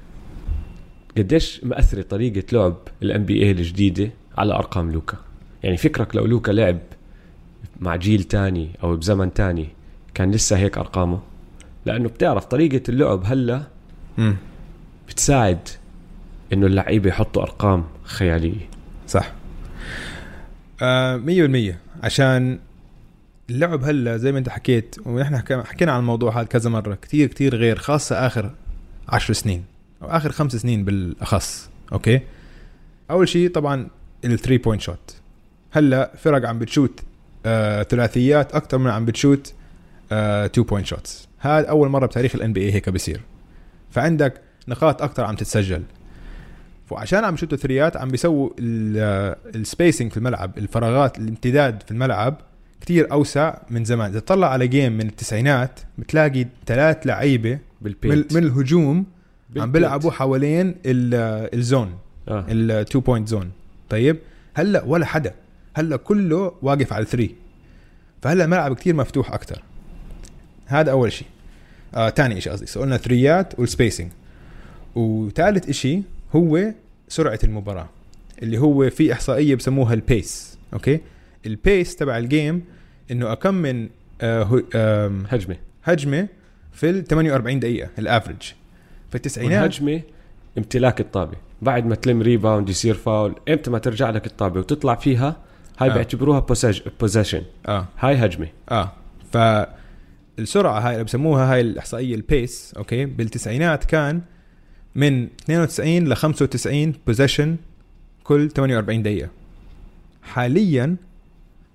قديش 1.18 1.64
مأثرة 1.64 2.02
طريقة 2.02 2.44
لعب 2.52 2.76
الان 3.02 3.26
بي 3.26 3.44
اي 3.44 3.52
الجديدة 3.52 4.10
على 4.38 4.54
أرقام 4.54 4.92
لوكا؟ 4.92 5.18
يعني 5.64 5.78
فكرك 5.78 6.16
لو 6.16 6.26
لوكا 6.26 6.52
لعب 6.52 6.80
مع 7.80 7.96
جيل 7.96 8.24
تاني 8.24 8.70
أو 8.84 8.96
بزمن 8.96 9.34
تاني 9.34 9.68
كان 10.14 10.32
لسه 10.32 10.58
هيك 10.58 10.78
أرقامه؟ 10.78 11.20
لأنه 11.86 12.10
بتعرف 12.10 12.46
طريقة 12.46 12.82
اللعب 12.90 13.22
هلأ 13.26 13.64
بتساعد 15.10 15.70
إنه 16.54 16.66
اللعيبة 16.66 17.10
يحطوا 17.10 17.42
أرقام 17.42 17.84
خيالية. 18.04 18.70
صح. 19.08 19.32
آه 20.82 21.18
مية 21.18 21.42
بالمية. 21.42 21.80
عشان 22.04 22.60
اللعب 23.50 23.84
هلا 23.84 24.18
زي 24.18 24.32
ما 24.32 24.40
انت 24.40 24.50
حكيت 24.50 24.96
ونحن 25.06 25.36
حكينا 25.66 25.92
عن 25.92 26.00
الموضوع 26.00 26.38
هذا 26.40 26.44
كذا 26.44 26.70
مرة 26.70 26.96
كتير 26.96 27.28
كتير 27.28 27.56
غير 27.56 27.78
خاصة 27.78 28.16
آخر 28.28 28.52
عشر 29.10 29.34
سنين 29.34 29.64
أو 30.02 30.08
آخر 30.08 30.32
خمس 30.32 30.56
سنين 30.56 30.86
بالأخص 30.86 31.70
okay؟ 31.94 32.22
أول 33.12 33.28
شيء 33.28 33.50
طبعا 33.50 33.88
ال 34.26 34.31
three 34.31 34.58
point 34.58 34.82
shot 34.82 35.16
هلا 35.72 36.12
فرق 36.18 36.48
عم 36.50 36.60
بتشوت 36.60 37.00
آه 37.46 37.84
ثلاثيات 37.84 38.56
أكثر 38.56 38.78
من 38.78 38.90
عم 38.90 39.06
بتشوت 39.06 39.54
آه 40.12 40.48
two 40.48 40.64
point 40.64 40.86
shots 40.86 41.28
هذا 41.40 41.68
أول 41.68 41.90
مرة 41.90 42.06
بتاريخ 42.06 42.36
الان 42.36 42.54
بي 42.54 42.62
اي 42.62 42.74
هيك 42.74 42.90
بيصير. 42.90 43.22
فعندك 43.92 44.42
نقاط 44.68 45.02
أكثر 45.02 45.24
عم 45.24 45.36
تتسجل. 45.36 45.84
وعشان 46.92 47.24
عم 47.24 47.34
يشوتوا 47.34 47.58
threes 47.58 47.98
عم 47.98 48.10
بيسووا 48.10 48.50
ال 48.60 48.79
spacing 48.79 50.12
في 50.12 50.18
الملعب 50.18 50.58
الفراغات 50.58 51.18
الامتداد 51.18 51.84
في 51.84 51.92
الملعب 51.92 52.42
كتير 52.84 53.12
أوسع 53.12 53.58
من 53.70 53.86
زمان. 53.86 54.10
إذا 54.10 54.20
تطلع 54.20 54.48
على 54.48 54.68
game 54.68 54.92
من 54.92 55.08
التسعينات 55.08 55.80
بتلاقي 55.98 56.46
ثلاث 56.66 56.98
لعيبة 57.08 57.52
من, 57.54 57.60
بال 57.82 57.97
paint 57.97 58.34
من 58.34 58.44
الهجوم 58.44 58.98
عم 58.98 59.06
بال 59.50 59.55
paint. 59.55 59.72
بيلعبوا 59.72 60.12
حوالين 60.12 60.68
ال- 60.86 61.50
ال 61.60 61.67
zone 61.67 61.96
آه. 62.28 62.46
ال 62.50 62.62
two 62.62 63.00
point 63.00 63.28
zone 63.28 63.52
طيب؟ 63.90 64.18
هلأ 64.54 64.84
ولا 64.84 65.06
حدا. 65.06 65.34
هلأ 65.76 65.98
كله 65.98 66.54
واقف 66.62 66.94
على 66.94 67.02
ال 67.04 67.09
three 67.09 67.36
فهلأ 68.22 68.44
الملعب 68.46 68.76
كتير 68.76 68.96
مفتوح 68.96 69.34
أكثر 69.34 69.64
هذا 70.66 70.92
أول 70.92 71.12
شيء 71.12 71.28
آه 71.96 72.10
تاني 72.10 72.42
شيء 72.42 72.52
قصدي. 72.54 72.80
قلنا 72.80 72.98
ثريات 72.98 73.60
وال 73.60 73.71
spacing 73.71 74.12
وثالث 74.96 75.72
شيء 75.72 76.04
هو 76.36 76.72
سرعة 77.08 77.40
المباراة 77.44 77.90
اللي 78.44 78.58
هو 78.58 78.90
في 78.90 79.14
إحصائية 79.14 79.56
بسموها 79.56 79.94
ال 79.94 80.07
pace 80.07 80.58
أوكي؟ 80.74 81.00
ال 81.46 81.56
pace 81.56 81.96
تبع 81.96 82.18
ال 82.18 82.27
game 82.27 82.64
إنه 83.12 83.32
كم 83.32 83.54
من 83.54 83.90
آه 84.22 84.62
آم، 84.76 85.24
هجمة. 85.30 85.56
هجمة 85.84 86.28
في 86.72 86.90
ال 86.90 87.04
48 87.06 87.60
دقيقة 87.60 87.90
ال 88.00 88.05
average 88.05 88.42
في 89.10 89.16
التسعينات 89.16 89.62
والهجمة 89.62 90.02
امتلاك 90.58 91.02
الطابة. 91.02 91.38
بعد 91.62 91.86
ما 91.86 91.96
تلم 91.96 92.22
rebound 92.22 92.70
يصير 92.70 92.94
فاول 92.94 93.36
إمتى 93.50 93.72
ما 93.72 93.80
ترجع 93.80 94.10
لك 94.10 94.26
الطابة 94.26 94.60
وتطلع 94.60 94.96
فيها 94.96 95.38
هاي 95.80 95.90
آه. 95.90 95.94
بيعتبروها 95.94 96.46
possession 97.00 97.42
آه. 97.68 97.88
هاي 98.00 98.16
هجمة. 98.16 98.48
آه. 98.72 98.92
فالسرعه 99.34 100.80
هاي 100.80 100.94
اللي 100.94 101.04
بسموها 101.04 101.54
هاي 101.54 101.62
الإحصائية 101.62 102.16
ال 102.16 102.27
pace 102.27 102.74
أوكي؟ 102.78 103.06
بالتسعينات 103.06 103.84
كان 103.84 104.22
من 104.96 105.24
92 105.44 106.08
ل 106.08 106.16
95 106.16 106.94
possession 107.08 107.56
كل 108.24 108.50
48 108.52 109.04
دقيقة. 109.04 109.30
حاليا 110.24 110.96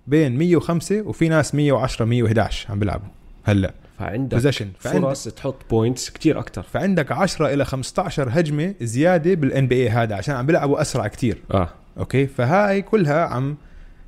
بين 0.08 0.38
105 0.38 1.02
وفي 1.02 1.28
ناس 1.28 1.54
110 1.54 2.04
111 2.04 2.70
عم 2.70 2.78
بيلعبوا 2.78 3.08
هلا. 3.44 3.74
فعندك 3.98 4.34
possession 4.34 4.68
فعندك, 4.78 5.00
فرص 5.00 5.24
تحط 5.24 5.56
points 5.70 6.10
كتير 6.10 6.38
أكتر. 6.38 6.62
فعندك 6.62 7.12
10 7.12 7.54
إلى 7.54 7.64
15 7.64 8.28
هجمة 8.30 8.74
زيادة 8.80 9.34
بال 9.34 9.66
NBA 9.66 9.88
هذا 9.88 10.14
عشان 10.14 10.34
عم 10.34 10.46
بيلعبوا 10.46 10.80
أسرع 10.80 11.08
كتير. 11.08 11.38
آه. 11.50 11.68
أوكي؟ 11.98 12.26
فهاي 12.26 12.82
كلها 12.82 13.24
عم 13.24 13.56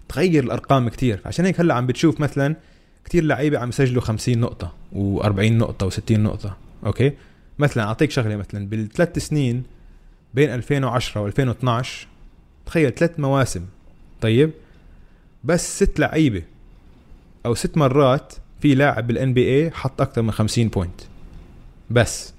تغير 0.09 0.45
الأرقام 0.45 0.89
كتير. 0.89 1.21
عشان 1.25 1.45
هيك 1.45 1.61
هلا 1.61 1.75
عم 1.75 1.87
بتشوف 1.87 2.21
مثلا 2.21 2.57
كتير 3.05 3.25
لعيبة 3.25 3.59
عم 3.59 3.69
يسجلوا 3.69 4.03
50 4.03 4.39
نقطة 4.39 4.73
و40 4.93 5.41
نقطة 5.41 5.91
و60 5.91 6.11
نقطة. 6.11 6.57
أوكي؟ 6.87 7.13
مثلا 7.59 7.85
أعطيك 7.85 8.11
شغلة 8.11 8.37
مثلا 8.37 8.67
بالثلاث 8.67 9.19
سنين 9.19 9.63
بين 10.35 10.51
2010 10.55 11.31
و2012 11.31 11.87
تخيل 12.67 12.95
ثلاث 12.95 13.21
مواسم. 13.21 13.67
طيب؟ 14.21 14.51
بس 15.45 15.83
ست 15.83 16.01
لعيبة 16.01 16.43
أو 17.47 17.55
ست 17.55 17.77
مرات 17.77 18.33
في 18.61 18.75
لاعب 18.75 19.07
بال 19.07 19.35
NBA 19.35 19.71
حط 19.71 20.01
أكثر 20.01 20.23
من 20.23 20.31
50 20.31 20.69
point 20.69 21.01
بس 21.91 22.35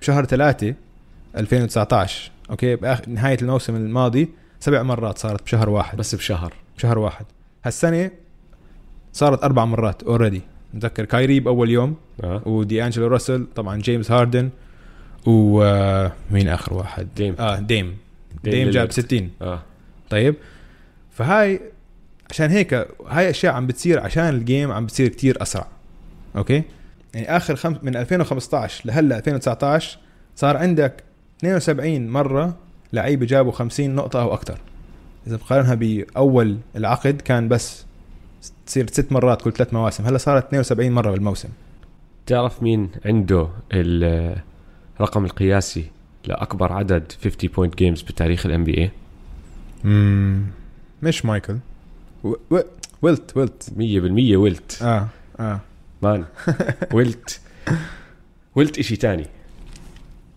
بشهر 0.00 0.24
ثلاثة 0.24 0.74
2019 1.36 2.30
أوكي؟ 2.50 2.76
باخر 2.76 3.08
نهاية 3.08 3.38
الموسم 3.42 3.76
الماضي 3.76 4.28
سبع 4.60 4.82
مرات 4.82 5.18
صارت 5.18 5.42
بشهر 5.42 5.68
واحد. 5.68 5.98
بس 5.98 6.14
بشهر. 6.14 6.52
بشهر 6.76 6.98
واحد. 6.98 7.26
هالسنة 7.64 8.10
صارت 9.12 9.44
أربع 9.44 9.64
مرات 9.64 10.02
already 10.02 10.42
متذكر 10.74 11.04
كايري 11.04 11.40
بأول 11.40 11.70
يوم 11.70 11.96
آه. 12.24 12.42
ودي 12.48 12.84
انجلو 12.84 13.06
راسل 13.06 13.46
طبعا 13.54 13.76
جيمس 13.76 14.10
هاردن 14.10 14.50
ومين 15.26 16.48
آخر 16.48 16.74
واحد؟ 16.74 17.08
ديم. 17.16 17.36
آه 17.38 17.58
ديم. 17.58 17.96
ديم 18.44 18.52
ديم, 18.52 18.64
جاب 18.64 18.66
ليلارد. 18.66 18.92
60 18.92 19.30
آه. 19.42 19.62
طيب؟ 20.10 20.34
فهاي 21.12 21.60
عشان 22.34 22.50
هيك 22.50 22.74
هاي 23.06 23.30
أشياء 23.30 23.54
عم 23.54 23.66
بتصير 23.66 24.00
عشان 24.00 24.28
ال 24.28 24.37
game 24.37 24.72
عم 24.72 24.86
بتصير 24.86 25.08
كتير 25.08 25.42
أسرع 25.42 25.66
أوكي 26.36 26.62
يعني 27.14 27.36
آخر 27.36 27.56
خم... 27.56 27.76
من 27.82 27.96
2015 27.96 28.86
لهلأ 28.86 29.18
2019 29.18 29.98
صار 30.36 30.56
عندك 30.56 31.04
72 31.38 32.08
مرة 32.08 32.56
لعيبة 32.92 33.26
جابوا 33.26 33.52
50 33.52 33.90
نقطة 33.94 34.22
أو 34.22 34.34
أكثر 34.34 34.58
إذا 35.26 35.36
بقارنها 35.36 35.74
بأول 35.74 36.58
العقد 36.76 37.20
كان 37.20 37.48
بس 37.48 37.84
تصير 38.66 38.86
ست 38.86 39.12
مرات 39.12 39.42
كل 39.42 39.52
ثلاث 39.52 39.74
مواسم 39.74 40.04
هلأ 40.04 40.18
صارت 40.18 40.44
72 40.44 40.92
مرة 40.92 41.10
بالموسم 41.10 41.48
تعرف 42.26 42.62
مين 42.62 42.90
عنده 43.04 43.48
الرقم 43.72 45.24
القياسي 45.24 45.84
لأكبر 46.24 46.72
عدد 46.72 47.12
50 47.24 47.50
point 47.56 47.78
games 47.78 48.02
بتاريخ 48.02 48.46
ال 48.46 48.64
NBA. 48.64 48.90
مش 51.02 51.24
مايكل. 51.24 51.58
ويلت 53.02 53.36
ويلت 53.36 53.70
100% 53.70 54.36
ويلت 54.36 54.82
آه 54.82 55.08
آه. 55.40 55.60
man 56.02 56.24
ويلت 56.92 57.40
ويلت 58.56 58.78
إشي 58.78 58.96
تاني. 58.96 59.26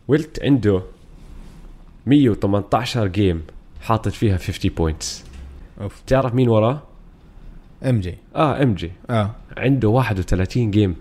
ويلت 0.07 0.43
عنده 0.43 0.81
118 2.05 3.07
game 3.07 3.43
حاطط 3.81 4.11
فيها 4.11 4.37
50 4.37 4.71
points 4.77 5.23
أوف. 5.81 6.01
تعرف 6.07 6.33
مين 6.33 6.49
وراه؟ 6.49 6.83
MJ 7.83 8.17
آه 8.35 8.63
MJ 8.63 8.91
آه. 9.09 9.31
عنده 9.57 9.87
31 9.89 10.71
game 10.71 10.95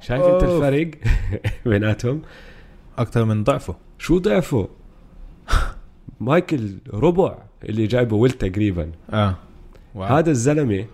شايف 0.00 0.22
أنت 0.22 0.42
أوف. 0.42 0.62
الفرق 0.64 0.90
بيناتهم؟ 1.66 2.22
أكثر 2.98 3.24
من 3.24 3.44
ضعفه. 3.44 3.76
شو 3.98 4.18
ضعفه؟ 4.18 4.68
مايكل 6.20 6.78
ربع 6.94 7.38
اللي 7.64 7.86
جايبه 7.86 8.16
ويلت 8.16 8.32
تقريبا 8.32 8.92
آه. 9.12 9.36
واو. 9.94 10.16
هذا 10.16 10.30
الزلمة 10.30 10.86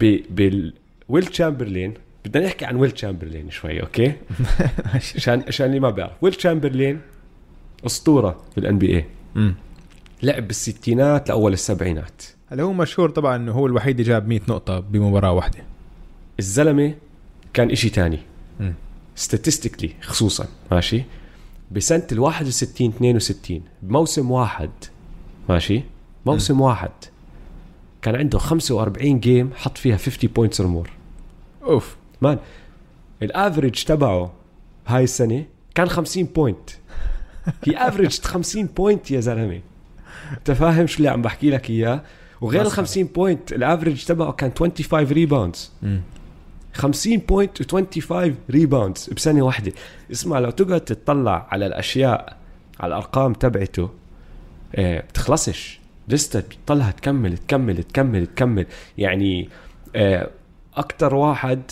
ب 0.00 0.20
بال 0.30 0.74
ويلت 1.08 1.26
تشامبرلين 1.26 1.94
بدنا 2.24 2.46
نحكي 2.46 2.64
عن 2.64 2.76
ويلت 2.76 2.90
تشامبرلين 2.90 3.50
شوي 3.50 3.80
أوكي؟ 3.80 4.12
عشان 4.94 5.44
عشان 5.48 5.66
اللي 5.66 5.80
ما 5.80 5.90
بيعرف. 5.90 6.12
ويلت 6.22 6.34
تشامبرلين 6.34 7.00
أسطورة 7.86 8.40
في 8.54 8.58
ال 8.58 8.78
NBA. 8.78 9.04
لعب 10.22 10.46
بالستينات 10.46 11.28
لأول 11.28 11.52
السبعينات. 11.52 12.22
هلا 12.50 12.62
هو 12.62 12.72
مشهور 12.72 13.10
طبعا 13.10 13.36
إنه 13.36 13.52
هو 13.52 13.66
الوحيد 13.66 14.00
اللي 14.00 14.12
جاب 14.12 14.28
100 14.28 14.40
نقطة 14.48 14.80
بمباراة 14.80 15.32
واحدة. 15.32 15.58
الزلمة 16.38 16.94
كان 17.52 17.70
إشي 17.70 17.90
تاني. 17.90 18.18
statistically 19.18 19.88
خصوصا. 20.02 20.46
ماشي؟ 20.72 21.04
بسنة 21.70 22.06
ال 22.12 22.18
61 22.18 22.88
62 22.88 23.62
بموسم 23.82 24.30
واحد. 24.30 24.70
ماشي؟ 25.48 25.82
موسم 26.26 26.60
واحد. 26.60 26.90
كان 28.02 28.16
عنده 28.16 28.38
45 28.38 29.20
game 29.20 29.50
حط 29.56 29.78
فيها 29.78 29.96
50 29.96 30.30
points 30.30 30.60
or 30.60 30.70
more 30.70 30.90
أوف. 31.62 31.96
man 32.20 32.38
ال 33.22 33.30
average 33.30 33.84
تبعه 33.84 34.32
هاي 34.86 35.04
السنة 35.04 35.44
كان 35.74 35.88
50 35.88 36.24
point 36.24 36.70
هي 37.64 37.88
average 37.88 38.20
50 38.20 38.66
point 38.66 39.10
يا 39.10 39.20
زلمة. 39.20 39.60
أنت 40.32 40.50
فاهم 40.50 40.86
شو 40.86 40.98
اللي 40.98 41.08
عم 41.08 41.22
بحكي 41.22 41.50
لك 41.50 41.70
إياه؟ 41.70 42.02
وغير 42.40 42.60
ال 42.60 42.66
مسخرة. 42.66 42.82
50 42.82 43.04
point 43.04 43.52
ال 43.52 43.59
average 43.59 44.04
تبعه 44.04 44.32
كان 44.32 44.52
25 44.58 45.06
rebounds 45.06 45.72
50 46.74 47.16
point 47.16 47.62
و25 47.62 48.12
rebounds 48.50 49.10
بسنة 49.16 49.42
واحدة. 49.42 49.72
اسمع 50.12 50.38
لو 50.38 50.50
تقعد 50.50 50.80
تطلع 50.80 51.48
على 51.50 51.66
الأشياء 51.66 52.36
على 52.80 52.88
الأرقام 52.88 53.32
تبعته 53.32 53.90
آه 54.74 55.00
بتخلصش. 55.00 55.79
لسه 56.10 56.40
بتضلها 56.40 56.90
تكمل 56.90 57.38
تكمل 57.38 57.82
تكمل 57.82 58.26
تكمل 58.26 58.66
يعني 58.98 59.48
آه، 59.96 60.30
أكثر 60.74 61.14
واحد 61.14 61.62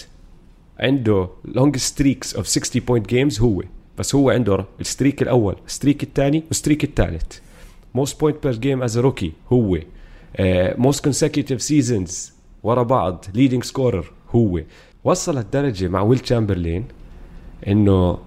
عنده 0.80 1.28
long 1.44 1.76
streaks 1.76 2.36
of 2.36 2.46
60 2.46 2.82
point 2.82 3.08
games 3.08 3.40
هو 3.40 3.62
بس 3.98 4.14
هو 4.14 4.30
عنده 4.30 4.64
ال 4.80 4.86
streak 4.86 5.22
الأول 5.22 5.56
ال 5.66 5.71
streak 5.71 6.02
الثاني 6.02 6.44
وال 6.48 6.57
streak 6.57 6.84
الثالث. 6.84 7.38
most 7.94 8.20
point 8.20 8.46
per 8.46 8.56
game 8.56 8.82
as 8.82 8.98
rookie 8.98 9.32
هو. 9.52 9.78
most 10.78 11.04
consecutive 11.04 11.62
seasons 11.62 12.32
ورا 12.62 12.82
بعض 12.82 13.24
leading 13.34 13.64
scorer 13.64 14.12
هو. 14.30 14.60
وصل 15.04 15.38
الدرجه 15.38 15.88
مع 15.88 16.02
ويلت 16.02 16.18
تشامبرلين 16.18 16.84
إنه 17.68 18.18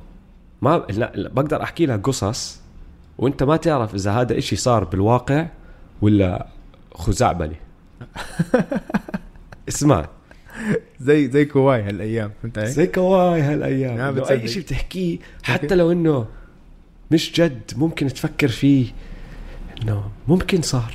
ما 0.61 0.85
لا, 0.89 1.11
لا 1.15 1.29
بقدر 1.29 1.63
أحكي 1.63 1.85
لك 1.85 2.07
قصص 2.07 2.61
وأنت 3.17 3.43
ما 3.43 3.57
تعرف 3.57 3.95
إذا 3.95 4.11
هذا 4.11 4.37
إشي 4.37 4.55
صار 4.55 4.83
بالواقع. 4.83 5.47
ولا 6.01 6.47
خزعبلي 6.93 7.55
اسمع. 9.69 10.09
زي 11.01 11.29
زي 11.31 11.45
كواي 11.45 11.81
هالأيام 11.83 12.31
فهمت 12.41 12.57
علي؟ 12.57 12.71
زي 12.71 12.87
كواي 12.87 13.41
هالأيام. 13.41 14.15
لو. 14.15 14.23
أي 14.23 14.47
شيء 14.47 14.61
بتحكيه 14.63 15.17
حتى 15.43 15.75
لو 15.75 15.91
إنه 15.91 16.27
مش 17.11 17.31
جد 17.31 17.71
ممكن 17.75 18.07
تفكر 18.07 18.47
فيه 18.47 18.87
إنه 19.81 20.11
ممكن 20.27 20.61
صار. 20.61 20.93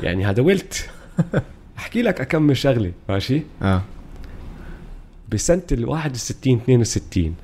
يعني 0.00 0.26
هذا 0.26 0.42
ويلت. 0.42 0.90
أحكي 1.78 2.02
لك 2.02 2.20
كم 2.20 2.56
شغلة 2.56 2.92
ماشي؟ 3.08 3.42
آه. 3.62 3.82
بسنة 5.32 5.62
ال 5.72 5.84
61 5.88 6.56
62 6.56 7.34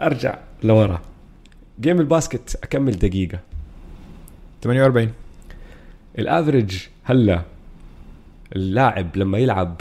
أرجع 0.00 0.38
لورا. 0.62 1.00
game 1.80 2.00
ال 2.00 2.08
basket 2.08 2.58
أكم 2.62 2.80
من 2.80 2.92
دقيقة. 2.98 3.38
48 4.62 5.12
ال 6.18 6.27
average 6.27 6.88
هلا 7.04 7.42
اللاعب 8.56 9.16
لما 9.16 9.38
يلعب 9.38 9.80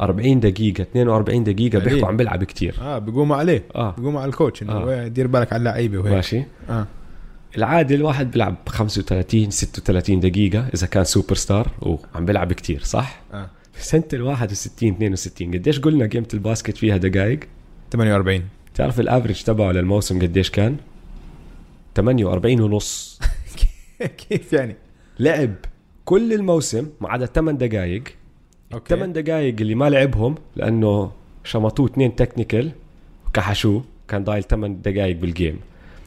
40 0.00 0.40
دقيقة 0.40 0.82
42 0.82 1.44
دقيقة. 1.44 1.78
بيحكوا 1.78 2.08
عم 2.08 2.16
بيلعب 2.16 2.44
كتير 2.44 2.74
آه 2.80 2.98
بيقوموا 2.98 3.36
عليه 3.36 3.64
آه 3.74 3.94
بيقوموا 3.98 4.20
على 4.20 4.28
ال 4.28 4.34
coach 4.34 4.62
إنه 4.62 4.72
آه. 4.72 5.08
دير 5.08 5.26
بالك 5.26 5.52
على 5.52 5.60
اللعيبة 5.60 5.98
وهيك 5.98 6.12
ماشي 6.12 6.44
آه 6.70 6.86
العادي 7.56 7.94
الواحد 7.94 8.30
بيلعب 8.30 8.54
35 8.68 9.50
36 9.50 10.20
دقيقة 10.20 10.68
إذا 10.74 10.86
كان 10.86 11.04
سوبر 11.04 11.34
ستار 11.34 11.70
وعم 11.82 12.24
بيلعب 12.26 12.52
كتير 12.52 12.82
صح؟ 12.82 13.20
آه 13.32 13.50
سنة 13.78 14.04
ال 14.12 14.22
61 14.22 14.88
62 14.90 15.54
قديش 15.54 15.78
قلنا 15.80 16.06
game 16.06 16.28
ال 16.34 16.40
basket 16.40 16.76
فيها 16.76 16.96
دقائق؟ 16.96 17.40
48 17.92 18.42
تعرف 18.74 19.00
ال 19.00 19.05
average 19.05 19.42
تبعه 19.42 19.72
للموسم 19.72 20.22
قديش 20.22 20.50
كان؟ 20.50 20.76
48 21.96 22.60
ونص 22.60 23.20
كيف 24.28 24.52
يعني؟ 24.52 24.76
لعب 25.18 25.54
كل 26.04 26.32
الموسم 26.32 26.88
ما 27.00 27.08
عدا 27.08 27.26
8 27.26 27.58
دقائق 27.58 28.02
أوكي. 28.74 28.94
8 28.96 29.12
دقائق 29.12 29.56
اللي 29.60 29.74
ما 29.74 29.90
لعبهم 29.90 30.34
لأنه 30.56 31.12
شمطوه 31.44 31.86
اثنين 31.86 32.16
technical 32.16 32.70
وكحشوه 33.26 33.84
كان 34.08 34.24
ضايل 34.24 34.42
8 34.42 34.76
دقائق 34.76 35.16
بال 35.16 35.31
game 35.31 35.60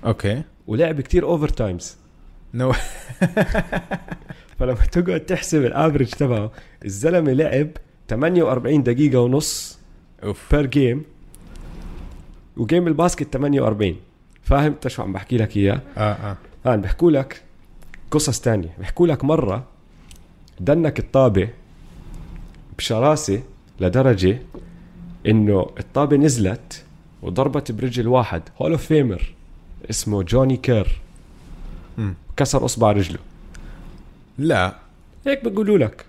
okay. 0.05 0.43
ولعب 0.67 1.01
كتير 1.01 1.23
overtimes 1.25 1.97
no 2.53 2.71
فلما 4.59 4.85
تقعد 4.91 5.19
تحسب 5.19 5.65
ال 5.65 5.70
average 5.70 6.07
تبعه 6.07 6.51
الزلمة 6.85 7.31
لعب 7.33 7.69
48 8.09 8.83
دقيقة 8.83 9.19
ونص 9.19 9.79
أوف. 10.23 10.55
per 10.55 10.65
game 10.65 11.03
و 12.57 12.63
game 12.63 12.87
ال 12.87 12.94
basket 12.94 13.33
48 13.33 13.95
فاهم؟ 14.43 14.71
انت 14.71 14.87
شو 14.87 15.01
عم 15.03 15.13
بحكي 15.13 15.37
لك 15.37 15.57
إياه؟ 15.57 15.81
آه 15.97 16.01
آه. 16.01 16.37
هان 16.65 16.81
بيحكوا 16.81 17.11
لك 17.11 17.41
قصص 18.11 18.39
تانية. 18.39 18.69
بيحكوا 18.79 19.07
لك 19.07 19.23
مرة 19.23 19.63
dunk 20.59 20.99
الطابة 20.99 21.49
بشراسة 22.77 23.41
لدرجة 23.79 24.39
إنه 25.27 25.67
الطابة 25.79 26.17
نزلت 26.17 26.83
وضربت 27.21 27.71
برجل 27.71 28.07
واحد 28.07 28.41
Hall 28.61 28.71
of 28.71 28.85
Famer 28.85 29.33
اسمه 29.89 30.23
جوني 30.23 30.57
كير. 30.57 31.01
كسر 32.37 32.65
إصبع 32.65 32.91
رجله. 32.91 33.19
لا. 34.37 34.75
هيك 35.27 35.43
بيقولوا 35.43 35.77
لك. 35.77 36.05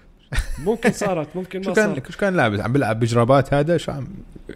ممكن 0.64 0.92
صارت 0.92 1.28
ممكن 1.34 1.62
شو 1.62 1.68
ما 1.70 1.74
كان 1.74 1.94
صارت. 1.94 2.10
شو 2.10 2.18
كان 2.18 2.36
لابس 2.36 2.60
عم 2.60 2.72
بيلعب 2.72 3.00
بجرابات 3.00 3.54
هذا؟ 3.54 3.76
شو 3.76 3.92
عم 3.92 4.06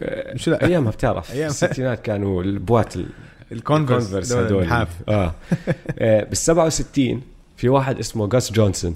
آه، 0.03 0.37
شو 0.37 0.51
لا؟ 0.51 0.65
أيامها 0.67 0.91
بتعرف. 0.91 1.33
أيام. 1.33 1.51
الستينات 1.51 2.03
كانوا 2.03 2.43
البوات 2.43 2.97
ال- 2.97 3.07
الكونفرس 3.53 4.33
هدول. 4.33 4.65
آه. 5.09 5.35
آه، 5.99 6.25
بال 6.25 6.37
67 6.37 7.23
في 7.57 7.69
واحد 7.69 7.99
اسمه 7.99 8.29
جاس 8.29 8.53
جونسون. 8.53 8.95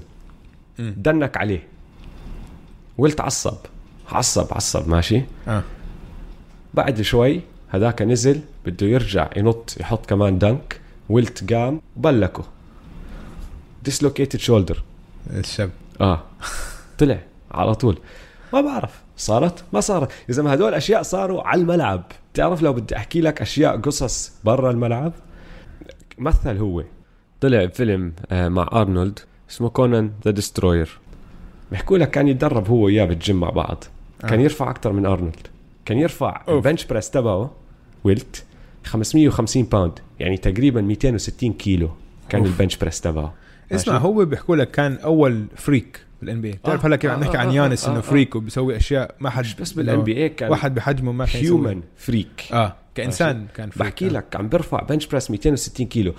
dunk 0.79 1.37
عليه. 1.37 1.67
ويلت 2.97 3.21
عصب. 3.21 3.57
عصب 4.11 4.53
عصب 4.53 4.89
ماشي؟ 4.89 5.21
آه. 5.47 5.63
بعد 6.73 7.01
شوي 7.01 7.41
هذاك 7.69 8.01
نزل 8.01 8.41
بده 8.65 8.87
يرجع 8.87 9.29
ينط 9.35 9.75
يحط 9.79 10.05
كمان 10.05 10.39
dunk. 10.39 10.81
ويلت 11.09 11.53
قام 11.53 11.81
وبلكه. 11.97 12.43
dislocated 13.83 14.39
shoulder 14.39 14.83
الشاب 15.29 15.69
آه. 16.01 16.23
طلع 16.97 17.19
على 17.51 17.75
طول. 17.75 17.97
ما 18.53 18.61
بعرف. 18.61 19.01
صارت؟ 19.17 19.63
ما 19.73 19.79
صارت. 19.79 20.11
يا 20.29 20.33
زلمة 20.33 20.51
هدول 20.51 20.73
أشياء 20.73 21.01
صاروا 21.01 21.47
على 21.47 21.61
الملعب. 21.61 22.03
تعرف 22.33 22.61
لو 22.61 22.73
بدي 22.73 22.95
أحكي 22.95 23.21
لك 23.21 23.41
أشياء 23.41 23.77
قصص 23.77 24.31
برا 24.43 24.71
الملعب؟ 24.71 25.13
مثل 26.17 26.57
هو. 26.57 26.83
طلع 27.41 27.67
فيلم 27.67 28.13
آه، 28.31 28.49
مع 28.49 28.69
أرنولد 28.73 29.19
اسمه 29.49 29.69
Conan 29.69 30.11
the 30.25 30.31
Destroyer 30.31 30.99
بيحكوا 31.71 31.97
لك 31.97 32.11
كان 32.11 32.27
يتدرب 32.27 32.67
هو 32.67 32.85
وياه 32.85 33.05
بالجيم 33.05 33.39
مع 33.39 33.49
بعض 33.49 33.83
كان 34.21 34.39
آه. 34.39 34.43
يرفع 34.43 34.69
أكثر 34.69 34.93
من 34.93 35.05
أرنولد 35.05 35.47
كان 35.85 35.97
يرفع 35.97 36.43
أوف. 36.47 36.65
ال 36.67 36.70
bench 36.70 36.85
press 36.85 37.09
تبعه 37.09 37.51
ويلت 38.03 38.43
550 38.85 39.63
pound 39.63 39.99
يعني 40.19 40.37
تقريبا 40.37 40.81
260 40.81 41.53
كيلو 41.53 41.89
كان 42.29 42.41
أوف. 42.41 42.49
ال 42.51 42.55
bench 42.55 42.77
press 42.77 43.01
تبعه 43.01 43.33
اسمع؟ 43.71 43.97
هو 43.97 44.25
بيحكوا 44.25 44.55
لك 44.55 44.71
كان 44.71 44.95
أول 44.95 45.45
freak 45.55 46.05
بال 46.21 46.41
NBA 46.41 46.51
بتعرف 46.51 46.83
آه، 46.83 46.87
هلا 46.87 46.95
كيف 46.95 47.11
عم 47.11 47.19
نحكي 47.19 47.37
آه، 47.37 47.39
عن 47.39 47.47
آه، 47.47 47.53
يانيس 47.53 47.85
إنه. 47.85 48.01
freak 48.01 48.35
وبيسوي 48.35 48.77
أشياء 48.77 49.15
ما 49.19 49.29
حد 49.29 49.45
بس 49.59 49.71
بال 49.71 50.03
NBA 50.03 50.29
كان 50.29 50.51
واحد 50.51 50.75
بحجمه 50.75 51.11
ما 51.11 51.25
كان 51.25 51.43
human 51.43 51.81
freak 51.97 52.43
آه 52.53 52.75
كإنسان 52.95 53.47
كان 53.55 53.69
freak 53.69 53.87
بحكي 53.87 54.07
آه. 54.07 54.09
لك 54.09 54.35
عم 54.35 54.49
برفع 54.49 54.83
bench 54.83 55.05
press 55.05 55.31
260 55.31 55.85
كيلو 55.85 56.13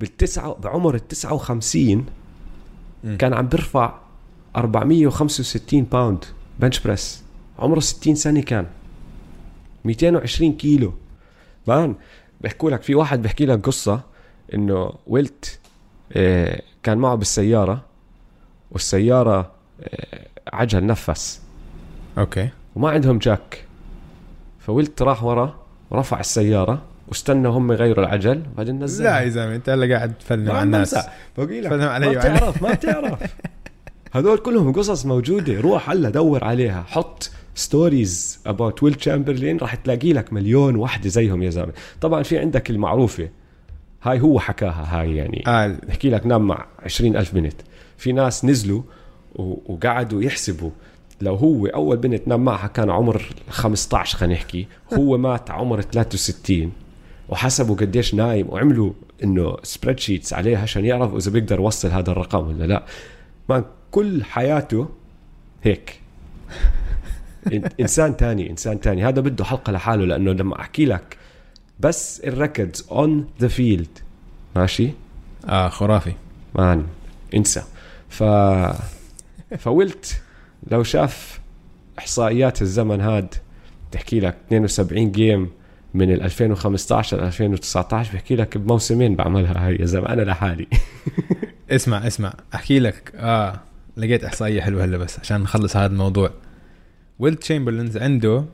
بالتسعة 0.00 0.54
بعمر 0.54 0.94
ال 0.94 1.08
59 1.08 2.06
مم. 3.04 3.16
كان 3.16 3.34
عم 3.34 3.48
برفع 3.48 3.94
465 4.56 5.82
pound 5.82 6.24
bench 6.58 6.78
press 6.80 7.22
عمره 7.58 7.80
60 7.80 8.14
سنة 8.14 8.40
كان. 8.40 8.66
220 9.84 10.52
كيلو. 10.52 10.92
man 11.66 11.94
بيحكوا 12.40 12.70
لك 12.70 12.82
في 12.82 12.94
واحد 12.94 13.22
بيحكي 13.22 13.46
لك 13.46 13.66
قصة 13.66 14.00
إنه 14.54 14.92
ويلت 15.06 15.58
آه، 16.12 16.62
كان 16.82 16.98
معه 16.98 17.14
بالسيارة 17.14 17.84
والسيارة 18.70 19.50
آه، 19.82 20.26
عجل 20.52 20.86
نفس. 20.86 21.40
okay. 22.18 22.48
وما 22.76 22.90
عندهم 22.90 23.18
jack 23.18 23.64
ف 24.58 24.67
ويلت 24.67 25.02
راح 25.02 25.24
ورا 25.24 25.56
ورفع 25.90 26.20
السيارة. 26.20 26.82
واستنى 27.10 27.48
هم 27.48 27.72
يغيروا 27.72 28.04
العجل 28.04 28.42
وبعدين 28.52 28.84
نزل 28.84 29.04
لا 29.04 29.20
يا 29.20 29.28
زلمة 29.28 29.54
انت 29.54 29.68
هلا 29.68 29.96
قاعد 29.96 30.14
تفلم 30.18 30.50
على 30.50 30.62
الناس. 30.62 30.96
بقول 31.38 31.64
لك 31.64 31.72
ما 31.72 31.86
وعلي. 31.86 32.08
بتعرف 32.08 32.62
ما 32.62 32.72
بتعرف. 32.72 33.18
هدول 34.14 34.38
كلهم 34.38 34.72
قصص 34.72 35.06
موجودة. 35.06 35.60
روح 35.60 35.90
هلا 35.90 36.10
دور 36.10 36.44
عليها. 36.44 36.84
حط 36.88 37.30
stories 37.54 38.40
about 38.46 38.82
ويل 38.82 38.94
تشامبرلين 38.94 39.56
راح 39.56 39.74
تلاقي 39.74 40.12
لك 40.12 40.32
مليون 40.32 40.76
وحدة 40.76 41.08
زيهم 41.08 41.42
يا 41.42 41.50
زلمة. 41.50 41.72
طبعا 42.00 42.22
في 42.22 42.38
عندك 42.38 42.70
المعروفة. 42.70 43.28
هاي 44.02 44.20
هو 44.20 44.40
حكاها 44.40 45.00
هاي 45.00 45.16
يعني. 45.16 45.44
آه. 45.46 45.76
بحكي 45.88 46.10
لك 46.10 46.26
نام 46.26 46.46
مع 46.46 46.66
20 46.84 47.16
ألف 47.16 47.34
بنت. 47.34 47.56
في 47.98 48.12
ناس 48.12 48.44
نزلوا 48.44 48.82
وقعدوا 49.34 50.22
يحسبوا. 50.22 50.70
لو 51.20 51.34
هو 51.34 51.66
أول 51.66 51.96
بنت 51.96 52.28
نام 52.28 52.44
معها 52.44 52.66
كان 52.66 52.90
عمر 52.90 53.22
15 53.48 54.18
خلينا 54.18 54.34
نحكي. 54.34 54.66
هو 54.94 55.18
مات 55.18 55.50
عمر 55.50 55.80
63 55.80 56.72
وحسبوا 57.30 57.76
قديش 57.76 58.14
نايم 58.14 58.50
وعملوا 58.50 58.92
إنه 59.24 59.56
spreadsheets 59.62 60.32
عليها 60.32 60.58
عشان 60.58 60.84
يعرفوا 60.84 61.18
إذا 61.18 61.30
بيقدر 61.30 61.56
يوصل 61.56 61.88
هذا 61.88 62.10
الرقم 62.10 62.48
ولا 62.48 62.64
لا. 62.64 62.84
ما 63.48 63.64
كل 63.90 64.24
حياته 64.24 64.88
هيك. 65.62 66.00
إنسان 67.80 68.16
تاني 68.16 68.50
إنسان 68.50 68.80
تاني. 68.80 69.04
هذا 69.04 69.20
بده 69.20 69.44
حلقة 69.44 69.72
لحاله 69.72 70.04
لأنه 70.04 70.32
لما 70.32 70.60
أحكي 70.60 70.84
لك 70.84 71.16
بس 71.80 72.20
ال 72.20 72.28
records 72.28 72.86
on 72.90 73.28
the 73.40 73.48
field 73.48 73.98
ماشي؟ 74.56 74.90
آه 75.48 75.68
خرافي. 75.68 76.12
man 76.54 76.86
انسى. 77.34 77.62
ف 78.08 78.22
ويلت 79.58 80.22
لو 80.70 80.82
شاف 80.82 81.40
إحصائيات 81.98 82.62
الزمن 82.62 83.00
هاد 83.00 83.34
تحكي 83.92 84.20
لك 84.20 84.36
72 84.46 85.12
game 85.12 85.50
من 85.94 86.12
ال 86.12 86.22
2015 86.22 87.16
ل 87.16 87.20
2019 87.20 88.12
بحكي 88.14 88.36
لك 88.36 88.58
بموسمين 88.58 89.16
بعملها 89.16 89.66
هاي 89.66 89.76
يا 89.76 89.86
زلمه 89.86 90.08
أنا 90.08 90.22
لحالي. 90.22 90.66
اسمع 91.70 92.06
اسمع 92.06 92.32
أحكي 92.54 92.78
لك. 92.78 93.12
آه 93.16 93.60
لقيت 93.96 94.24
إحصائية 94.24 94.60
حلوة 94.60 94.84
هلا 94.84 94.98
بس 94.98 95.18
عشان 95.20 95.40
نخلص 95.40 95.76
هذا 95.76 95.92
الموضوع. 95.92 96.30
ويل 97.18 97.34
تشامبرلينز 97.34 97.96
عنده 97.96 98.44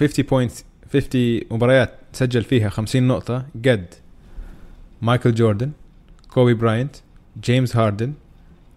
50 0.00 0.24
points 0.24 0.64
50 0.92 1.40
مباريات 1.50 1.90
سجل 2.12 2.44
فيها 2.44 2.68
50 2.68 3.02
نقطة. 3.02 3.46
قد 3.66 3.86
مايكل 5.02 5.34
جوردن 5.34 5.70
كوبي 6.28 6.54
براينت 6.54 6.96
جيمس 7.44 7.76
هاردن 7.76 8.12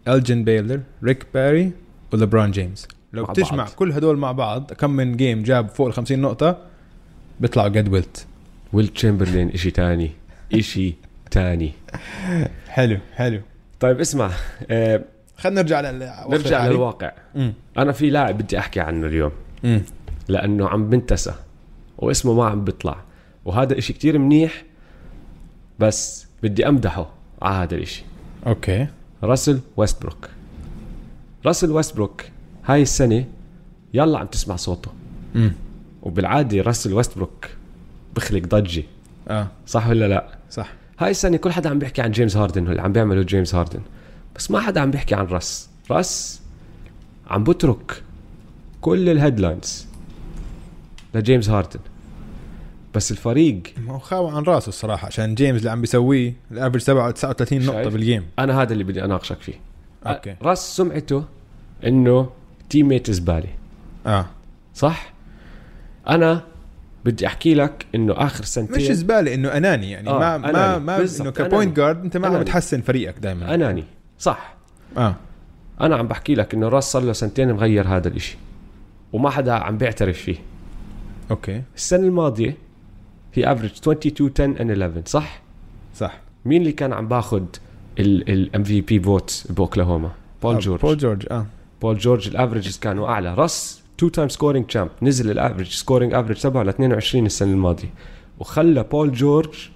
إلجين 0.07 0.43
بيلر 0.43 0.81
ريك 1.03 1.25
باري 1.33 1.71
وليبرون 2.13 2.51
جيمس 2.51 2.87
لو 3.13 3.23
مع 3.23 3.29
بتجمع 3.31 3.63
بعض. 3.63 3.69
كل 3.69 3.91
هدول 3.91 4.17
مع 4.17 4.31
بعض 4.31 4.73
كم 4.73 4.89
من 4.89 5.17
game 5.17 5.43
جاب 5.43 5.69
فوق 5.69 5.87
ال 5.87 5.93
50 5.93 6.19
نقطة؟ 6.19 6.68
بيطلعوا 7.39 7.69
قد 7.69 7.93
ويلت 7.93 8.25
ويل 8.73 8.87
تشامبرلين 8.87 9.49
إشي 9.49 9.71
تاني. 9.71 10.11
إشي 10.53 10.95
تاني. 11.31 11.71
حلو 12.67 12.97
حلو. 13.13 13.41
طيب 13.79 13.99
اسمع 13.99 14.31
آه 14.71 15.01
خلينا 15.37 15.61
نرجع 15.61 15.81
لل 15.81 16.11
نرجع 16.29 16.67
للواقع. 16.67 17.11
امم 17.35 17.53
أنا 17.77 17.91
في 17.91 18.09
لاعب 18.09 18.37
بدي 18.37 18.59
أحكي 18.59 18.79
عنه 18.79 19.07
اليوم. 19.07 19.31
امم 19.65 19.81
لأنه 20.27 20.69
عم 20.69 20.89
بنتسى 20.89 21.33
واسمه 21.97 22.33
ما 22.33 22.45
عم 22.45 22.63
بيطلع. 22.63 23.03
وهذا 23.45 23.77
إشي 23.77 23.93
كتير 23.93 24.17
منيح 24.17 24.63
بس 25.79 26.27
بدي 26.43 26.67
أمدحه 26.67 27.09
على 27.41 27.55
هذا 27.55 27.75
الإشي. 27.75 28.03
okay. 28.47 28.87
راسل 29.23 29.59
ويستبروك. 29.77 30.29
راسل 31.45 31.71
ويستبروك 31.71 32.25
هاي 32.65 32.81
السنة 32.81 33.25
يلا 33.93 34.19
عم 34.19 34.27
تسمع 34.27 34.55
صوته. 34.55 34.91
امم 35.35 35.53
وبالعادة 36.03 36.61
راسل 36.61 36.93
ويستبروك 36.93 37.47
بخلق 38.15 38.41
ضجة. 38.41 38.83
آه. 39.27 39.47
صح 39.67 39.87
ولا 39.87 40.07
لا؟ 40.07 40.27
صح. 40.51 40.73
هاي 40.99 41.11
السنة 41.11 41.37
كل 41.37 41.51
حدا 41.51 41.69
عم 41.69 41.79
بيحكي 41.79 42.01
عن 42.01 42.11
جيمس 42.11 42.37
هاردن 42.37 42.67
واللي 42.67 42.81
عم 42.81 42.93
بيعمله 42.93 43.21
جيمس 43.21 43.55
هاردن. 43.55 43.79
بس 44.35 44.51
ما 44.51 44.59
حدا 44.59 44.81
عم 44.81 44.91
بيحكي 44.91 45.15
عن 45.15 45.25
راس 45.25 45.69
راس 45.91 46.41
عم 47.27 47.43
بترك 47.43 48.03
كل 48.81 49.09
ال 49.09 49.17
headlines 49.17 49.87
لجيمس 51.13 51.49
هاردن. 51.49 51.79
بس 52.95 53.11
الفريق 53.11 53.61
ما 53.77 53.93
هو 53.93 53.99
خاوى 53.99 54.31
عن 54.31 54.43
راسه 54.43 54.69
الصراحة 54.69 55.07
عشان 55.07 55.35
جيمس 55.35 55.59
اللي 55.59 55.71
عم 55.71 55.81
بيسويه 55.81 56.33
ال 56.51 56.55
average 56.55 56.83
تبعه 56.83 57.11
39 57.11 57.59
نقطة 57.59 57.73
شايف؟ 57.73 57.93
بال 57.93 58.04
game 58.04 58.25
أنا 58.39 58.61
هذا 58.61 58.73
اللي 58.73 58.83
بدي 58.83 59.03
أناقشك 59.05 59.41
فيه. 59.41 59.53
okay. 60.05 60.35
راس 60.41 60.77
سمعته 60.77 61.23
إنه 61.85 62.29
teammate 62.69 63.11
زباله 63.11 63.49
آه. 64.07 64.25
صح؟ 64.75 65.13
أنا 66.09 66.43
بدي 67.05 67.27
أحكي 67.27 67.53
لك 67.53 67.85
إنه 67.95 68.13
آخر 68.17 68.43
سنتين 68.43 68.75
مش 68.77 68.91
زبالة 68.91 69.33
إنه 69.33 69.49
أناني 69.57 69.91
يعني. 69.91 70.09
آه، 70.09 70.19
ما 70.19 70.37
ما 70.37 70.49
أناني. 70.49 70.85
ما 70.85 70.97
بالضبط، 70.97 71.21
إنه 71.21 71.47
ك 71.47 71.52
point 71.52 71.77
guard 71.77 72.03
أنت 72.03 72.17
ما 72.17 72.27
عم 72.27 72.33
أناني. 72.33 72.45
تحسن 72.49 72.81
فريقك 72.81 73.19
دائما 73.19 73.53
أناني. 73.53 73.83
صح. 74.19 74.55
آه. 74.97 75.15
أنا 75.81 75.95
عم 75.95 76.07
بحكي 76.07 76.35
لك 76.35 76.53
إنه 76.53 76.67
راس 76.69 76.91
صار 76.91 77.03
له 77.03 77.13
سنتين 77.13 77.53
مغير 77.53 77.87
هذا 77.87 78.07
الإشي. 78.07 78.37
وما 79.13 79.29
حدا 79.29 79.53
عم 79.53 79.77
بيعترف 79.77 80.17
فيه. 80.17 80.37
okay. 81.31 81.61
السنة 81.75 82.07
الماضية 82.07 82.57
هي 83.33 83.51
average 83.51 83.71
22 83.71 84.29
10 84.55 84.55
and 84.57 84.69
11 84.71 85.01
صح؟ 85.05 85.41
صح. 85.95 86.19
مين 86.45 86.61
اللي 86.61 86.71
كان 86.71 86.93
عم 86.93 87.07
باخذ 87.07 87.43
ال 87.99 88.15
MVP 88.15 88.63
vote 88.63 89.43
بأوكلاهوما؟ 89.49 90.11
بول 90.43 90.55
آه، 90.55 90.59
جورج 90.59 90.81
بول 90.81 90.97
جورج 90.97 91.25
آه. 91.31 91.45
بول 91.81 91.97
جورج 91.97 92.27
ال 92.27 92.33
averages 92.33 92.77
كانوا 92.77 93.07
أعلى. 93.07 93.33
راس 93.33 93.81
two 93.99 94.07
time 94.07 94.29
scoring 94.29 94.65
champ 94.65 94.89
نزل 95.01 95.31
ال 95.31 95.36
average 95.36 95.67
scoring 95.67 96.13
average 96.13 96.37
تبعه 96.37 96.63
ل 96.63 96.69
22 96.69 97.25
السنة 97.25 97.51
الماضية 97.51 97.93
وخلى 98.39 98.83
بول 98.83 99.11
جورج 99.11 99.69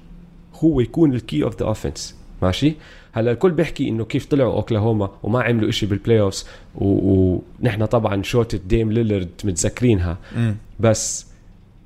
هو 0.56 0.80
يكون 0.80 1.14
ال 1.14 1.21
key 1.21 1.44
of 1.44 1.60
the 1.60 1.66
offense 1.66 2.16
ماشي؟ 2.42 2.76
هلا 3.12 3.32
الكل 3.32 3.52
بيحكي 3.52 3.90
إنه 3.90 4.06
كيف 4.06 4.26
طلعوا 4.26 4.54
أوكلاهوما 4.54 5.10
وما 5.24 5.44
عملوا 5.44 5.70
إشي 5.70 5.86
بال 5.86 6.22
playoffs 6.22 6.48
ونحن 6.76 7.86
طبعا 7.86 8.24
shot 8.24 8.58
ة 8.58 8.65
Dame 8.65 8.92
Lillard 8.92 9.30
متذكرينها. 9.44 10.18
امم 10.36 10.56
بس 10.80 11.28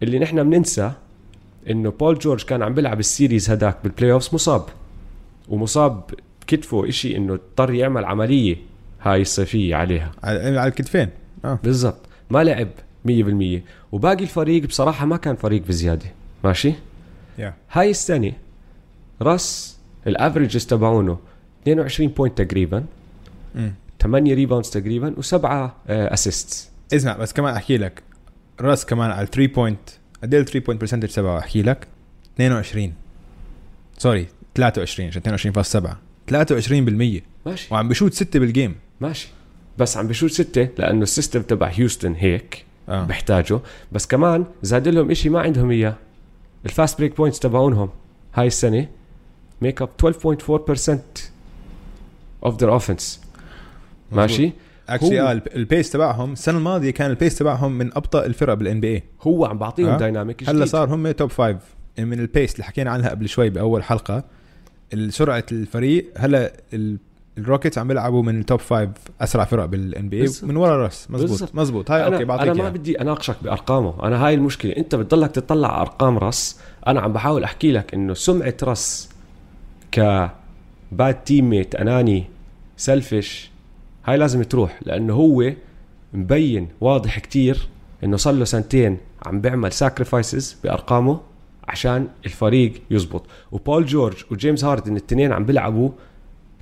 اللي 0.04 0.20
نحن 0.20 0.44
بننسى 0.44 0.92
إنه 1.70 1.90
بول 1.90 2.20
جورج 2.20 2.44
كان 2.44 2.64
عم 2.64 2.74
بيلعب 2.74 3.00
ال 3.00 3.07
series 3.07 3.50
هداك 3.50 3.78
بال 3.84 4.12
playoffs 4.12 4.30
مصاب. 4.34 4.66
ومصاب 5.50 6.02
بكتفه 6.42 6.90
إشي 6.90 7.18
إنه 7.18 7.34
اضطر 7.34 7.74
يعمل 7.74 8.06
عملية 8.06 8.56
هاي 9.02 9.22
الصيفية 9.22 9.76
عليها. 9.76 10.12
على 10.24 10.60
على 10.60 10.68
الكتفين. 10.68 11.10
آه. 11.46 11.60
بالضبط. 11.64 12.08
ما 12.30 12.44
لعب 12.44 12.70
100% 13.08 13.62
وباقي 13.92 14.24
الفريق 14.24 14.64
بصراحة 14.66 15.06
ما 15.06 15.18
كان 15.18 15.36
فريق 15.36 15.62
بزيادة. 15.68 16.06
ماشي؟ 16.44 16.74
يا 17.38 17.54
هاي 17.72 17.90
السنة 17.90 18.34
راس 19.22 19.78
ال 20.08 20.14
averages 20.14 20.66
تبعونه 20.66 21.20
22 21.64 22.10
points 22.10 22.42
تقريبا 22.42 22.86
امم 23.56 23.74
8 24.02 24.34
rebounds 24.34 24.70
تقريبا 24.70 25.14
وسبعة 25.18 25.76
assist 25.90 26.72
اسمع 26.94 27.18
بس 27.18 27.34
كمان 27.34 27.56
أحكي 27.56 27.78
لك. 27.78 28.04
راس 28.62 28.86
كمان 28.86 29.12
على 29.12 29.28
3 29.28 29.54
point 29.54 29.80
قد 30.24 30.34
إيه 30.34 30.42
ال 30.42 30.46
3 30.46 30.60
point 30.66 30.82
percentage 30.82 31.10
تبعه 31.10 31.40
أحكي 31.40 31.62
لك. 31.62 31.88
22 32.36 32.94
sorry 33.98 34.28
23 34.56 35.10
عشان 35.10 35.22
22.7 35.54 35.88
23% 36.32 37.22
ماشي. 37.46 37.68
وعم 37.74 37.88
ب 37.90 37.94
shoot 37.94 38.14
6 38.14 38.40
بال 38.40 38.52
game 38.52 38.76
ماشي. 39.02 39.28
بس 39.80 39.98
عم 39.98 40.08
ب 40.08 40.12
shoot 40.12 40.32
ستة 40.32 40.68
لأنه 40.78 41.04
ال 41.04 41.09
system 41.09 41.42
تبع 41.42 41.68
هيوستن 41.68 42.14
هيك 42.14 42.66
آه. 42.90 43.04
بحتاجه. 43.06 43.60
بس 43.92 44.08
كمان 44.08 44.46
زاد 44.62 44.88
لهم 44.88 45.12
إشي 45.12 45.30
ما 45.30 45.40
عندهم 45.42 45.72
إياه. 45.72 45.96
ال 46.66 46.72
fast 46.72 46.98
break 46.98 47.18
points 47.18 47.40
تبعونهم. 47.40 47.90
هاي 48.36 48.48
السنة 48.48 48.88
make 49.62 49.82
up 49.82 49.90
12.4% 50.02 50.98
of 52.50 52.52
their 52.54 52.80
offense. 52.82 53.04
ماشي؟ 54.12 54.52
actually 54.90 55.22
آه 55.22 55.32
الب- 55.32 55.48
ال 55.56 55.63
pace 55.63 55.90
تبعهم 55.92 56.34
السنة 56.34 56.58
الماضية 56.58 56.92
كان 56.92 57.10
ال 57.12 57.17
pace 57.17 57.36
تبعهم 57.36 57.72
من 57.78 57.88
أبطأ 57.98 58.26
الفرق 58.26 58.54
بال 58.54 58.80
NBA 58.80 59.04
هو 59.22 59.46
عم 59.46 59.58
بعطيهم 59.58 59.90
آه. 59.90 59.98
dynamic 59.98 60.44
هلأ 60.44 60.52
جديد 60.54 60.64
صار 60.68 60.94
هم 60.96 61.12
top 61.12 61.30
five 61.30 61.58
من 62.00 62.20
ال 62.20 62.27
pace 62.27 62.54
اللي 62.54 62.64
حكينا 62.64 62.92
عنها 62.92 63.10
قبل 63.10 63.30
شوي 63.30 63.50
بأول 63.50 63.84
حلقة. 63.84 64.24
سرعة 65.10 65.46
الفريق 65.52 66.12
هلأ 66.18 66.54
الروكيتس 67.38 67.78
عم 67.78 67.88
بيلعبوا 67.88 68.24
من 68.24 68.40
ال 68.40 68.45
top 68.45 68.60
five 68.60 68.90
أسرع 69.22 69.44
فرق 69.44 69.66
بال 69.66 70.10
NBA. 70.10 70.30
من 70.44 70.58
ورا 70.58 70.84
راس 70.84 71.12
مزبوط. 71.12 71.56
مزبوط. 71.56 71.92
هاي 71.92 72.08
أنا, 72.08 72.16
okay 72.16 72.26
بعطيك 72.26 72.44
أنا 72.48 72.54
ما 72.54 72.62
إياها. 72.64 72.70
بدي 72.70 73.02
أناقشك 73.02 73.36
بأرقامه. 73.42 73.94
أنا 74.04 74.26
هاي 74.28 74.34
المشكلة. 74.34 74.78
أنت 74.78 74.96
بتضلك 74.96 75.32
تطلع 75.32 75.72
على 75.74 75.82
أرقام 75.82 76.18
راس. 76.18 76.60
أنا 76.88 77.02
عم 77.02 77.14
بحاول 77.14 77.44
أحكي 77.44 77.72
لك 77.72 77.94
إنه 77.94 78.14
سمعة 78.14 78.54
راس 78.64 79.10
ك 79.92 80.30
bad 80.92 81.14
teammate 81.14 81.76
أناني 81.76 82.24
selfish 82.78 83.52
هاي 84.06 84.18
لازم 84.18 84.44
تروح. 84.44 84.80
لأنه 84.86 85.14
هو 85.14 85.54
مبين 86.14 86.68
واضح 86.82 87.20
كتير 87.20 87.68
إنه 88.04 88.18
صار 88.18 88.34
له 88.34 88.46
سنتين 88.46 88.98
عم 89.26 89.42
بيعمل 89.42 89.72
sacrifices 89.72 90.58
بأرقامه 90.64 91.20
عشان 91.68 92.08
الفريق 92.26 92.82
يزبط. 92.92 93.26
وبول 93.52 93.86
جورج 93.86 94.24
وجيمس 94.32 94.64
هاردن 94.64 94.96
التنين 94.96 95.32
عم 95.32 95.46
بيلعبوا 95.46 95.90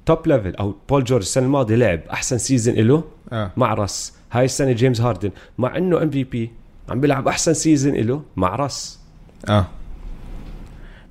top 0.06 0.28
level 0.28 0.56
أو 0.56 0.76
بول 0.90 1.04
جورج 1.04 1.22
السنة 1.22 1.46
الماضية 1.46 1.76
لعب 1.76 2.00
أحسن 2.12 2.38
season 2.38 2.76
له 2.76 3.04
آه. 3.32 3.52
مع 3.58 3.74
راس. 3.74 4.14
هاي 4.32 4.46
السنة 4.46 4.72
جيمس 4.72 5.02
هاردن 5.02 5.32
مع 5.58 5.78
إنه 5.78 6.02
MVP 6.04 6.52
عم 6.90 7.00
بيلعب 7.00 7.28
أحسن 7.28 7.54
season 7.54 7.94
له 7.96 8.22
مع 8.36 8.56
راس. 8.56 9.00
آه. 9.50 9.68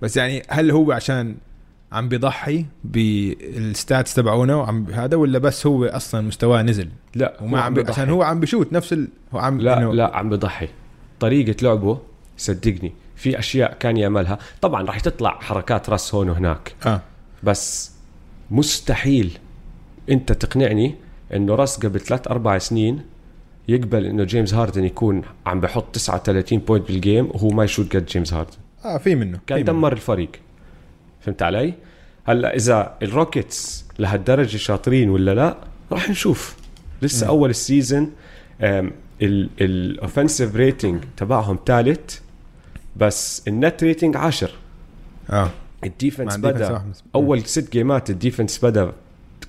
بس 0.03 0.17
يعني 0.17 0.43
هل 0.49 0.71
هو 0.71 0.93
عشان 0.93 1.37
عم 1.93 2.09
بيضحي 2.09 2.67
بال 2.85 3.22
stats 3.22 4.15
تبعونه 4.15 4.61
وعم 4.61 4.87
هذا 4.93 5.17
ولا 5.17 5.39
بس 5.39 5.67
هو 5.67 5.85
أصلا 5.85 6.21
مستواه 6.21 6.63
نزل؟ 6.63 6.89
لا 7.15 7.37
وما 7.43 7.61
عم 7.61 7.75
بي... 7.75 7.85
عشان 7.89 8.11
هو 8.11 8.23
عم 8.23 8.41
بي 8.41 8.50
shoot 8.50 8.73
نفس 8.73 8.93
ال... 8.93 9.09
هو 9.35 9.39
عم 9.39 9.61
لا 9.61 9.77
إنه- 9.77 9.95
لا 9.95 10.17
عم 10.17 10.29
بضحي 10.31 10.69
طريقة 11.21 11.57
لعبه 11.63 11.99
صدقني 12.37 12.93
في 13.17 13.39
أشياء 13.39 13.75
كان 13.81 13.97
يعملها. 13.97 14.39
طبعا 14.61 14.83
راح 14.83 15.01
تطلع 15.01 15.31
حركات 15.41 15.91
راس 15.91 16.15
هون 16.15 16.29
وهناك. 16.29 16.75
آه. 16.87 17.01
بس 17.43 17.94
مستحيل 18.51 19.39
انت 20.11 20.33
تقنعني 20.33 20.95
انه 21.35 21.55
راس 21.55 21.79
قبل 21.79 22.01
ثلاث 22.01 22.29
أربع 22.29 22.59
سنين 22.59 23.01
يقبل 23.69 24.07
إنه 24.07 24.25
جيمس 24.25 24.55
هاردن 24.55 24.85
يكون 24.85 25.23
عم 25.47 25.61
بحط 25.61 25.95
39 25.95 26.59
point 26.59 26.89
بال 26.89 27.02
game 27.02 27.27
وهو 27.27 27.49
ما 27.49 27.65
ي 27.65 27.70
shoot 27.70 27.97
قد 27.97 28.07
جيمس 28.07 28.33
هاردن 28.35 28.57
آه 28.85 28.99
في 28.99 29.15
منه 29.15 29.39
كان 29.47 29.59
في 29.59 29.65
منه. 29.65 29.73
دمر 29.73 29.93
الفريق 29.93 30.31
فهمت 31.21 31.43
علي؟ 31.43 31.75
هلا 32.25 32.57
إذا 32.57 32.95
الروكيتس 33.03 33.85
لهالدرجة 33.99 34.57
شاطرين 34.57 35.11
ولا 35.11 35.35
لا 35.35 35.57
راح 35.93 36.11
نشوف 36.11 36.57
لسه 37.03 37.25
مم. 37.25 37.31
أول 37.31 37.51
ال 37.51 37.60
season 37.60 38.13
ال 39.23 39.36
offensive 39.36 40.57
rating 40.57 41.05
تبعهم 41.17 41.59
ثالث 41.67 42.19
بس 42.97 43.43
ال 43.49 43.58
net 43.58 43.85
rating 43.85 44.17
10 44.17 44.51
آه 45.31 45.51
ال 45.85 45.91
defense 45.91 46.37
بدأ. 46.37 46.85
أول 47.15 47.43
ست 47.43 47.73
game 47.73 48.03
ات 48.03 48.11
الديفنس 48.11 48.65
بدأ 48.65 48.93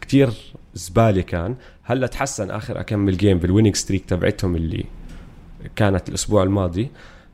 كتير 0.01 0.29
زبالة 0.73 1.21
كان. 1.21 1.55
هلأ 1.83 2.07
تحسن 2.07 2.51
آخر 2.51 2.79
أكمل 2.79 3.17
game 3.17 3.38
بال 3.38 3.46
winning 3.46 3.76
streak 3.76 4.05
تبعتهم 4.05 4.55
اللي 4.55 4.86
كانت 5.75 6.09
الأسبوع 6.09 6.43
الماضي. 6.43 6.89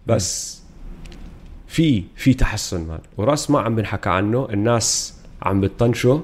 بس 0.08 0.62
في 1.68 2.04
في 2.16 2.34
تحسن 2.34 2.88
man 2.88 3.00
وراس 3.18 3.52
ما 3.52 3.60
عم 3.60 3.76
بنحكى 3.76 4.10
عنه. 4.10 4.48
الناس 4.50 5.14
عم 5.42 5.62
بتطنشه 5.62 6.24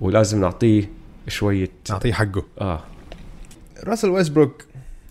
ولازم 0.00 0.40
نعطيه 0.40 0.90
شوية 1.28 1.70
نعطيه 1.90 2.12
حقه. 2.12 2.44
آه. 2.60 2.80
راسل 3.84 4.10
ويستبروك 4.10 4.64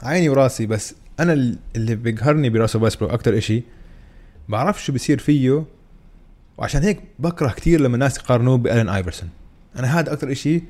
عيني 0.03 0.29
وراسي 0.29 0.65
بس 0.65 0.95
أنا 1.19 1.57
اللي 1.75 1.95
بيقهرني 1.95 2.49
براسل 2.49 2.83
ويستبروك 2.83 3.11
أكثر 3.11 3.37
إشي 3.37 3.63
بعرف 4.49 4.83
شو 4.83 4.93
بصير 4.93 5.19
فيه 5.19 5.63
وعشان 6.57 6.83
هيك 6.83 7.01
بكره 7.19 7.49
كثير 7.49 7.81
لما 7.81 7.93
الناس 7.93 8.17
يقارنوه 8.17 8.57
بالين 8.57 8.89
ايفرسون 8.89 9.29
أنا 9.79 9.99
هذا 9.99 10.13
أكثر 10.13 10.31
إشي 10.31 10.63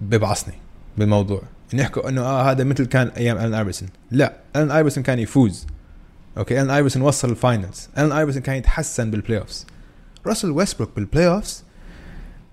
ببعصني 0.00 0.54
بالموضوع. 0.98 1.42
إن 1.74 1.78
يحكوا 1.78 2.08
إنه 2.08 2.20
آه 2.20 2.50
هذا 2.50 2.64
مثل 2.64 2.86
كان 2.86 3.08
أيام 3.08 3.38
الين 3.38 3.54
ايفرسون 3.54 3.88
لا 4.10 4.36
الين 4.56 4.70
ايفرسون 4.70 5.02
كان 5.02 5.18
يفوز. 5.18 5.66
okay 6.38 6.60
الين 6.60 6.70
ايفرسون 6.70 7.02
وصل 7.02 7.30
ال 7.30 7.38
finals 7.38 7.88
الين 7.98 8.12
ايفرسون 8.12 8.42
كان 8.42 8.56
يتحسن 8.56 9.10
بال 9.10 9.38
playoffs 9.38 9.66
راسل 10.26 10.50
ويستبروك 10.50 10.90
بال 10.96 11.28
playoffs 11.28 11.64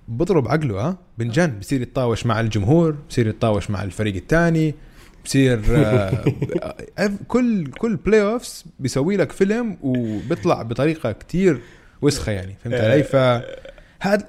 بضرب 0.07 0.47
عقله 0.47 0.81
ها 0.81 0.97
بنجن 1.17 1.59
بصير 1.59 1.81
يتطاوش 1.81 2.25
مع 2.25 2.39
الجمهور 2.39 2.95
بصير 3.09 3.27
يتطاوش 3.27 3.69
مع 3.69 3.83
الفريق 3.83 4.15
الثاني 4.15 4.75
بصير 5.25 5.61
آه، 5.69 6.23
كل 7.27 7.67
كل 7.67 7.95
playoffs 7.95 8.65
بيسوي 8.79 9.17
لك 9.17 9.31
فيلم 9.31 9.77
وبيطلع 9.81 10.61
بطريقة 10.61 11.11
كتير 11.11 11.61
وسخة 12.03 12.31
يعني 12.31 12.55
فهمت 12.63 12.75
علي؟ 12.75 13.03
ف 13.03 13.15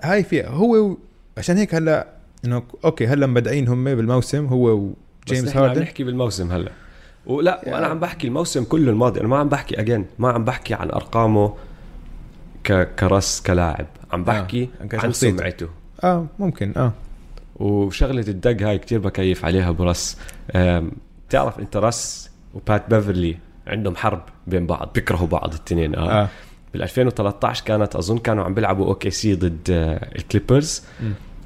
هاي 0.03 0.25
فيها 0.25 0.49
هو 0.49 0.97
عشان 1.39 1.57
هيك 1.57 1.75
هلا 1.75 2.07
إنه 2.45 2.63
okay 2.85 3.07
هلا 3.07 3.27
مبدعين 3.27 3.69
هم 3.69 3.85
بالموسم 3.85 4.47
هو 4.47 4.93
وجيمس 5.29 5.57
هاردن 5.57 5.83
نحكي 5.83 6.05
بالموسم 6.05 6.53
هلا 6.53 6.71
ولا 7.27 7.61
يعني. 7.63 7.75
وأنا 7.75 7.87
عم 7.87 8.01
بحكي 8.01 8.27
الموسم 8.27 8.65
كله 8.65 8.91
الماضي 8.91 9.21
أنا 9.21 9.29
ما 9.29 9.39
عم 9.39 9.49
بحكي 9.49 9.81
again 9.81 10.07
ما 10.19 10.33
عم 10.33 10.45
بحكي 10.45 10.75
عن 10.75 10.91
أرقامه 10.91 11.55
ك... 12.65 12.95
كرس 12.99 13.41
كلاعب 13.41 13.87
عم 14.13 14.21
آه، 14.21 14.25
بحكي 14.25 14.69
آه. 14.81 14.97
عن 14.97 15.13
سمعته 15.13 15.69
آه 16.05 16.27
ممكن 16.39 16.73
آه 16.77 16.93
وشغلة 17.57 18.25
الدق 18.29 18.67
هاي 18.67 18.79
كتير 18.79 18.99
بكيف 18.99 19.45
عليها 19.45 19.71
برس 19.71 20.19
بتعرف 21.29 21.59
أنت 21.59 21.77
رس 21.77 22.31
وبات 22.55 22.91
بيفرلي 22.91 23.39
عندهم 23.67 23.97
حرب 23.97 24.23
بين 24.47 24.67
بعض 24.67 24.91
بيكرهوا 24.95 25.27
بعض 25.27 25.55
الاثنين 25.55 25.95
آه, 25.95 26.23
آه. 26.23 26.29
بال 26.75 26.83
2013 26.83 27.65
كانت 27.65 27.97
أظن 27.97 28.19
كانوا 28.19 28.45
عم 28.45 28.55
بيلعبوا 28.55 28.87
أوكي 28.87 29.11
سي 29.11 29.35
ضد 29.35 29.71
آه 29.71 30.09
الكليبرز. 30.17 30.83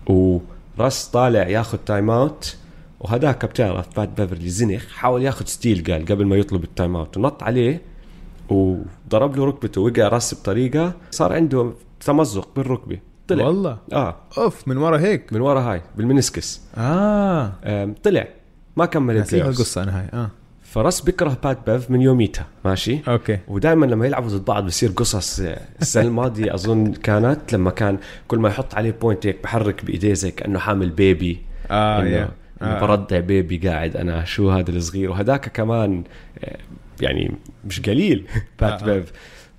وراس 0.07 1.09
طالع 1.09 1.49
ياخذ 1.49 1.79
time 1.79 2.11
out 2.11 2.57
وهداك 3.01 3.45
بتعرف 3.45 3.97
بات 3.97 4.21
بيفرلي 4.21 4.49
زنخ 4.49 4.87
حاول 4.93 5.23
ياخذ 5.23 5.45
steal 5.47 5.85
قال 5.93 6.07
قبل 6.07 6.27
ما 6.27 6.37
يطلب 6.37 6.65
ال 6.65 6.71
time 6.71 6.97
out 6.97 7.17
ونط 7.17 7.43
عليه 7.43 7.81
وضرب 8.49 9.37
له 9.37 9.45
ركبته 9.45 9.81
وقع 9.81 10.09
راس 10.09 10.35
بطريقة 10.35 10.93
صار 11.11 11.33
عنده 11.33 11.73
تمزق 12.01 12.49
بالركبة. 12.57 12.99
طلع. 13.29 13.45
والله؟ 13.47 13.79
آه. 13.93 14.17
أوف 14.39 14.69
من 14.69 14.77
ورا 14.77 14.99
هيك؟ 14.99 15.33
من 15.33 15.41
ورا 15.41 15.61
هاي 15.61 15.83
بال 15.97 16.09
meniscus 16.09 16.61
آه. 16.77 17.53
طلع. 18.03 18.29
ما 18.77 18.87
كمل 18.87 19.17
ال 19.17 19.22
play 19.22 19.43
القصة 19.43 19.83
أنا 19.83 20.01
هاي 20.01 20.09
آه. 20.13 20.31
فرس 20.71 21.01
بيكره 21.01 21.39
بات 21.45 21.71
بيف 21.71 21.91
من 21.91 22.03
يوميتها 22.03 22.47
ماشي؟ 22.65 22.99
okay. 23.09 23.39
ودائما 23.49 23.87
لما 23.87 24.07
يلعبوا 24.07 24.29
ضد 24.29 24.45
بعض 24.45 24.67
بصير 24.67 24.91
قصص 24.91 25.41
السنة 25.81 26.03
الماضية 26.03 26.55
أظن 26.55 26.93
كانت 26.93 27.53
لما 27.53 27.71
كان 27.71 27.99
كل 28.29 28.39
ما 28.39 28.49
يحط 28.49 28.75
عليه 28.75 28.91
point 28.91 29.27
هيك 29.27 29.43
بحرك 29.43 29.85
بإيديه 29.85 30.15
زي 30.15 30.31
كأنه 30.31 30.59
حامل 30.59 30.91
baby 30.91 31.43
آه 31.71 32.03
إنه 32.03 32.31
آه. 32.63 32.81
برضع 32.81 33.21
baby 33.21 33.69
قاعد 33.69 33.97
أنا 33.97 34.25
شو 34.25 34.51
هذا 34.51 34.71
الصغير؟ 34.71 35.11
وهداك 35.11 35.49
كمان 35.49 36.05
آه، 36.45 36.57
يعني 37.01 37.35
مش 37.65 37.81
قليل. 37.81 38.27
بات 38.61 38.83
آه. 38.83 38.87
بيف 38.87 39.13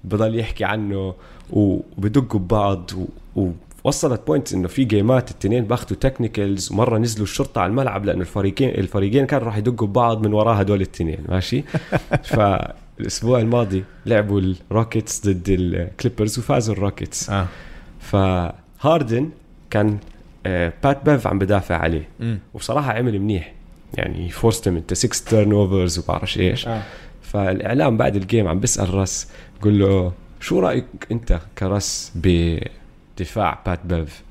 بضل 0.03 0.39
يحكي 0.39 0.63
عنه 0.63 1.13
وبدقوا 1.49 2.39
ببعض 2.39 2.91
و... 3.35 3.51
وصلت 3.83 4.27
point 4.27 4.53
إنه 4.53 4.67
في 4.67 4.83
game 4.83 5.22
ات 5.22 5.31
التنين 5.31 5.65
بأخذوا 5.65 5.99
technicals 5.99 6.71
ومره 6.71 6.97
نزلوا 6.97 7.23
الشرطة 7.23 7.61
على 7.61 7.69
الملعب 7.69 8.05
لأنه 8.05 8.21
الفريقين 8.21 8.69
الفريقين 8.69 9.25
كانوا 9.25 9.45
راح 9.45 9.57
يدقوا 9.57 9.87
ببعض 9.87 10.25
من 10.25 10.33
وراء 10.33 10.61
هدول 10.61 10.81
التنين 10.81 11.17
ماشي 11.29 11.63
فالأسبوع 12.33 13.39
الماضي 13.39 13.83
لعبوا 14.05 14.41
الروكيتس 14.41 15.27
ضد 15.27 15.49
الكليبرز 15.49 16.39
وفازوا 16.39 16.75
الروكيتس 16.75 17.29
آه. 17.29 17.47
فهاردن 17.99 19.29
كان 19.69 19.97
آه 20.45 20.73
بات 20.83 21.05
بيف 21.05 21.27
عم 21.27 21.39
بدافع 21.39 21.75
عليه 21.75 22.07
م. 22.19 22.35
وبصراحة 22.53 22.91
عمل 22.93 23.19
منيح 23.19 23.53
يعني 23.93 24.29
forced 24.29 24.60
him 24.60 24.75
into 24.75 24.93
6 24.93 25.29
turnovers 25.29 25.99
وبعرفش 25.99 26.39
إيش 26.39 26.67
آه. 26.67 26.81
فالإعلام 27.21 27.97
بعد 27.97 28.15
ال 28.15 28.22
game 28.22 28.47
عم 28.47 28.59
بيسأل 28.59 28.93
راس 28.93 29.27
بقول 29.61 29.79
له 29.79 30.11
شو 30.39 30.59
رأيك 30.59 30.85
أنت 31.11 31.39
كراس 31.57 32.11
بدفاع 33.19 33.59
بات 33.65 33.79
بيف 33.85 34.21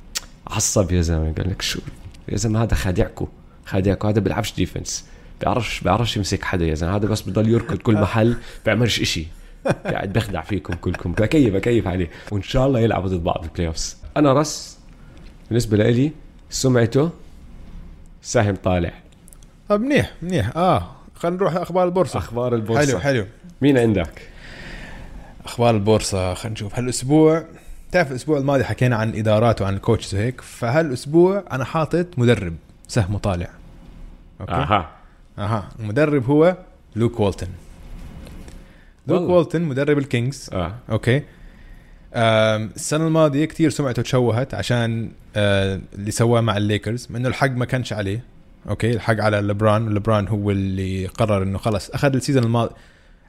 عصب 0.46 0.92
يا 0.92 1.00
زلمة 1.00 1.32
قال 1.32 1.50
لك 1.50 1.62
شو؟ 1.62 1.80
يا 2.28 2.36
زلمة 2.36 2.62
هذا 2.62 2.74
خادعكم 2.74 3.28
خادعكم 3.64 4.08
هذا 4.08 4.20
بيلعبش 4.20 4.54
defense 4.54 5.04
بيعرفش 5.40 5.80
بيعرفش 5.80 6.16
يمسك 6.16 6.44
حدا 6.44 6.66
يا 6.66 6.74
زلمة. 6.74 6.96
هذا 6.96 7.06
بس 7.06 7.22
بضل 7.22 7.48
يركض 7.48 7.76
كل 7.76 7.94
محل 7.94 8.36
بيعملش 8.64 9.00
إشي. 9.00 9.26
قاعد 9.84 10.12
بخدع 10.12 10.42
فيكم 10.42 10.74
كلكم. 10.74 11.12
بكيف 11.12 11.54
بكيف 11.54 11.86
عليه. 11.86 12.10
وإن 12.30 12.42
شاء 12.42 12.66
الله 12.66 12.80
يلعبوا 12.80 13.08
ضد 13.08 13.24
بعض 13.24 13.40
بال 13.40 13.66
playoffs 13.66 13.96
أنا 14.16 14.32
رس 14.32 14.78
بالنسبة 15.48 15.76
لي 15.76 16.12
سمعته 16.50 17.10
سهم 18.22 18.56
طالع. 18.56 18.92
طب 19.68 19.80
منيح 19.80 20.12
منيح. 20.22 20.56
آه 20.56 20.90
خلينا 21.14 21.36
نروح 21.36 21.56
أخبار 21.56 21.84
البورصة. 21.84 22.18
أخبار 22.18 22.54
البورصة. 22.54 22.86
حلو 22.86 22.98
حلو. 22.98 23.26
مين 23.60 23.78
عندك؟ 23.78 24.22
أخبار 25.44 25.74
البورصة 25.74 26.34
خلينا 26.34 26.54
نشوف. 26.54 26.74
هالأسبوع 26.74 27.44
تعرف 27.92 28.10
الأسبوع 28.10 28.38
الماضي 28.38 28.64
حكينا 28.64 28.96
عن 28.96 29.08
الادارات 29.08 29.62
وعن 29.62 29.74
ال 29.74 29.79
coaches 29.79 30.14
وهيك 30.14 30.40
فهالأسبوع 30.40 31.44
أنا 31.52 31.64
حاطط 31.64 32.06
مدرب 32.18 32.54
سهمه 32.88 33.18
طالع 33.18 33.50
أوكي؟ 34.40 34.52
أها. 34.52 34.90
أها. 35.38 35.68
المدرب 35.80 36.24
هو 36.24 36.56
لوك 36.96 37.20
والتن 37.20 37.48
لوك 39.06 39.30
والتن 39.30 39.62
مدرب 39.62 39.98
الكينجز. 39.98 40.50
آه. 40.52 40.74
أوكي؟ 40.90 41.22
السنة 42.14 43.06
الماضية 43.06 43.44
كثير 43.44 43.70
سمعته 43.70 44.02
تشوهت 44.02 44.54
عشان 44.54 45.10
آه 45.36 45.80
اللي 45.94 46.10
سواه 46.10 46.40
مع 46.40 46.56
الليكرز 46.56 47.08
إنه 47.16 47.28
الحق 47.28 47.50
ما 47.50 47.64
كانش 47.64 47.92
عليه. 47.92 48.24
أوكي؟ 48.68 48.90
الحق 48.92 49.20
على 49.20 49.40
لبران 49.40 49.88
لبران 49.94 50.28
هو 50.28 50.50
اللي 50.50 51.06
قرر 51.06 51.42
إنه 51.42 51.58
خلص 51.58 51.90
أخذ 51.90 52.14
ال 52.14 52.18
season 52.18 52.44
الماضي. 52.44 52.74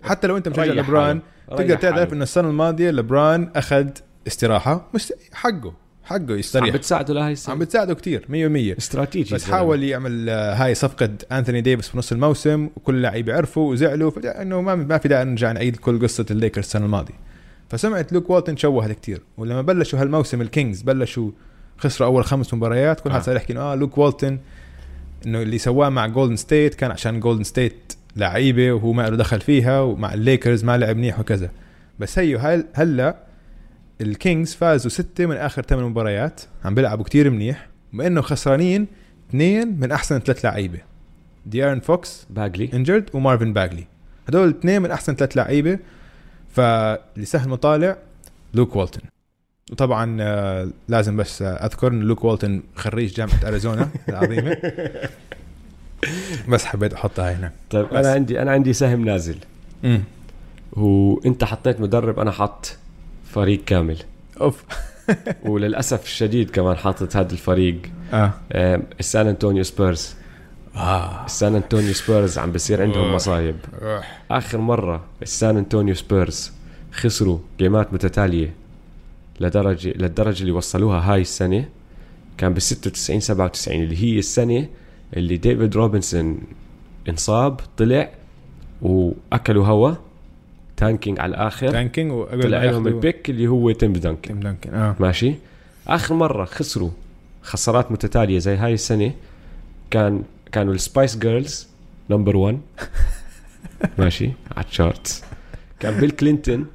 حتى 0.03 0.28
لو 0.28 0.38
أنت 0.38 0.47
مشجع 0.47 0.64
لبران 0.64 1.22
تقدر 1.47 1.76
تعرف 1.76 2.14
إنه 2.14 2.24
السنة 2.24 2.49
الماضية 2.49 2.91
لبران 2.91 3.49
أخذ 3.55 3.88
استراحة 4.30 4.89
مش 4.93 5.13
حقه 5.34 5.73
حقه 6.03 6.36
يستريح. 6.36 6.67
عم 6.67 6.73
بتساعده 6.73 7.13
لهي 7.13 7.32
السنة. 7.32 7.53
عم 7.53 7.59
بتساعده 7.59 7.93
كثير 7.93 8.21
100% 8.21 8.77
استراتيجي 8.77 9.36
بس 9.36 9.51
حاول 9.51 9.84
يعمل 9.84 10.30
آه، 10.30 10.53
هاي 10.53 10.75
صفقة 10.75 11.09
أنثوني 11.32 11.61
ديفيس 11.61 11.89
في 11.89 11.97
نص 11.97 12.11
الموسم 12.11 12.69
وكل 12.75 12.95
اللعيبة 12.95 13.36
عرفوا 13.36 13.71
وزعلوا 13.71 14.11
إنه 14.41 14.61
ما 14.61 14.75
ما 14.75 14.97
في 14.97 15.07
داعي 15.07 15.23
نرجع 15.23 15.51
نعيد 15.51 15.75
كل 15.75 16.01
قصة 16.01 16.25
الليكرز 16.32 16.65
السنة 16.65 16.86
الماضية. 16.86 17.13
فسمعه 17.69 18.05
لوك 18.11 18.30
والتن 18.30 18.57
شوهت 18.57 18.91
كثير 18.91 19.21
ولما 19.38 19.61
بلشوا 19.61 20.01
هالموسم 20.01 20.41
الكينجز 20.41 20.82
بلشوا 20.82 21.32
خسروا 21.77 22.09
أول 22.09 22.25
خمس 22.25 22.53
مباريات 22.53 22.99
كل 22.99 23.09
حد 23.11 23.15
آه. 23.15 23.21
صار 23.21 23.36
يحكي 23.36 23.53
إنه 23.53 23.61
آه 23.61 23.75
لوك 23.75 23.97
والتن 23.97 24.39
إنه 25.25 25.41
اللي 25.41 25.57
سواه 25.57 25.89
مع 25.89 26.07
جولدن 26.07 26.36
ستيت 26.36 26.75
كان 26.75 26.91
عشان 26.91 27.19
جولدن 27.19 27.43
ستيت 27.43 27.93
لعيبة 28.15 28.71
وهو 28.71 28.93
ما 28.93 29.09
له 29.09 29.17
دخل 29.17 29.41
فيها 29.41 29.82
ومع 29.82 30.13
الليكرز 30.13 30.63
ما 30.63 30.77
لعب 30.77 30.97
منيح 30.97 31.19
وكذا. 31.19 31.49
بس 31.99 32.19
هي 32.19 32.63
هلأ 32.73 33.28
الكينجز 34.02 34.54
فازوا 34.54 34.89
ستة 34.91 35.26
من 35.26 35.36
آخر 35.36 35.62
ثمان 35.62 35.84
مباريات 35.84 36.41
عم 36.66 36.76
بيلعبوا 36.76 37.04
كتير 37.06 37.30
منيح 37.30 37.68
بما 37.93 38.08
إنه 38.08 38.22
خسرانين 38.22 38.88
اثنين 39.30 39.80
من 39.80 39.91
أحسن 39.91 40.20
ثلاث 40.20 40.45
لعيبة. 40.45 40.80
ديارن 41.45 41.80
فوكس 41.80 42.26
باجلي. 42.30 42.70
injured 42.74 43.10
ومارفن 43.14 43.54
باجلي. 43.54 43.86
هدول 44.28 44.47
الاثنين 44.47 44.82
من 44.82 44.91
أحسن 44.91 45.16
ثلاث 45.16 45.38
لعيبة. 45.38 45.80
فاللي 46.56 47.26
سهمه 47.26 47.49
طالع 47.49 47.97
لوك 48.54 48.76
والتن 48.76 49.02
وطبعا 49.72 50.18
آه، 50.22 50.70
لازم 50.88 51.18
بس 51.18 51.41
أذكر 51.41 51.88
إن 51.88 52.00
لوك 52.00 52.24
والتن 52.24 52.62
خريج 52.76 53.14
جامعة 53.14 53.39
أريزونا 53.47 53.89
العظيمة. 54.10 54.58
بس 56.50 56.66
حبيت 56.66 56.93
أحطها 56.93 57.34
هنا. 57.38 57.52
طيب 57.70 57.86
بس. 57.86 57.93
أنا 58.06 58.12
عندي 58.14 58.41
أنا 58.41 58.52
عندي 58.52 58.74
سهم 58.74 59.06
نازل. 59.06 59.38
امم 59.86 60.04
وانت 60.74 61.43
حطيت 61.43 61.82
مدرب 61.82 62.20
أنا 62.20 62.32
حط. 62.32 62.78
فريق 63.30 63.63
كامل. 63.65 63.97
أوف. 64.41 64.63
وللأسف 65.49 66.03
الشديد 66.03 66.49
كمان 66.49 66.77
حاطط 66.77 67.15
هذا 67.15 67.32
الفريق. 67.32 67.77
آه. 68.13 68.34
السان 68.99 69.27
أنطونيو 69.27 69.63
سبيرز. 69.63 70.15
آه. 70.75 71.25
السان 71.25 71.55
أنطونيو 71.55 71.93
سبيرز 71.93 72.38
عم 72.38 72.51
بصير 72.51 72.82
عندهم 72.82 73.13
مصايب. 73.15 73.55
آخر 74.32 74.57
مرة 74.57 75.03
السان 75.21 75.57
أنطونيو 75.57 75.95
سبيرز 75.95 76.51
خسروا 76.91 77.39
جيمات 77.59 77.93
متتالية 77.93 78.53
لدرجه 79.39 79.89
للدرجة 79.89 80.41
اللي 80.41 80.51
وصلوها 80.51 81.13
هاي 81.13 81.21
السنة 81.21 81.65
كان 82.38 82.53
بال 82.53 82.61
96 82.61 83.19
97 83.19 83.84
اللي 83.84 84.03
هي 84.03 84.19
السنة 84.19 84.67
اللي 85.17 85.38
ديفيد 85.38 85.75
روبنسون 85.75 86.39
انصاب 87.09 87.59
طلع 87.77 88.09
وأكلوا 88.82 89.65
هوا. 89.65 89.93
tanking 90.80 91.20
على 91.19 91.30
الآخر. 91.30 91.71
tanking 91.72 92.24
طلع 92.41 92.63
لهم 92.63 92.88
ال 92.88 92.96
pick 92.96 93.30
اللي 93.30 93.47
هو 93.47 93.71
تيم 93.71 93.93
دانكن 93.93 94.21
تيم 94.21 94.39
دانكن 94.39 94.73
آه. 94.73 94.95
ماشي؟ 94.99 95.36
آخر 95.88 96.15
مرة 96.15 96.45
خسروا 96.45 96.89
خسارات 97.41 97.91
متتالية 97.91 98.39
زي 98.39 98.55
هاي 98.55 98.73
السنة 98.73 99.13
كان 99.91 100.23
كانوا 100.51 100.73
السبايس 100.73 101.17
جيرلز 101.17 101.67
number 102.10 102.38
1 102.38 102.59
ماشي؟ 103.97 104.32
على 104.57 104.65
ال 104.66 104.73
charts. 104.73 105.24
كان 105.80 105.99
بيل 105.99 106.11
كلينتون 106.11 106.65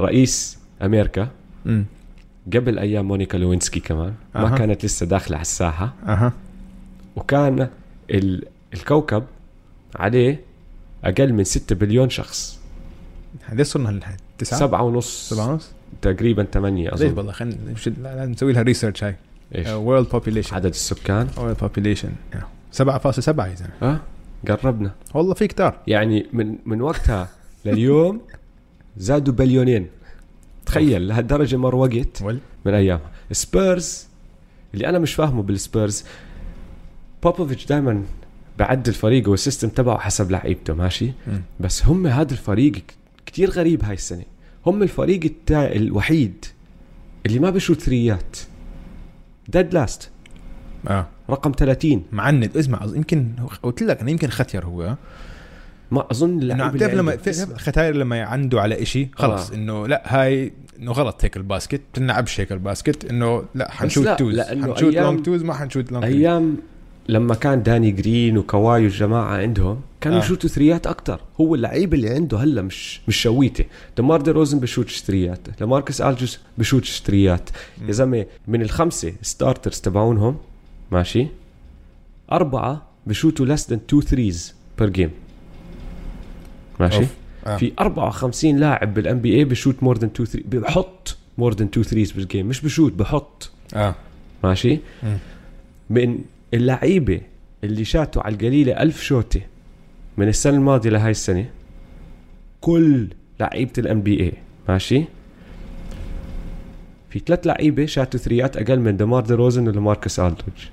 رئيس 0.00 0.58
أمريكا. 0.82 1.28
امم 1.66 1.84
قبل 2.54 2.78
أيام 2.78 3.08
مونيكا 3.08 3.36
لوينسكي 3.36 3.80
كمان. 3.80 4.14
ما 4.34 4.52
أها. 4.52 4.58
كانت 4.58 4.84
لسه 4.84 5.06
داخلة 5.06 5.36
على 5.36 5.42
الساحة. 5.42 5.94
أها. 6.06 6.32
وكان 7.16 7.68
ال... 8.10 8.44
الكوكب 8.74 9.24
عليه 9.96 10.40
أقل 11.04 11.32
من 11.32 11.44
6 11.44 11.74
بليون 11.74 12.10
شخص. 12.10 12.61
ليش 13.52 13.66
صرنا؟ 13.66 14.00
تسعة؟ 14.38 14.58
سبعة 14.58 14.82
ونص. 14.82 15.28
سبعة 15.28 15.48
ونص؟ 15.48 15.70
تقريبا 16.02 16.46
ثمانية 16.52 16.90
ليش 16.90 17.02
اظن 17.02 17.16
والله 17.16 17.32
خلينا 17.32 18.26
نسوي 18.26 18.52
لها 18.52 18.62
research 18.62 19.04
هاي. 19.04 19.16
إيش؟ 19.54 19.68
وورلد 19.68 20.08
بوبيليشن 20.08 20.56
عدد 20.56 20.66
السكان. 20.66 21.28
وورلد 21.38 21.56
بوبيليشن 21.56 22.10
7.7 22.72 23.46
يا 23.46 23.54
زلمه 23.54 23.72
آه 23.82 24.00
قربنا. 24.48 24.94
والله 25.14 25.34
في 25.34 25.46
كتار. 25.46 25.78
يعني 25.86 26.26
من 26.32 26.58
من 26.66 26.82
وقتها 26.82 27.28
لليوم 27.64 28.20
زادوا 28.96 29.34
بليونين. 29.34 29.86
تخيل 30.66 31.08
لهالدرجة 31.08 31.56
مر 31.56 31.74
وقت 31.74 32.22
من 32.64 32.74
ايامها 32.74 33.10
سبيرز 33.32 34.06
اللي 34.74 34.88
أنا 34.88 34.98
مش 34.98 35.14
فاهمه 35.14 35.42
بالسبيرز 35.42 36.04
بوبوفيتش 37.22 37.66
دائما 37.66 38.02
بعد 38.58 38.88
الفريق 38.88 39.28
وال 39.28 39.38
system 39.38 39.68
تبعه 39.68 39.98
حسب 39.98 40.30
لعيبته 40.30 40.74
ماشي. 40.74 41.12
بس 41.60 41.86
هم 41.86 42.06
هذا 42.06 42.32
الفريق 42.32 42.82
كتير 43.26 43.50
غريب 43.50 43.84
هاي 43.84 43.94
السنة. 43.94 44.24
هم 44.66 44.82
الفريق 44.82 45.24
التا... 45.24 45.72
الوحيد 45.76 46.44
اللي 47.26 47.38
ما 47.38 47.50
بشوت 47.50 47.80
ثريات. 47.80 48.36
dead 49.48 49.74
last 49.74 50.10
آه. 50.88 51.06
رقم 51.30 51.52
30 51.58 52.02
معند. 52.12 52.56
اسمع 52.56 52.80
يمكن 52.94 53.32
قلت 53.62 53.82
لك 53.82 54.00
أنا 54.00 54.10
يمكن 54.10 54.28
ختير 54.28 54.64
هو. 54.64 54.96
ما 55.90 56.10
أظن 56.10 56.38
اللعيبه 56.38 56.68
بتعرف 56.68 56.94
لما. 56.94 57.16
ختاير 57.56 57.96
لما 57.96 58.16
يعندوا 58.16 58.60
على 58.60 58.82
إشي 58.82 59.08
خلص. 59.14 59.50
آه. 59.50 59.54
إنه 59.54 59.86
لا 59.86 60.02
هاي 60.06 60.52
إنه 60.78 60.92
غلط 60.92 61.24
هيك 61.24 61.36
ال 61.36 61.42
basket 61.42 61.80
بتلعبش 61.92 62.40
هيك 62.40 62.52
ال 62.52 62.59
basket 62.59 63.04
إنه 63.04 63.44
لا 63.54 63.70
حنشوت 63.70 64.04
لا، 64.04 64.14
twos 64.14 64.34
لأنه 64.34 64.74
حنشوت 64.74 64.94
لونج 64.94 65.22
توز 65.22 65.42
ما 65.42 65.54
حنشوت 65.54 65.92
long 65.92 66.04
twos 66.04 66.14
أيام 66.14 66.56
لما 67.08 67.34
كان 67.34 67.62
داني 67.62 67.90
جرين 67.90 68.38
وكواي 68.38 68.82
والجماعه 68.82 69.36
عندهم 69.36 69.80
كانوا 70.00 70.18
آه. 70.18 70.22
يشوتوا 70.24 70.50
ثريات 70.50 70.86
أكثر 70.86 71.20
هو 71.40 71.54
اللعيب 71.54 71.94
اللي 71.94 72.08
عنده 72.10 72.38
هلا 72.38 72.62
مش 72.62 73.00
مش 73.08 73.16
شويتة. 73.22 73.64
دمار 73.98 74.20
دي 74.20 74.30
روزن 74.30 74.60
بشوتش 74.60 75.00
ثريات. 75.00 75.38
لاماركوس 75.62 76.00
ألدريدج 76.00 76.38
بشوتش 76.58 77.02
ثريات. 77.06 77.50
يا 77.86 77.92
زلمة 77.92 78.26
من 78.48 78.62
الخمسة 78.62 79.12
starters 79.22 79.80
تبعونهم 79.80 80.36
ماشي 80.92 81.26
أربعة 82.32 82.82
بشوتوا 83.06 83.46
less 83.46 83.70
than 83.70 83.86
two 83.86 84.00
threes 84.00 84.54
per 84.78 84.88
game 84.88 85.10
ماشي؟ 86.80 86.96
أوف. 86.98 87.08
آه. 87.46 87.56
في 87.56 87.72
54 87.80 88.56
لاعب 88.56 88.94
بال 88.94 89.20
NBA 89.20 89.44
بشوت 89.44 89.82
more 89.82 89.98
than 89.98 90.10
2 90.14 90.26
3 90.28 90.58
بحط 90.60 91.16
more 91.38 91.54
than 91.54 91.68
2 91.68 91.84
threes 91.86 92.12
بال 92.12 92.23
game 92.23 92.46
مش 92.46 92.60
بشوت 92.60 92.92
بحط. 92.92 93.50
آه. 93.74 93.94
ماشي؟ 94.44 94.78
مم. 95.02 95.16
من 95.90 96.18
اللعيبة 96.54 97.20
اللي 97.64 97.84
شاتوا 97.84 98.22
على 98.22 98.34
القليلة 98.34 98.82
ألف 98.82 99.02
شوطة 99.02 99.40
من 100.16 100.28
السنة 100.28 100.56
الماضية 100.56 100.90
لهاي 100.90 101.10
السنة 101.10 101.50
كل 102.60 103.08
لعيبة 103.40 103.72
ال 103.78 104.02
NBA 104.02 104.32
ماشي؟ 104.68 105.04
في 107.10 107.18
ثلاث 107.18 107.46
لعيبة 107.46 107.86
شاتوا 107.86 108.20
ثريات 108.20 108.56
أقل 108.56 108.80
من 108.80 108.96
دمار 108.96 109.22
دي 109.22 109.34
روزن 109.34 109.68
ولاماركوس 109.68 110.20
ألدريدج 110.20 110.68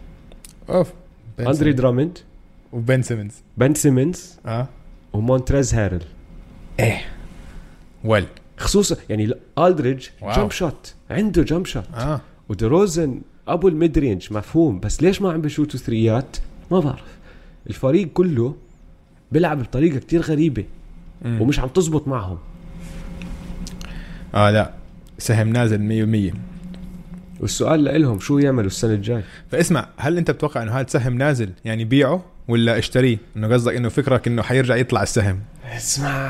أوف 0.70 0.94
أندري. 1.40 1.74
درامند 1.74 2.18
وبن 2.74 3.02
سيمنز 3.02 3.34
بن 3.58 3.74
سيمنز 3.74 4.40
آه. 4.46 4.68
ومونتريز 5.14 5.74
هارل 5.74 6.02
إيه. 6.80 7.02
ول 8.04 8.26
خصوصا 8.58 8.96
يعني 9.10 9.34
الدريدج 9.58 10.08
واو. 10.22 10.36
jump 10.36 10.52
shot 10.52 10.94
عنده 11.10 11.44
jump 11.44 11.66
shot 11.66 11.84
آه. 11.94 12.22
ودروزن 12.50 13.22
أبو 13.54 13.68
ال 13.68 13.75
mid 13.75 13.98
range 13.98 14.34
مفهوم 14.34 14.80
بس 14.80 15.04
ليش 15.04 15.22
ما 15.22 15.32
عم 15.32 15.42
بشوتوا 15.42 15.80
ثريات؟ 15.80 16.38
ما 16.72 16.80
بعرف. 16.80 17.04
الفريق 17.70 18.08
كله 18.14 18.56
بيلعب 19.32 19.64
بطريقة 19.64 20.00
كتير 20.00 20.22
غريبة 20.22 20.66
مم. 21.26 21.42
ومش 21.42 21.60
عم 21.60 21.68
تزبط 21.68 22.08
معهم. 22.08 22.38
آه 24.36 24.52
لا. 24.52 24.72
سهم 25.18 25.50
نازل 25.50 26.32
100% 26.32 26.36
والسؤال 27.40 28.02
لهم 28.02 28.20
شو 28.20 28.38
يعملوا 28.38 28.68
السنة 28.68 28.94
الجاي؟ 28.94 29.24
فاسمع 29.52 29.88
هل 29.98 30.18
أنت 30.18 30.32
بتوقع 30.32 30.64
إنه 30.64 30.72
هذا 30.72 30.82
السهم 30.86 31.18
نازل 31.18 31.50
يعني 31.66 31.86
بيعه 31.86 32.24
ولا 32.48 32.78
اشتريه؟ 32.78 33.18
إنه 33.38 33.48
قصدك 33.48 33.76
إنه 33.76 33.90
فكرك 33.90 34.28
إنه 34.28 34.42
حيرجع 34.42 34.76
يطلع 34.76 35.04
السهم؟ 35.04 35.40
اسمع. 35.66 36.28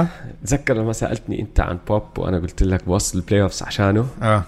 آه؟ 0.00 0.06
تذكر 0.46 0.74
لما 0.74 0.92
سألتني 0.92 1.40
أنت 1.40 1.60
عن 1.60 1.78
بوب 1.88 2.02
وأنا 2.18 2.38
قلت 2.38 2.62
لك 2.62 2.84
بوصل 2.84 3.18
ال 3.18 3.42
playoffs 3.42 3.62
عشانه؟ 3.62 4.06
آه. 4.22 4.44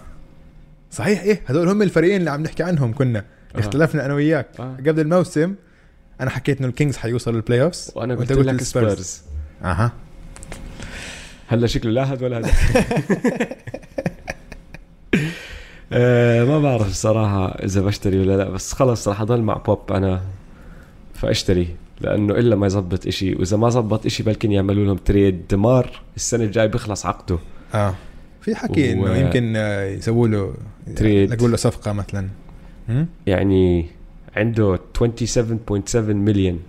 صحيح 0.94 1.22
إيه 1.22 1.42
هذول 1.46 1.68
هم 1.68 1.82
الفريقين 1.82 2.16
اللي 2.16 2.30
عم 2.30 2.42
نحكي 2.42 2.62
عنهم 2.62 2.92
كنا. 2.92 3.18
آه. 3.18 3.58
اختلفنا 3.58 4.06
أنا 4.06 4.14
وياك. 4.14 4.46
آه. 4.60 4.76
قبل 4.86 5.00
الموسم 5.00 5.54
أنا 6.20 6.30
حكيت 6.30 6.58
إنه 6.58 6.68
ال 6.68 6.73
Kings 6.73 6.96
حيوصلوا 6.96 7.36
ال 7.36 7.62
playoffs 7.62 7.92
وأنا 7.94 8.14
وأنت 8.14 8.32
قلت 8.32 8.46
لك 8.46 8.60
السبيرز. 8.60 8.92
سبيرز. 8.92 9.22
أها. 9.62 9.92
هلا 11.48 11.66
شكله 11.66 11.92
لا 11.92 12.02
هذا 12.02 12.24
ولا 12.24 12.38
هذا. 12.38 12.50
آه 15.92 16.44
ما 16.44 16.58
بعرف 16.60 16.92
صراحة 16.92 17.46
إذا 17.48 17.80
بشتري 17.80 18.20
ولا 18.20 18.36
لا 18.36 18.48
بس 18.50 18.72
خلص 18.72 19.08
رح 19.08 19.20
أضل 19.20 19.40
مع 19.40 19.54
بوب 19.54 19.92
أنا 19.92 20.22
فأشتري. 21.14 21.76
لأنه 22.00 22.34
إلا 22.34 22.56
ما 22.56 22.66
يزبط 22.66 23.06
إشي 23.06 23.34
وإذا 23.34 23.56
ما 23.56 23.70
زبط 23.70 24.06
إشي 24.06 24.22
بلكن 24.22 24.52
يعملوا 24.52 24.84
لهم 24.84 24.96
trade 24.96 25.46
دمار 25.50 26.02
السنة 26.16 26.44
الجاي 26.44 26.68
بيخلص 26.68 27.06
عقده. 27.06 27.38
آه. 27.74 27.94
في 28.44 28.54
حكي 28.54 28.94
و- 28.94 29.06
إنه 29.06 29.16
يمكن 29.16 29.52
آه، 29.56 29.84
يسووا 29.84 30.28
له 30.28 30.54
trade. 30.96 31.34
نقول 31.34 31.50
له 31.50 31.56
صفقة 31.56 31.92
مثلا؟ 31.92 32.28
يعني 33.26 33.86
عنده 34.36 34.78
27.7 34.98 35.96
مليون 35.96 36.60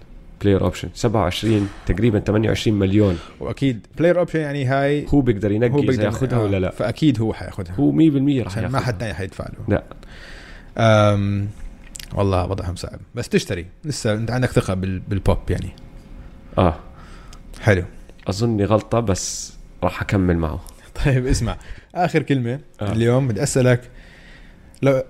player 0.42 0.62
option 0.62 0.90
27 0.94 1.70
تقريبا 1.86 2.20
28 2.20 2.80
مليون. 2.80 3.18
وأكيد 3.40 3.88
player 3.98 4.20
option 4.20 4.40
يعني 4.40 4.66
هاي 4.66 5.06
هو 5.14 5.22
بيقدر 5.22 5.52
ينقي 5.52 5.90
اذا 5.90 6.04
ياخذها 6.04 6.38
آه، 6.40 6.44
ولا 6.44 6.60
لا. 6.60 6.70
فأكيد 6.72 7.22
هو 7.22 7.34
حياخذها 7.34 7.76
هو 7.76 7.92
100% 7.92 7.96
رح 7.96 8.52
عشان 8.52 8.62
ما 8.62 8.68
ياخذها 8.68 8.80
حد 8.80 8.98
تاني 8.98 9.14
حيدفع 9.14 9.46
له. 9.46 9.76
لا. 9.76 9.84
أم 10.78 11.48
والله 12.14 12.46
وضعهم 12.48 12.76
صعب. 12.76 13.00
بس 13.16 13.30
تشتري. 13.30 13.66
لسه 13.86 14.14
أنت 14.14 14.32
عندك 14.32 14.50
ثقة 14.52 14.74
بال... 14.74 15.00
بالبوب 15.00 15.38
يعني. 15.50 15.70
آه. 16.58 16.76
حلو. 17.62 17.84
اظني 18.28 18.66
غلطة 18.66 19.00
بس 19.00 19.54
راح 19.84 20.02
أكمل 20.02 20.38
معه. 20.38 20.60
طيب 21.06 21.28
اسمع. 21.28 21.58
آخر 21.96 22.22
كلمة 22.24 22.60
آه. 22.82 22.92
اليوم 22.92 23.28
بدي 23.28 23.44
أسألك. 23.44 23.82
لو 24.82 25.04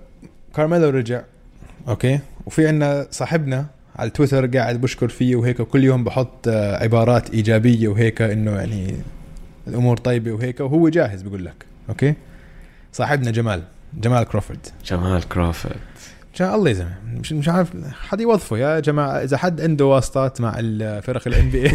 كارميلو 0.55 0.89
رجع 0.89 1.21
أوكي؟ 1.87 2.19
وفي 2.45 2.67
عنا 2.67 3.07
صاحبنا 3.11 3.65
على 3.95 4.09
تويتر 4.09 4.45
قاعد 4.57 4.81
بشكر 4.81 5.09
فيه 5.09 5.35
وهيك 5.35 5.59
وكل 5.59 5.83
يوم 5.83 6.03
بحط 6.03 6.47
آه، 6.47 6.83
عبارات 6.83 7.29
إيجابية 7.29 7.87
وهيك 7.87 8.21
إنه 8.21 8.51
يعني 8.51 8.95
الأمور 9.67 9.97
طيبة 9.97 10.31
وهيك 10.31 10.59
وهو 10.59 10.89
جاهز 10.89 11.21
بقول 11.21 11.45
لك 11.45 11.65
أوكي؟ 11.89 12.13
صاحبنا 12.93 13.31
جمال 13.31 13.63
جمال 13.93 14.23
كروفورد. 14.23 14.59
جمال 14.85 15.29
كرافورد 15.29 15.75
عشان 16.33 16.53
الله 16.53 16.69
يا 16.69 16.73
زلمة. 16.73 16.95
مش 17.13 17.33
مش 17.33 17.49
عارف 17.49 17.69
حد 18.09 18.21
يوظفه 18.21 18.57
يا 18.57 18.79
جماعة؟ 18.79 19.23
إذا 19.23 19.37
حد 19.37 19.61
عنده 19.61 19.85
واسطات 19.85 20.41
مع 20.41 20.55
الفرق 20.59 21.27
ال 21.27 21.49
NBA 21.51 21.71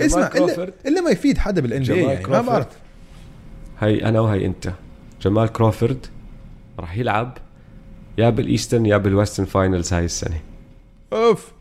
اسمع 0.00 0.20
الا, 0.20 0.28
كروفورد. 0.28 0.72
ما 1.04 1.10
يفيد 1.10 1.38
حدا 1.38 1.60
بال 1.60 1.82
NBA 1.82 1.88
يعني 1.94 2.06
ما 2.06 2.14
كروفورد. 2.14 2.46
بعرف 2.46 2.66
هي 3.80 4.04
أنا 4.08 4.20
وهي 4.20 4.46
أنت. 4.46 4.72
جمال 5.22 5.48
كروفورد 5.48 6.06
راح 6.78 6.96
يلعب 6.96 7.38
يا 8.18 8.30
بال 8.30 8.42
Eastern 8.42 8.86
يا 8.86 8.96
بال 8.96 9.07
Western 9.07 9.46
finals 9.46 9.92
هاي 9.92 10.04
السنة. 10.04 10.40
أوف. 11.12 11.52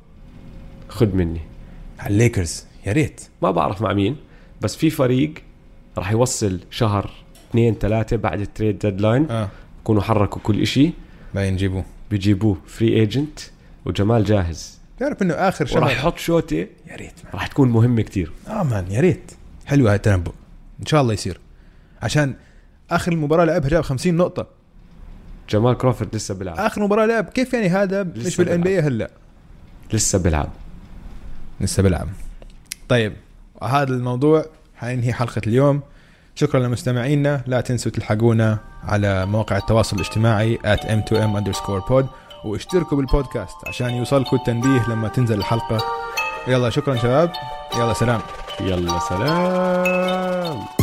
خد 0.89 1.15
مني. 1.15 1.41
على 1.99 2.13
الليكرز. 2.13 2.65
يا 2.85 2.91
ريت. 2.91 3.21
ما 3.41 3.51
بعرف 3.51 3.81
مع 3.81 3.93
مين 3.93 4.15
بس 4.61 4.75
في 4.75 4.89
فريق 4.89 5.33
راح 5.97 6.11
يوصل 6.11 6.59
شهر 6.71 7.11
اثنين 7.49 7.73
ثلاثة 7.73 8.17
بعد 8.17 8.41
ال 8.41 8.47
trade 8.47 8.79
deadline 8.79 9.31
آه. 9.31 9.49
يكونوا 9.81 10.01
حركوا 10.01 10.41
كل 10.41 10.61
إشي. 10.61 10.91
باين 11.33 11.53
نجيبوه 11.53 11.85
بيجيبوه 12.11 12.57
free 12.67 12.99
agent 12.99 13.39
وجمال 13.85 14.23
جاهز. 14.23 14.77
تعرف 14.99 15.21
إنه 15.21 15.33
آخر 15.33 15.65
شهر 15.65 15.91
يحط 15.91 16.17
شوتة 16.17 16.67
يا 16.87 16.95
ريت. 16.95 17.13
راح 17.33 17.47
تكون 17.47 17.69
مهمة 17.69 18.01
كتير. 18.01 18.31
آه 18.47 18.63
man 18.63 18.91
يا 18.91 19.01
ريت. 19.01 19.31
حلوة 19.65 19.89
هاي 19.89 19.95
التنبؤ. 19.95 20.31
إن 20.79 20.85
شاء 20.85 21.01
الله 21.01 21.13
يصير. 21.13 21.39
عشان 22.01 22.33
آخر 22.91 23.11
المباراه 23.11 23.45
لعبها 23.45 23.69
جاب 23.69 23.83
50 23.83 24.17
نقطة. 24.17 24.47
جمال 25.49 25.77
كروفورد 25.77 26.15
لسه 26.15 26.35
بيلعب. 26.35 26.59
آخر 26.59 26.81
مباراة 26.81 27.05
لعب. 27.05 27.25
كيف 27.25 27.53
يعني 27.53 27.69
هذا 27.69 28.03
مش 28.03 28.37
بال 28.37 28.61
NBA 28.61 28.79
هلا؟ 28.79 29.11
لسه 29.93 30.19
بيلعب. 30.19 30.49
لسه 31.61 31.83
بيلعب. 31.83 32.07
طيب 32.89 33.13
هذا 33.63 33.93
الموضوع 33.93 34.45
حننهي 34.75 35.13
حلقة 35.13 35.41
اليوم. 35.47 35.81
شكرا 36.35 36.59
لمستمعينا. 36.59 37.41
لا 37.47 37.61
تنسوا 37.61 37.91
تلحقونا 37.91 38.57
على 38.83 39.25
مواقع 39.25 39.57
التواصل 39.57 39.95
الاجتماعي 39.95 40.57
at 40.57 40.79
m2m 40.79 41.39
underscore 41.39 41.89
pod 41.89 42.05
واشتركوا 42.45 42.97
بالبودكاست 42.97 43.55
عشان 43.67 43.89
يوصلكم 43.89 44.35
التنبيه 44.37 44.89
لما 44.89 45.07
تنزل 45.07 45.37
الحلقة. 45.37 45.77
يلا 46.47 46.69
شكرا 46.69 46.95
شباب. 46.95 47.31
يلا 47.77 47.93
سلام. 47.93 48.21
يلا 48.61 48.99
سلام. 48.99 50.76